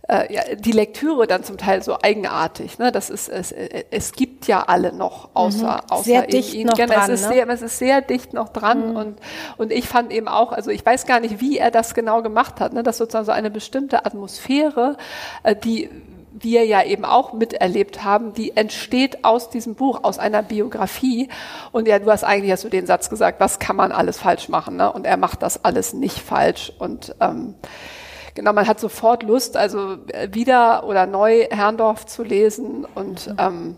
äh, 0.07 0.33
ja, 0.33 0.55
die 0.55 0.71
Lektüre 0.71 1.27
dann 1.27 1.43
zum 1.43 1.57
Teil 1.57 1.81
so 1.83 1.97
eigenartig. 2.01 2.77
Ne? 2.77 2.91
Das 2.91 3.09
ist, 3.09 3.29
es, 3.29 3.51
es 3.51 4.11
gibt 4.13 4.47
ja 4.47 4.63
alle 4.63 4.93
noch 4.93 5.29
außer, 5.33 5.83
außer 5.89 6.03
Sehr 6.03 6.27
dicht 6.27 6.53
ihn. 6.53 6.67
noch 6.67 6.75
Genau, 6.75 6.93
dran, 6.93 7.11
es, 7.11 7.21
ist 7.21 7.27
ne? 7.27 7.33
sehr, 7.33 7.49
es 7.49 7.61
ist 7.61 7.79
sehr 7.79 8.01
dicht 8.01 8.33
noch 8.33 8.49
dran 8.49 8.95
und, 8.95 9.17
und 9.57 9.71
ich 9.71 9.87
fand 9.87 10.11
eben 10.11 10.27
auch, 10.27 10.51
also 10.51 10.71
ich 10.71 10.85
weiß 10.85 11.05
gar 11.05 11.19
nicht, 11.19 11.41
wie 11.41 11.57
er 11.57 11.71
das 11.71 11.93
genau 11.93 12.21
gemacht 12.21 12.59
hat, 12.59 12.73
ne? 12.73 12.83
dass 12.83 12.97
sozusagen 12.97 13.25
so 13.25 13.31
eine 13.31 13.49
bestimmte 13.49 14.05
Atmosphäre, 14.05 14.97
äh, 15.43 15.55
die 15.55 15.89
wir 16.37 16.65
ja 16.65 16.83
eben 16.83 17.05
auch 17.05 17.33
miterlebt 17.33 18.03
haben, 18.03 18.33
die 18.33 18.57
entsteht 18.57 19.23
aus 19.23 19.49
diesem 19.49 19.75
Buch, 19.75 20.03
aus 20.03 20.19
einer 20.19 20.43
Biografie. 20.43 21.29
Und 21.71 21.87
ja, 21.87 21.97
du 21.97 22.11
hast 22.11 22.25
eigentlich 22.25 22.51
hast 22.51 22.65
du 22.65 22.69
den 22.69 22.85
Satz 22.85 23.09
gesagt, 23.09 23.39
was 23.39 23.57
kann 23.57 23.77
man 23.77 23.93
alles 23.93 24.17
falsch 24.17 24.49
machen? 24.49 24.75
Ne? 24.75 24.91
Und 24.91 25.05
er 25.05 25.15
macht 25.15 25.41
das 25.41 25.63
alles 25.63 25.93
nicht 25.93 26.19
falsch. 26.19 26.73
Und 26.77 27.15
ähm, 27.21 27.55
genau, 28.35 28.53
man 28.53 28.67
hat 28.67 28.79
sofort 28.79 29.23
Lust, 29.23 29.57
also 29.57 29.97
äh, 30.07 30.29
wieder 30.31 30.83
oder 30.85 31.07
neu 31.07 31.47
Herrndorf 31.49 32.05
zu 32.05 32.23
lesen 32.23 32.85
und 32.93 33.33
ähm, 33.39 33.75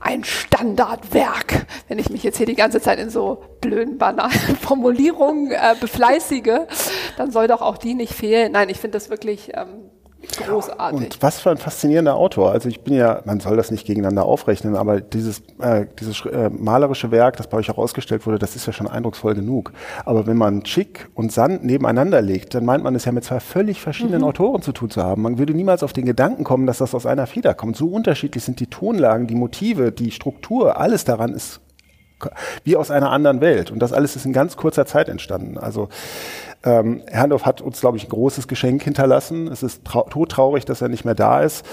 ein 0.00 0.24
Standardwerk, 0.24 1.66
wenn 1.88 1.98
ich 1.98 2.10
mich 2.10 2.22
jetzt 2.22 2.36
hier 2.36 2.46
die 2.46 2.56
ganze 2.56 2.80
Zeit 2.80 2.98
in 2.98 3.10
so 3.10 3.44
blöden, 3.60 3.98
banalen 3.98 4.56
Formulierungen 4.60 5.52
äh, 5.52 5.76
befleißige, 5.78 6.66
dann 7.16 7.30
soll 7.30 7.46
doch 7.46 7.62
auch 7.62 7.78
die 7.78 7.94
nicht 7.94 8.12
fehlen. 8.12 8.52
Nein, 8.52 8.68
ich 8.68 8.78
finde 8.78 8.96
das 8.96 9.10
wirklich 9.10 9.52
ähm, 9.54 9.90
großartig. 10.28 11.00
Und 11.00 11.22
was 11.22 11.40
für 11.40 11.50
ein 11.50 11.56
faszinierender 11.56 12.14
Autor. 12.14 12.52
Also 12.52 12.68
ich 12.68 12.80
bin 12.82 12.94
ja, 12.94 13.22
man 13.24 13.40
soll 13.40 13.56
das 13.56 13.70
nicht 13.70 13.86
gegeneinander 13.86 14.24
aufrechnen, 14.24 14.76
aber 14.76 15.00
dieses, 15.00 15.42
äh, 15.60 15.86
dieses 15.98 16.24
äh, 16.26 16.50
malerische 16.50 17.10
Werk, 17.10 17.36
das 17.36 17.46
bei 17.46 17.58
euch 17.58 17.70
auch 17.70 17.78
ausgestellt 17.78 18.26
wurde, 18.26 18.38
das 18.38 18.56
ist 18.56 18.66
ja 18.66 18.72
schon 18.72 18.88
eindrucksvoll 18.88 19.34
genug. 19.34 19.72
Aber 20.04 20.26
wenn 20.26 20.36
man 20.36 20.64
Schick 20.66 21.08
und 21.14 21.32
Sand 21.32 21.64
nebeneinander 21.64 22.22
legt, 22.22 22.54
dann 22.54 22.64
meint 22.64 22.84
man 22.84 22.94
es 22.94 23.04
ja 23.04 23.12
mit 23.12 23.24
zwei 23.24 23.40
völlig 23.40 23.80
verschiedenen 23.80 24.22
Autoren 24.22 24.62
zu 24.62 24.72
tun 24.72 24.90
zu 24.90 25.02
haben. 25.02 25.22
Man 25.22 25.38
würde 25.38 25.54
niemals 25.54 25.82
auf 25.82 25.92
den 25.92 26.04
Gedanken 26.04 26.44
kommen, 26.44 26.66
dass 26.66 26.78
das 26.78 26.94
aus 26.94 27.06
einer 27.06 27.26
Feder 27.26 27.54
kommt. 27.54 27.76
So 27.76 27.88
unterschiedlich 27.88 28.44
sind 28.44 28.60
die 28.60 28.66
Tonlagen, 28.66 29.26
die 29.26 29.34
Motive, 29.34 29.92
die 29.92 30.10
Struktur, 30.10 30.78
alles 30.78 31.04
daran 31.04 31.32
ist 31.34 31.61
wie 32.64 32.76
aus 32.76 32.90
einer 32.90 33.10
anderen 33.10 33.40
Welt. 33.40 33.70
Und 33.70 33.80
das 33.80 33.92
alles 33.92 34.16
ist 34.16 34.26
in 34.26 34.32
ganz 34.32 34.56
kurzer 34.56 34.86
Zeit 34.86 35.08
entstanden. 35.08 35.58
Also 35.58 35.88
ähm, 36.64 37.02
Herrndorf 37.06 37.44
hat 37.44 37.60
uns, 37.60 37.80
glaube 37.80 37.96
ich, 37.96 38.04
ein 38.04 38.10
großes 38.10 38.48
Geschenk 38.48 38.82
hinterlassen. 38.82 39.48
Es 39.48 39.62
ist 39.62 39.84
trau 39.84 40.06
todtraurig, 40.08 40.64
dass 40.64 40.82
er 40.82 40.88
nicht 40.88 41.04
mehr 41.04 41.14
da 41.14 41.40
ist. 41.40 41.64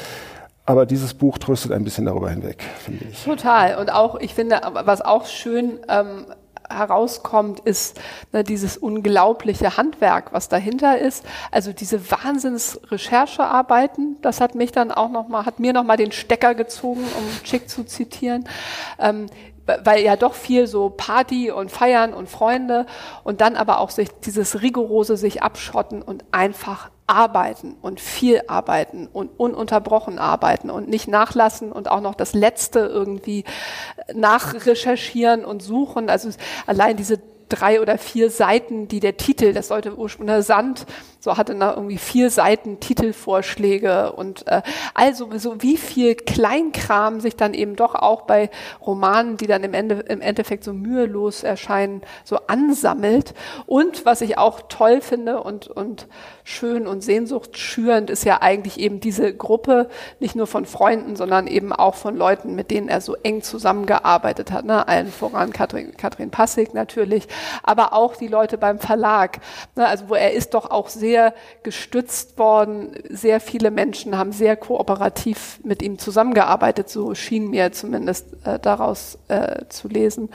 Aber 0.66 0.86
dieses 0.86 1.16
Buch 1.16 1.40
tröstet 1.40 1.72
ein 1.72 1.84
bisschen 1.84 2.06
darüber 2.06 2.30
hinweg, 2.30 2.64
finde 2.84 3.06
ich. 3.06 3.24
Total. 3.24 3.78
Und 3.78 3.92
auch, 3.92 4.20
ich 4.20 4.36
finde, 4.36 4.62
was 4.84 5.02
auch 5.02 5.26
schön 5.26 5.80
ähm, 5.88 6.26
herauskommt, 6.70 7.62
ist 7.62 8.00
ne, 8.32 8.44
dieses 8.44 8.78
unglaubliche 8.78 9.78
Handwerk, 9.78 10.32
was 10.32 10.50
dahinter 10.50 11.00
ist. 11.00 11.26
Also 11.52 11.74
diese 11.74 12.12
Wahnsinns-Recherchearbeiten, 12.12 14.18
das 14.22 14.40
hat 14.42 14.56
mich 14.56 14.72
dann 14.72 14.92
auch 14.92 15.10
noch 15.10 15.28
mal, 15.28 15.46
hat 15.46 15.60
mir 15.60 15.74
noch 15.74 15.84
mal 15.84 15.98
den 15.98 16.12
Stecker 16.12 16.54
gezogen, 16.54 17.02
um 17.02 17.44
Chick 17.44 17.68
zu 17.70 17.84
zitieren. 17.84 18.48
Ähm, 19.00 19.26
weil 19.84 20.04
ja 20.04 20.16
doch 20.16 20.34
viel 20.34 20.68
so 20.68 20.90
Party 20.90 21.52
und 21.52 21.72
Feiern 21.72 22.14
und 22.14 22.30
Freunde 22.30 22.86
und 23.24 23.42
dann 23.42 23.56
aber 23.56 23.80
auch 23.80 23.90
sich 23.90 24.10
dieses 24.26 24.62
rigorose 24.62 25.18
sich 25.18 25.44
abschotten 25.44 26.02
und 26.02 26.24
einfach 26.32 26.90
arbeiten 27.08 27.76
und 27.82 28.00
viel 28.00 28.42
arbeiten 28.48 29.08
und 29.12 29.32
ununterbrochen 29.38 30.20
arbeiten 30.20 30.70
und 30.70 30.88
nicht 30.88 31.08
nachlassen 31.08 31.72
und 31.72 31.90
auch 31.90 32.02
noch 32.02 32.14
das 32.14 32.34
Letzte 32.34 32.80
irgendwie 32.82 33.46
nachrecherchieren 34.14 35.44
und 35.44 35.62
suchen. 35.62 36.10
Also 36.10 36.30
allein 36.68 36.98
diese 36.98 37.20
drei 37.50 37.82
oder 37.82 37.98
vier 37.98 38.30
Seiten, 38.30 38.88
die 38.88 39.00
der 39.00 39.18
Titel, 39.18 39.54
das 39.54 39.68
sollte 39.68 39.98
ursprünglich 39.98 40.46
Sand, 40.46 40.86
so 41.20 41.38
hatte 41.38 41.54
er 41.60 41.76
irgendwie 41.76 41.98
vier 41.98 42.30
Seiten 42.30 42.80
Titelvorschläge 42.80 44.14
und 44.14 44.48
äh, 44.48 44.62
also 44.94 45.30
so 45.38 45.62
wie 45.62 45.76
viel 45.76 46.16
Kleinkram 46.16 47.20
sich 47.20 47.36
dann 47.36 47.54
eben 47.54 47.76
doch 47.76 47.96
auch 47.96 48.22
bei 48.22 48.50
Romanen, 48.86 49.36
die 49.36 49.48
dann 49.48 49.64
im, 49.64 49.74
Ende, 49.74 49.96
im 50.08 50.22
Endeffekt 50.22 50.64
so 50.64 50.72
mühelos 50.72 51.44
erscheinen, 51.44 52.02
so 52.24 52.38
ansammelt. 52.48 53.34
Und 53.66 54.06
was 54.06 54.22
ich 54.22 54.38
auch 54.38 54.62
toll 54.70 55.02
finde 55.02 55.44
und, 55.44 55.68
und 55.68 56.08
schön 56.46 56.88
und 56.88 57.04
sehnsuchtschürend 57.04 58.10
ist 58.10 58.24
ja 58.24 58.42
eigentlich 58.42 58.80
eben 58.80 59.02
diese 59.02 59.36
Gruppe, 59.36 59.90
nicht 60.20 60.36
nur 60.36 60.48
von 60.48 60.66
Freunden, 60.66 61.18
sondern 61.18 61.48
eben 61.48 61.74
auch 61.74 61.96
von 61.96 62.16
Leuten, 62.16 62.56
mit 62.56 62.72
denen 62.72 62.88
er 62.88 63.02
so 63.02 63.16
eng 63.24 63.42
zusammengearbeitet 63.42 64.52
hat. 64.52 64.64
Ne? 64.64 64.88
Allen 64.88 65.12
voran 65.12 65.52
Katrin, 65.52 65.98
Katrin 65.98 66.32
Passig 66.32 66.74
natürlich, 66.74 67.28
aber 67.62 67.92
auch 67.92 68.16
die 68.16 68.28
Leute 68.28 68.58
beim 68.58 68.80
Verlag. 68.80 69.40
Ne? 69.76 69.86
Also 69.86 70.08
wo 70.08 70.16
er 70.16 70.32
ist 70.32 70.54
doch 70.54 70.72
auch 70.72 70.88
sehr 70.88 71.09
sehr 71.10 71.34
gestützt 71.64 72.38
worden. 72.38 72.92
Sehr 73.10 73.40
viele 73.40 73.72
Menschen 73.72 74.16
haben 74.16 74.32
sehr 74.32 74.56
kooperativ 74.56 75.60
mit 75.64 75.82
ihm 75.82 75.98
zusammengearbeitet, 75.98 76.88
so 76.88 77.16
schien 77.16 77.50
mir 77.50 77.72
zumindest 77.72 78.28
äh, 78.46 78.60
daraus 78.60 79.18
äh, 79.28 79.66
zu 79.70 79.88
lesen. 79.88 80.30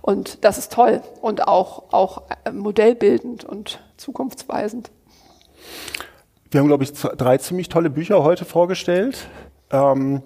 Und 0.00 0.42
das 0.42 0.56
ist 0.56 0.72
toll 0.72 1.02
und 1.20 1.46
auch, 1.46 1.92
auch 1.92 2.22
äh, 2.44 2.52
modellbildend 2.52 3.44
und 3.44 3.80
zukunftsweisend. 3.98 4.90
Wir 6.50 6.60
haben, 6.60 6.68
glaube 6.68 6.84
ich, 6.84 6.92
drei 6.92 7.36
ziemlich 7.36 7.68
tolle 7.68 7.90
Bücher 7.90 8.22
heute 8.22 8.46
vorgestellt. 8.46 9.28
Ähm, 9.70 10.22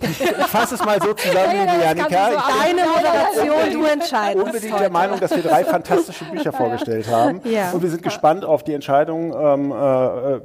ich, 0.00 0.16
fasse 0.48 0.74
es 0.74 0.84
mal 0.84 1.00
so 1.00 1.12
zusammen, 1.14 1.56
ja, 1.56 1.72
liebe 1.72 1.84
Janika. 1.84 2.30
So 2.30 2.38
Deine 2.60 2.82
Moderation, 2.86 3.72
du 3.72 3.86
entscheidest. 3.86 4.46
Unbedingt 4.46 4.80
der 4.80 4.90
Meinung, 4.90 5.20
dass 5.20 5.34
wir 5.34 5.42
drei 5.42 5.64
fantastische 5.64 6.24
Bücher 6.26 6.52
vorgestellt 6.58 7.08
haben. 7.08 7.40
Ja. 7.44 7.70
Und 7.72 7.82
wir 7.82 7.90
sind 7.90 8.02
gespannt 8.02 8.44
auf 8.44 8.64
die 8.64 8.74
Entscheidung, 8.74 9.34
ähm, 9.34 9.72
äh, 9.72 10.34
äh 10.34 10.40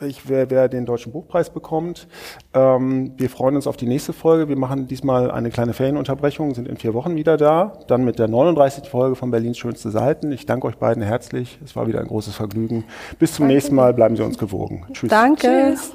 ich, 0.00 0.28
wer, 0.28 0.50
wer 0.50 0.68
den 0.68 0.86
Deutschen 0.86 1.12
Buchpreis 1.12 1.50
bekommt. 1.50 2.08
Ähm, 2.52 3.12
wir 3.16 3.30
freuen 3.30 3.56
uns 3.56 3.66
auf 3.66 3.76
die 3.76 3.86
nächste 3.86 4.12
Folge. 4.12 4.48
Wir 4.48 4.56
machen 4.56 4.88
diesmal 4.88 5.30
eine 5.30 5.50
kleine 5.50 5.72
Ferienunterbrechung, 5.72 6.54
sind 6.54 6.68
in 6.68 6.76
vier 6.76 6.94
Wochen 6.94 7.14
wieder 7.16 7.36
da. 7.36 7.78
Dann 7.86 8.04
mit 8.04 8.18
der 8.18 8.28
39. 8.28 8.88
Folge 8.88 9.14
von 9.14 9.30
Berlins 9.30 9.58
schönste 9.58 9.90
Seiten. 9.90 10.32
Ich 10.32 10.46
danke 10.46 10.66
euch 10.66 10.76
beiden 10.76 11.02
herzlich. 11.02 11.58
Es 11.64 11.76
war 11.76 11.86
wieder 11.86 12.00
ein 12.00 12.08
großes 12.08 12.34
Vergnügen. 12.34 12.84
Bis 13.18 13.34
zum 13.34 13.44
danke. 13.44 13.54
nächsten 13.54 13.74
Mal. 13.74 13.94
Bleiben 13.94 14.16
Sie 14.16 14.22
uns 14.22 14.36
gewogen. 14.36 14.84
Tschüss. 14.92 15.10
Danke. 15.10 15.76
Tschüss. 15.76 15.92